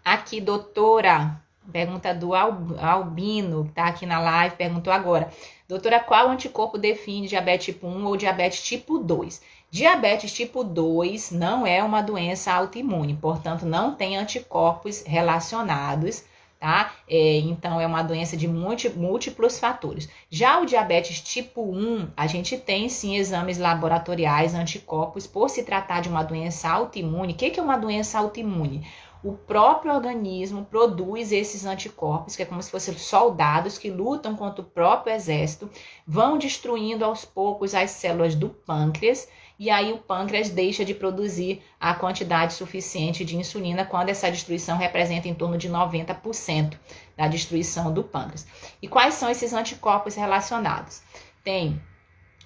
Aqui, 0.05 0.41
doutora. 0.41 1.43
Pergunta 1.71 2.14
do 2.14 2.35
Albino, 2.35 3.64
que 3.66 3.73
tá 3.73 3.87
aqui 3.87 4.07
na 4.07 4.19
live, 4.19 4.57
perguntou 4.57 4.93
agora. 4.93 5.29
Doutora, 5.69 6.01
qual 6.01 6.31
anticorpo 6.31 6.79
define 6.79 7.29
diabetes 7.29 7.66
tipo 7.66 7.87
1 7.87 8.07
ou 8.07 8.16
diabetes 8.16 8.62
tipo 8.62 8.99
2? 8.99 9.43
Diabetes 9.71 10.33
tipo 10.33 10.64
2 10.64 11.31
não 11.31 11.66
é 11.66 11.83
uma 11.83 12.01
doença 12.01 12.53
autoimune, 12.53 13.14
portanto, 13.14 13.66
não 13.66 13.95
tem 13.95 14.16
anticorpos 14.16 15.05
relacionados 15.07 16.25
tá? 16.59 16.93
É, 17.09 17.39
então, 17.39 17.81
é 17.81 17.87
uma 17.87 18.03
doença 18.03 18.37
de 18.37 18.49
múltiplos 18.49 19.59
fatores. 19.59 20.09
Já 20.31 20.61
o 20.61 20.66
diabetes 20.66 21.21
tipo 21.21 21.62
1, 21.62 22.09
a 22.16 22.27
gente 22.27 22.57
tem 22.57 22.89
sim 22.89 23.16
exames 23.16 23.59
laboratoriais, 23.59 24.55
anticorpos, 24.55 25.27
por 25.27 25.49
se 25.49 25.62
tratar 25.62 26.01
de 26.01 26.09
uma 26.09 26.23
doença 26.23 26.69
autoimune. 26.69 27.33
O 27.33 27.37
que 27.37 27.59
é 27.59 27.62
uma 27.62 27.79
doença 27.79 28.19
autoimune? 28.19 28.87
O 29.23 29.33
próprio 29.33 29.93
organismo 29.93 30.64
produz 30.64 31.33
esses 31.33 31.64
anticorpos, 31.64 32.37
que 32.37 32.43
é 32.43 32.47
como 32.47 32.62
se 32.62 32.71
fossem 32.71 32.97
soldados 32.97 33.77
que 33.77 33.91
lutam 33.91 34.37
contra 34.37 34.62
o 34.62 34.64
próprio 34.64 35.14
exército, 35.14 35.69
vão 36.07 36.39
destruindo 36.39 37.05
aos 37.05 37.25
poucos 37.25 37.75
as 37.75 37.91
células 37.91 38.35
do 38.35 38.49
pâncreas 38.49 39.29
e 39.59 39.71
aí 39.71 39.93
o 39.93 39.99
pâncreas 39.99 40.51
deixa 40.51 40.85
de 40.85 40.95
produzir 40.95 41.62
a 41.81 41.93
quantidade 41.93 42.53
suficiente 42.53 43.25
de 43.25 43.37
insulina 43.37 43.85
quando 43.85 44.09
essa 44.09 44.31
destruição 44.31 44.79
representa 44.79 45.27
em 45.27 45.35
torno 45.35 45.59
de 45.59 45.69
90% 45.69 46.79
da 47.16 47.27
destruição 47.27 47.93
do 47.93 48.05
pâncreas. 48.05 48.47
E 48.81 48.87
quais 48.87 49.14
são 49.14 49.29
esses 49.29 49.53
anticorpos 49.53 50.14
relacionados? 50.14 51.03
Tem 51.43 51.83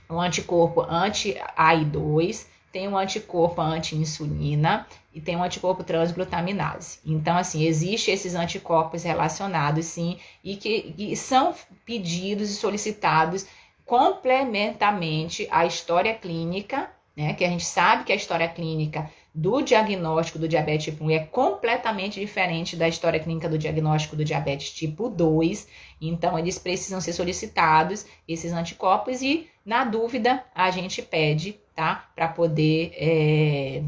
o 0.08 0.18
anticorpo 0.18 0.80
anti-AI2, 0.80 2.46
tem 2.72 2.88
o 2.88 2.96
anticorpo 2.96 3.60
anti-insulina 3.60 4.86
e 5.14 5.20
tem 5.20 5.36
o 5.36 5.42
anticorpo 5.42 5.84
transglutaminase. 5.84 6.98
Então, 7.04 7.36
assim, 7.36 7.64
existem 7.64 8.14
esses 8.14 8.34
anticorpos 8.34 9.02
relacionados, 9.02 9.84
sim, 9.86 10.18
e 10.42 10.56
que, 10.56 10.92
que 10.92 11.16
são 11.16 11.54
pedidos 11.84 12.50
e 12.50 12.54
solicitados 12.54 13.46
complementamente 13.84 15.46
à 15.50 15.66
história 15.66 16.14
clínica 16.14 16.88
né? 17.16 17.34
Que 17.34 17.44
a 17.44 17.48
gente 17.48 17.64
sabe 17.64 18.04
que 18.04 18.12
a 18.12 18.16
história 18.16 18.48
clínica 18.48 19.10
do 19.34 19.62
diagnóstico 19.62 20.38
do 20.38 20.48
diabetes 20.48 20.86
tipo 20.86 21.04
1 21.04 21.10
é 21.10 21.18
completamente 21.20 22.20
diferente 22.20 22.76
da 22.76 22.88
história 22.88 23.20
clínica 23.20 23.48
do 23.48 23.58
diagnóstico 23.58 24.16
do 24.16 24.24
diabetes 24.24 24.70
tipo 24.72 25.08
2. 25.08 25.68
Então, 26.00 26.38
eles 26.38 26.58
precisam 26.58 27.00
ser 27.00 27.12
solicitados, 27.12 28.06
esses 28.26 28.52
anticorpos, 28.52 29.22
e 29.22 29.48
na 29.64 29.84
dúvida, 29.84 30.44
a 30.54 30.70
gente 30.70 31.00
pede, 31.02 31.58
tá? 31.74 32.10
Para 32.14 32.28
poder 32.28 32.92
é, 32.96 33.82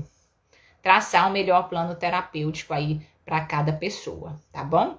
traçar 0.82 1.28
um 1.28 1.32
melhor 1.32 1.68
plano 1.68 1.94
terapêutico 1.94 2.72
aí 2.74 3.00
para 3.24 3.44
cada 3.44 3.72
pessoa, 3.72 4.38
tá 4.52 4.62
bom? 4.62 4.98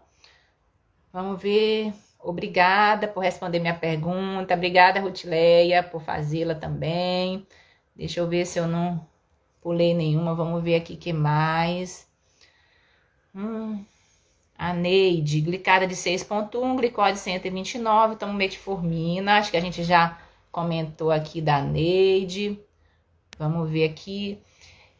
Vamos 1.13 1.41
ver. 1.41 1.93
Obrigada 2.19 3.07
por 3.07 3.19
responder 3.21 3.59
minha 3.59 3.75
pergunta. 3.75 4.55
Obrigada, 4.55 4.99
Rutileia, 4.99 5.83
por 5.83 6.01
fazê-la 6.01 6.55
também. 6.55 7.45
Deixa 7.95 8.19
eu 8.19 8.27
ver 8.27 8.45
se 8.45 8.59
eu 8.59 8.67
não 8.67 9.07
pulei 9.61 9.93
nenhuma. 9.93 10.33
Vamos 10.33 10.63
ver 10.63 10.75
aqui 10.75 10.97
que 10.97 11.13
mais. 11.13 12.09
Hum, 13.33 13.85
a 14.57 14.73
Neide, 14.73 15.41
glicada 15.41 15.85
de 15.85 15.95
6.1, 15.95 16.75
glicose 16.77 17.19
129, 17.19 18.15
tomo 18.15 18.33
metformina. 18.33 19.37
Acho 19.37 19.51
que 19.51 19.57
a 19.57 19.61
gente 19.61 19.83
já 19.83 20.17
comentou 20.51 21.11
aqui 21.11 21.41
da 21.41 21.61
Neide. 21.61 22.59
Vamos 23.37 23.69
ver 23.69 23.85
aqui. 23.85 24.39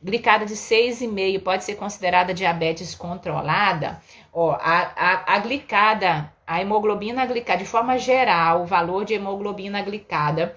Glicada 0.02 0.46
de 0.46 0.54
6,5 0.54 1.42
pode 1.42 1.64
ser 1.64 1.76
considerada 1.76 2.34
diabetes 2.34 2.94
controlada? 2.94 4.00
Ó, 4.32 4.52
a, 4.52 4.92
a, 4.96 5.36
a 5.36 5.40
glicada, 5.40 6.32
a 6.46 6.62
hemoglobina 6.62 7.26
glicada, 7.26 7.60
de 7.60 7.66
forma 7.66 7.98
geral, 7.98 8.62
o 8.62 8.66
valor 8.66 9.06
de 9.06 9.14
hemoglobina 9.14 9.82
glicada 9.82 10.54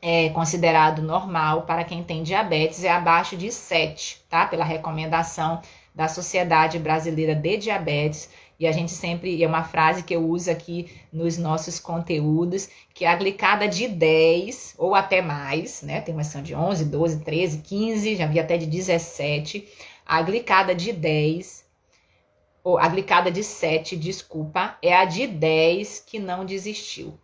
é 0.00 0.28
considerado 0.30 1.02
normal 1.02 1.62
para 1.62 1.84
quem 1.84 2.02
tem 2.02 2.22
diabetes 2.22 2.84
é 2.84 2.90
abaixo 2.90 3.36
de 3.36 3.50
7, 3.52 4.24
tá? 4.28 4.46
Pela 4.46 4.64
recomendação 4.64 5.60
da 5.94 6.06
Sociedade 6.08 6.78
Brasileira 6.78 7.34
de 7.34 7.56
Diabetes. 7.56 8.30
E 8.58 8.66
a 8.66 8.72
gente 8.72 8.90
sempre, 8.90 9.40
é 9.42 9.46
uma 9.46 9.62
frase 9.62 10.02
que 10.02 10.14
eu 10.14 10.26
uso 10.28 10.50
aqui 10.50 10.90
nos 11.12 11.38
nossos 11.38 11.78
conteúdos, 11.78 12.68
que 12.92 13.04
é 13.04 13.08
a 13.08 13.14
glicada 13.14 13.68
de 13.68 13.86
10 13.86 14.74
ou 14.76 14.96
até 14.96 15.22
mais, 15.22 15.82
né? 15.82 16.00
Tem 16.00 16.12
uma 16.12 16.24
são 16.24 16.42
de 16.42 16.56
11, 16.56 16.86
12, 16.86 17.20
13, 17.20 17.58
15, 17.58 18.16
já 18.16 18.26
vi 18.26 18.40
até 18.40 18.56
de 18.56 18.66
17. 18.66 19.68
A 20.04 20.20
glicada 20.22 20.74
de 20.74 20.92
10, 20.92 21.64
ou 22.64 22.78
a 22.78 22.88
glicada 22.88 23.30
de 23.30 23.44
7, 23.44 23.96
desculpa, 23.96 24.76
é 24.82 24.92
a 24.92 25.04
de 25.04 25.26
10 25.28 26.00
que 26.04 26.18
não 26.18 26.44
desistiu. 26.44 27.16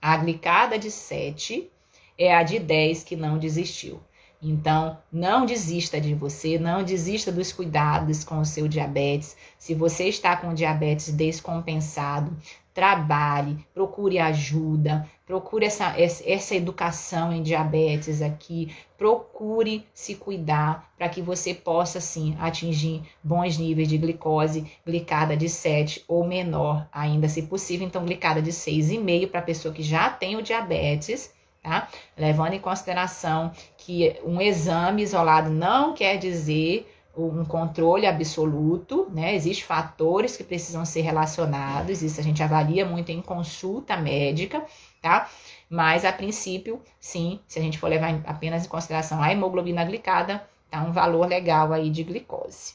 A 0.00 0.16
glicada 0.16 0.78
de 0.78 0.90
7 0.90 1.70
é 2.16 2.34
a 2.34 2.42
de 2.42 2.58
10 2.58 3.04
que 3.04 3.16
não 3.16 3.38
desistiu. 3.38 4.00
Então, 4.40 4.98
não 5.10 5.44
desista 5.44 6.00
de 6.00 6.14
você, 6.14 6.58
não 6.58 6.84
desista 6.84 7.32
dos 7.32 7.52
cuidados 7.52 8.22
com 8.22 8.38
o 8.38 8.44
seu 8.44 8.68
diabetes. 8.68 9.36
Se 9.58 9.74
você 9.74 10.04
está 10.04 10.36
com 10.36 10.54
diabetes 10.54 11.12
descompensado, 11.12 12.36
trabalhe, 12.72 13.58
procure 13.74 14.20
ajuda, 14.20 15.04
procure 15.26 15.66
essa, 15.66 15.92
essa 15.98 16.54
educação 16.54 17.32
em 17.32 17.42
diabetes 17.42 18.22
aqui, 18.22 18.72
procure 18.96 19.84
se 19.92 20.14
cuidar 20.14 20.88
para 20.96 21.08
que 21.08 21.20
você 21.20 21.52
possa 21.52 22.00
sim 22.00 22.36
atingir 22.38 23.02
bons 23.20 23.58
níveis 23.58 23.88
de 23.88 23.98
glicose, 23.98 24.70
glicada 24.86 25.36
de 25.36 25.48
7 25.48 26.04
ou 26.06 26.24
menor, 26.24 26.88
ainda 26.92 27.28
se 27.28 27.42
possível, 27.42 27.84
então 27.84 28.04
glicada 28.04 28.40
de 28.40 28.52
6,5 28.52 29.28
para 29.28 29.40
a 29.40 29.42
pessoa 29.42 29.74
que 29.74 29.82
já 29.82 30.08
tem 30.08 30.36
o 30.36 30.42
diabetes 30.42 31.36
tá? 31.68 31.88
Levando 32.16 32.54
em 32.54 32.58
consideração 32.58 33.52
que 33.76 34.18
um 34.24 34.40
exame 34.40 35.02
isolado 35.02 35.50
não 35.50 35.92
quer 35.92 36.16
dizer 36.16 36.90
um 37.14 37.44
controle 37.44 38.06
absoluto, 38.06 39.08
né? 39.12 39.34
Existem 39.34 39.66
fatores 39.66 40.36
que 40.36 40.44
precisam 40.44 40.84
ser 40.84 41.00
relacionados, 41.00 42.00
isso 42.00 42.20
a 42.20 42.22
gente 42.22 42.42
avalia 42.42 42.86
muito 42.86 43.10
em 43.10 43.20
consulta 43.20 43.96
médica, 43.96 44.64
tá? 45.02 45.28
Mas 45.68 46.04
a 46.04 46.12
princípio, 46.12 46.80
sim, 46.98 47.40
se 47.46 47.58
a 47.58 47.62
gente 47.62 47.76
for 47.78 47.88
levar 47.88 48.20
apenas 48.24 48.64
em 48.64 48.68
consideração 48.68 49.20
a 49.20 49.32
hemoglobina 49.32 49.84
glicada, 49.84 50.48
tá 50.70 50.80
um 50.82 50.92
valor 50.92 51.26
legal 51.26 51.72
aí 51.72 51.90
de 51.90 52.04
glicose. 52.04 52.74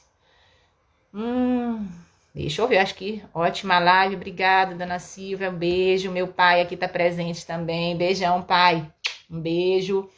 Hum, 1.12 1.88
Deixa 2.34 2.62
eu 2.62 2.66
ver, 2.66 2.78
acho 2.78 2.96
que 2.96 3.22
ótima 3.32 3.78
live. 3.78 4.16
Obrigada, 4.16 4.74
dona 4.74 4.98
Silvia. 4.98 5.50
Um 5.50 5.54
beijo. 5.56 6.10
Meu 6.10 6.26
pai 6.26 6.60
aqui 6.60 6.76
tá 6.76 6.88
presente 6.88 7.46
também. 7.46 7.96
Beijão, 7.96 8.42
pai. 8.42 8.90
Um 9.30 9.40
beijo. 9.40 10.08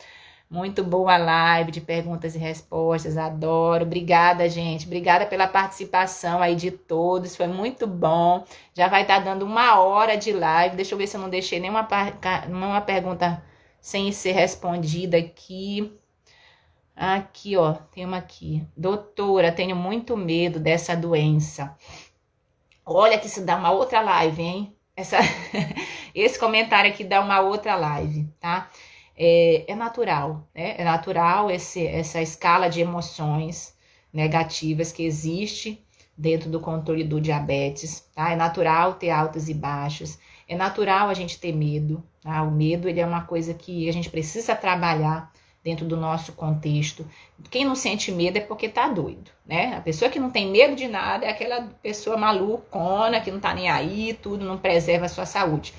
Muito 0.49 0.83
boa 0.83 1.17
live 1.19 1.71
de 1.71 1.81
perguntas 1.81 2.35
e 2.35 2.39
respostas. 2.39 3.19
Adoro. 3.19 3.85
Obrigada, 3.85 4.49
gente. 4.49 4.87
Obrigada 4.87 5.27
pela 5.27 5.47
participação 5.47 6.41
aí 6.41 6.55
de 6.55 6.71
todos. 6.71 7.37
Foi 7.37 7.49
muito 7.49 7.87
bom. 7.87 8.45
Já 8.73 8.89
vai 8.89 9.03
estar 9.03 9.19
tá 9.19 9.25
dando 9.25 9.45
uma 9.45 9.79
hora 9.81 10.17
de 10.17 10.33
live. 10.33 10.77
Deixa 10.77 10.95
eu 10.95 10.99
ver 10.99 11.09
se 11.09 11.19
eu 11.19 11.21
não 11.21 11.29
deixei 11.29 11.61
nenhuma, 11.61 11.87
nenhuma 12.49 12.81
pergunta 12.81 13.43
sem 13.79 14.11
ser 14.11 14.33
respondida 14.33 15.19
aqui. 15.19 15.93
Aqui, 16.97 17.59
ó, 17.59 17.75
tem 17.93 18.07
uma 18.07 18.17
aqui. 18.17 18.67
Doutora, 18.75 19.53
tenho 19.53 19.77
muito 19.77 20.17
medo 20.17 20.59
dessa 20.59 20.97
doença. 20.97 21.77
Olha 22.89 23.19
que 23.19 23.27
isso 23.27 23.45
dá 23.45 23.57
uma 23.57 23.73
outra 23.73 24.01
live, 24.01 24.41
hein? 24.41 24.77
Essa, 24.95 25.19
esse 26.15 26.39
comentário 26.39 26.89
aqui 26.91 27.03
dá 27.03 27.21
uma 27.21 27.41
outra 27.41 27.75
live, 27.75 28.25
tá? 28.39 28.71
É, 29.17 29.65
é 29.73 29.75
natural, 29.75 30.49
né? 30.55 30.77
É 30.79 30.85
natural 30.85 31.51
esse, 31.51 31.85
essa 31.85 32.23
escala 32.23 32.69
de 32.69 32.81
emoções 32.81 33.77
negativas 34.13 34.93
que 34.93 35.05
existe 35.05 35.85
dentro 36.17 36.49
do 36.49 36.61
controle 36.61 37.03
do 37.03 37.21
diabetes, 37.21 38.09
tá? 38.15 38.31
É 38.31 38.37
natural 38.37 38.95
ter 38.95 39.11
altos 39.11 39.49
e 39.49 39.55
baixos. 39.55 40.17
É 40.49 40.57
natural 40.57 41.09
a 41.09 41.15
gente 41.15 41.41
ter 41.41 41.53
medo, 41.53 42.05
tá? 42.23 42.41
O 42.45 42.53
medo, 42.53 42.89
ele 42.89 43.01
é 43.01 43.07
uma 43.07 43.23
coisa 43.23 43.53
que 43.53 43.89
a 43.89 43.93
gente 43.93 44.09
precisa 44.09 44.55
trabalhar 44.55 45.33
dentro 45.67 45.85
do 45.85 45.97
nosso 45.97 46.33
contexto. 46.35 47.05
Quem 47.51 47.65
não 47.65 47.75
sente 47.75 48.13
medo 48.13 48.39
é 48.39 48.41
porque 48.41 48.69
tá 48.69 48.87
doido, 48.87 49.33
né? 49.45 49.75
A 49.77 49.81
pessoa 49.81 50.09
que 50.09 50.21
não 50.21 50.31
tem 50.31 50.49
medo 50.49 50.77
de 50.77 50.87
nada 50.87 51.27
é 51.27 51.29
aquela 51.29 51.63
pessoa 51.83 52.17
malucona, 52.17 53.21
que 53.21 53.33
não 53.33 53.41
tá 53.41 53.53
nem 53.53 53.69
aí, 53.69 54.15
tudo, 54.23 54.45
não 54.45 54.57
preserva 54.57 55.07
a 55.07 55.09
sua 55.09 55.27
saúde. 55.27 55.75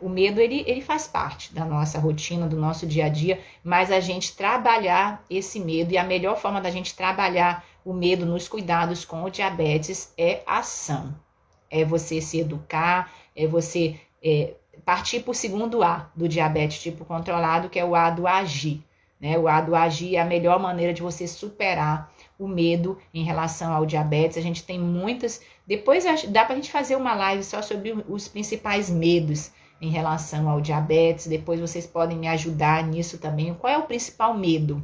O 0.00 0.08
medo, 0.08 0.40
ele, 0.40 0.64
ele 0.66 0.80
faz 0.80 1.06
parte 1.06 1.52
da 1.52 1.62
nossa 1.66 1.98
rotina, 1.98 2.46
do 2.46 2.56
nosso 2.56 2.86
dia 2.86 3.04
a 3.04 3.08
dia, 3.10 3.38
mas 3.62 3.92
a 3.92 4.00
gente 4.00 4.34
trabalhar 4.34 5.22
esse 5.28 5.60
medo, 5.60 5.92
e 5.92 5.98
a 5.98 6.04
melhor 6.04 6.38
forma 6.38 6.58
da 6.58 6.70
gente 6.70 6.94
trabalhar 6.94 7.66
o 7.84 7.92
medo 7.92 8.24
nos 8.24 8.48
cuidados 8.48 9.04
com 9.04 9.24
o 9.24 9.30
diabetes 9.30 10.14
é 10.16 10.42
ação. 10.46 11.14
É 11.70 11.84
você 11.84 12.18
se 12.22 12.40
educar, 12.40 13.12
é 13.36 13.46
você 13.46 14.00
é, 14.24 14.54
partir 14.86 15.20
para 15.20 15.32
o 15.32 15.34
segundo 15.34 15.82
A 15.82 16.10
do 16.16 16.26
diabetes 16.26 16.80
tipo 16.80 17.04
controlado, 17.04 17.68
que 17.68 17.78
é 17.78 17.84
o 17.84 17.94
A 17.94 18.08
do 18.08 18.26
agir. 18.26 18.87
Né? 19.20 19.38
O 19.38 19.48
agir 19.48 20.16
é 20.16 20.20
a 20.20 20.24
melhor 20.24 20.58
maneira 20.60 20.92
de 20.92 21.02
você 21.02 21.26
superar 21.26 22.12
o 22.38 22.46
medo 22.46 22.98
em 23.12 23.24
relação 23.24 23.72
ao 23.72 23.84
diabetes. 23.84 24.38
A 24.38 24.42
gente 24.42 24.62
tem 24.62 24.78
muitas. 24.78 25.40
Depois 25.66 26.04
dá 26.28 26.44
para 26.44 26.54
a 26.54 26.56
gente 26.56 26.70
fazer 26.70 26.96
uma 26.96 27.14
live 27.14 27.42
só 27.42 27.60
sobre 27.60 27.92
os 28.08 28.28
principais 28.28 28.88
medos 28.88 29.50
em 29.80 29.90
relação 29.90 30.48
ao 30.48 30.60
diabetes. 30.60 31.26
Depois 31.26 31.60
vocês 31.60 31.86
podem 31.86 32.16
me 32.16 32.28
ajudar 32.28 32.84
nisso 32.84 33.18
também. 33.18 33.54
Qual 33.54 33.72
é 33.72 33.78
o 33.78 33.86
principal 33.86 34.34
medo? 34.34 34.82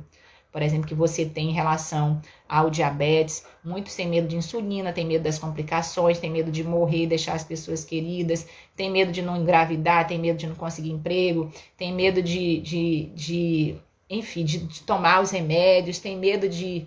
Por 0.50 0.62
exemplo, 0.62 0.86
que 0.86 0.94
você 0.94 1.26
tem 1.26 1.50
em 1.50 1.52
relação 1.52 2.22
ao 2.48 2.70
diabetes, 2.70 3.44
muitos 3.64 3.96
têm 3.96 4.06
medo 4.06 4.28
de 4.28 4.36
insulina, 4.36 4.92
tem 4.92 5.04
medo 5.04 5.24
das 5.24 5.36
complicações, 5.36 6.20
tem 6.20 6.30
medo 6.30 6.48
de 6.52 6.62
morrer, 6.62 7.08
deixar 7.08 7.32
as 7.32 7.42
pessoas 7.42 7.84
queridas, 7.84 8.46
tem 8.76 8.88
medo 8.88 9.10
de 9.10 9.20
não 9.20 9.36
engravidar, 9.36 10.06
tem 10.06 10.16
medo 10.16 10.38
de 10.38 10.46
não 10.46 10.54
conseguir 10.54 10.92
emprego, 10.92 11.50
tem 11.76 11.92
medo 11.92 12.22
de, 12.22 12.60
de, 12.60 13.06
de 13.16 13.76
enfim, 14.18 14.44
de, 14.44 14.58
de, 14.58 14.82
tomar 14.82 15.20
os 15.20 15.30
remédios, 15.30 15.98
tem 15.98 16.16
medo 16.16 16.48
de, 16.48 16.86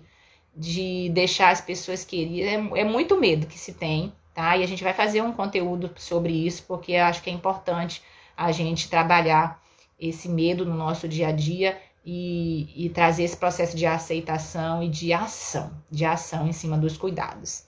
de 0.54 1.08
deixar 1.10 1.50
as 1.50 1.60
pessoas 1.60 2.04
queridas. 2.04 2.48
É, 2.48 2.80
é, 2.80 2.84
muito 2.84 3.16
medo 3.16 3.46
que 3.46 3.58
se 3.58 3.74
tem, 3.74 4.12
tá? 4.34 4.56
E 4.56 4.62
a 4.62 4.66
gente 4.66 4.84
vai 4.84 4.92
fazer 4.92 5.22
um 5.22 5.32
conteúdo 5.32 5.90
sobre 5.96 6.32
isso, 6.32 6.64
porque 6.66 6.92
eu 6.92 7.04
acho 7.04 7.22
que 7.22 7.30
é 7.30 7.32
importante 7.32 8.02
a 8.36 8.52
gente 8.52 8.88
trabalhar 8.88 9.60
esse 9.98 10.28
medo 10.28 10.64
no 10.64 10.74
nosso 10.74 11.08
dia 11.08 11.28
a 11.28 11.32
dia 11.32 11.80
e, 12.04 12.86
e 12.86 12.88
trazer 12.90 13.24
esse 13.24 13.36
processo 13.36 13.76
de 13.76 13.84
aceitação 13.84 14.82
e 14.82 14.88
de 14.88 15.12
ação, 15.12 15.72
de 15.90 16.04
ação 16.04 16.46
em 16.46 16.52
cima 16.52 16.78
dos 16.78 16.96
cuidados. 16.96 17.64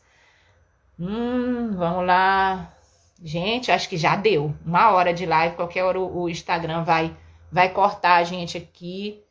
Hum, 0.99 1.73
vamos 1.77 2.07
lá. 2.07 2.73
Gente, 3.23 3.71
acho 3.73 3.89
que 3.89 3.97
já 3.97 4.17
deu. 4.17 4.55
Uma 4.65 4.91
hora 4.93 5.13
de 5.13 5.27
live, 5.27 5.57
qualquer 5.57 5.83
hora 5.85 5.99
o, 5.99 6.23
o 6.23 6.29
Instagram 6.29 6.85
vai 6.85 7.17
vai 7.51 7.71
cortar 7.71 8.17
a 8.17 8.25
gente 8.25 8.57
aqui 8.57 9.23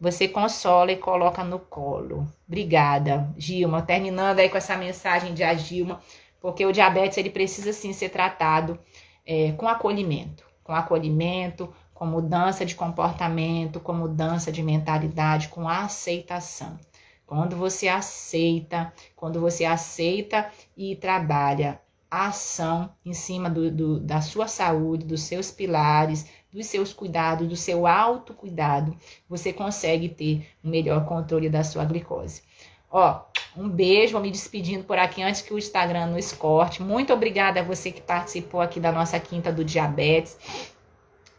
você 0.00 0.28
consola 0.28 0.92
e 0.92 0.96
coloca 0.96 1.42
no 1.44 1.58
colo. 1.58 2.26
Obrigada, 2.46 3.32
Gilma. 3.36 3.82
Terminando 3.82 4.38
aí 4.38 4.48
com 4.48 4.58
essa 4.58 4.76
mensagem 4.76 5.34
de 5.34 5.42
a 5.42 5.54
Gilma, 5.54 6.00
porque 6.40 6.66
o 6.66 6.72
diabetes 6.72 7.18
ele 7.18 7.30
precisa 7.30 7.72
sim 7.72 7.92
ser 7.92 8.10
tratado 8.10 8.78
é, 9.24 9.52
com 9.52 9.68
acolhimento, 9.68 10.44
com 10.62 10.72
acolhimento, 10.72 11.72
com 11.94 12.04
mudança 12.04 12.66
de 12.66 12.74
comportamento, 12.74 13.80
com 13.80 13.92
mudança 13.92 14.50
de 14.50 14.62
mentalidade, 14.62 15.48
com 15.48 15.68
aceitação. 15.68 16.78
Quando 17.26 17.56
você 17.56 17.88
aceita, 17.88 18.92
quando 19.16 19.40
você 19.40 19.64
aceita 19.64 20.50
e 20.76 20.94
trabalha 20.96 21.80
a 22.10 22.28
ação 22.28 22.92
em 23.04 23.12
cima 23.12 23.50
do, 23.50 23.70
do, 23.70 24.00
da 24.00 24.20
sua 24.20 24.46
saúde, 24.46 25.04
dos 25.04 25.22
seus 25.22 25.50
pilares, 25.50 26.26
dos 26.52 26.66
seus 26.66 26.92
cuidados, 26.92 27.48
do 27.48 27.56
seu 27.56 27.86
autocuidado, 27.86 28.96
você 29.28 29.52
consegue 29.52 30.08
ter 30.08 30.46
um 30.62 30.70
melhor 30.70 31.04
controle 31.04 31.48
da 31.48 31.64
sua 31.64 31.84
glicose. 31.84 32.42
Ó, 32.90 33.22
um 33.56 33.68
beijo, 33.68 34.12
vou 34.12 34.22
me 34.22 34.30
despedindo 34.30 34.84
por 34.84 34.96
aqui 34.96 35.20
antes 35.20 35.42
que 35.42 35.52
o 35.52 35.58
Instagram 35.58 36.06
nos 36.06 36.32
corte. 36.32 36.80
Muito 36.80 37.12
obrigada 37.12 37.58
a 37.58 37.62
você 37.64 37.90
que 37.90 38.00
participou 38.00 38.60
aqui 38.60 38.78
da 38.78 38.92
nossa 38.92 39.18
quinta 39.18 39.52
do 39.52 39.64
diabetes. 39.64 40.38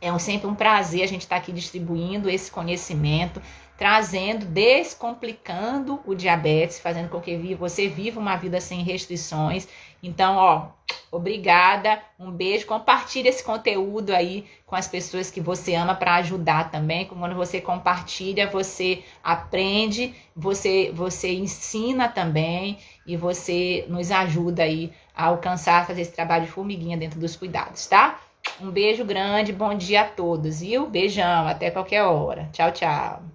É 0.02 0.12
um, 0.12 0.20
sempre 0.20 0.48
um 0.48 0.54
prazer 0.54 1.04
a 1.04 1.08
gente 1.08 1.22
estar 1.22 1.38
tá 1.38 1.42
aqui 1.42 1.54
distribuindo 1.54 2.30
esse 2.30 2.52
conhecimento, 2.52 3.42
trazendo, 3.78 4.46
descomplicando 4.46 6.00
o 6.06 6.16
diabetes, 6.16 6.80
fazendo 6.80 7.10
com 7.10 7.20
que 7.20 7.56
você 7.56 7.88
viva 7.88 8.20
uma 8.20 8.36
vida 8.36 8.62
sem 8.62 8.84
restrições. 8.84 9.68
Então, 10.02 10.36
ó, 10.36 10.68
obrigada, 11.12 12.02
um 12.20 12.32
beijo, 12.32 12.68
compartilhe 12.68 13.28
esse 13.28 13.44
conteúdo 13.44 14.12
aí 14.12 14.46
com 14.66 14.76
as 14.76 14.88
pessoas 14.88 15.32
que 15.32 15.42
você 15.42 15.74
ama 15.74 15.96
para 15.96 16.16
ajudar 16.16 16.72
também. 16.72 17.06
Quando 17.06 17.36
você 17.36 17.60
compartilha, 17.60 18.48
você 18.48 19.04
aprende, 19.24 20.14
você 20.36 20.92
você 20.94 21.34
ensina 21.34 22.08
também 22.08 22.78
e 23.06 23.18
você 23.18 23.86
nos 23.90 24.12
ajuda 24.12 24.64
aí 24.64 24.94
a 25.16 25.26
alcançar 25.26 25.88
fazer 25.88 26.02
esse 26.02 26.12
trabalho 26.12 26.46
de 26.46 26.52
formiguinha 26.52 26.98
dentro 26.98 27.20
dos 27.20 27.36
cuidados, 27.36 27.88
tá? 27.88 28.20
Um 28.62 28.70
beijo 28.70 29.04
grande, 29.04 29.52
bom 29.52 29.76
dia 29.76 30.02
a 30.02 30.06
todos, 30.06 30.62
viu? 30.62 30.88
Beijão, 30.88 31.48
até 31.48 31.72
qualquer 31.72 32.04
hora. 32.04 32.48
Tchau, 32.54 32.72
tchau. 32.72 33.35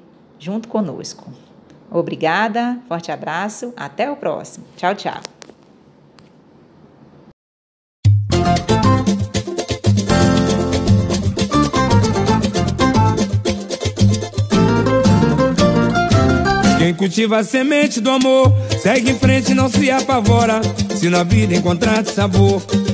junto 0.41 0.67
conosco. 0.67 1.31
Obrigada, 1.91 2.79
forte 2.87 3.11
abraço, 3.11 3.71
até 3.77 4.09
o 4.09 4.15
próximo. 4.15 4.65
Tchau, 4.75 4.95
tchau. 4.95 5.21
Quem 16.79 16.95
cultiva 16.95 17.37
a 17.37 17.43
semente 17.43 18.01
do 18.01 18.09
amor, 18.09 18.51
segue 18.81 19.11
em 19.11 19.15
frente, 19.19 19.53
não 19.53 19.69
se 19.69 19.91
apavora. 19.91 20.61
Se 20.95 21.07
na 21.09 21.23
vida 21.23 21.53
encontrar 21.53 22.03
sabor, 22.05 22.61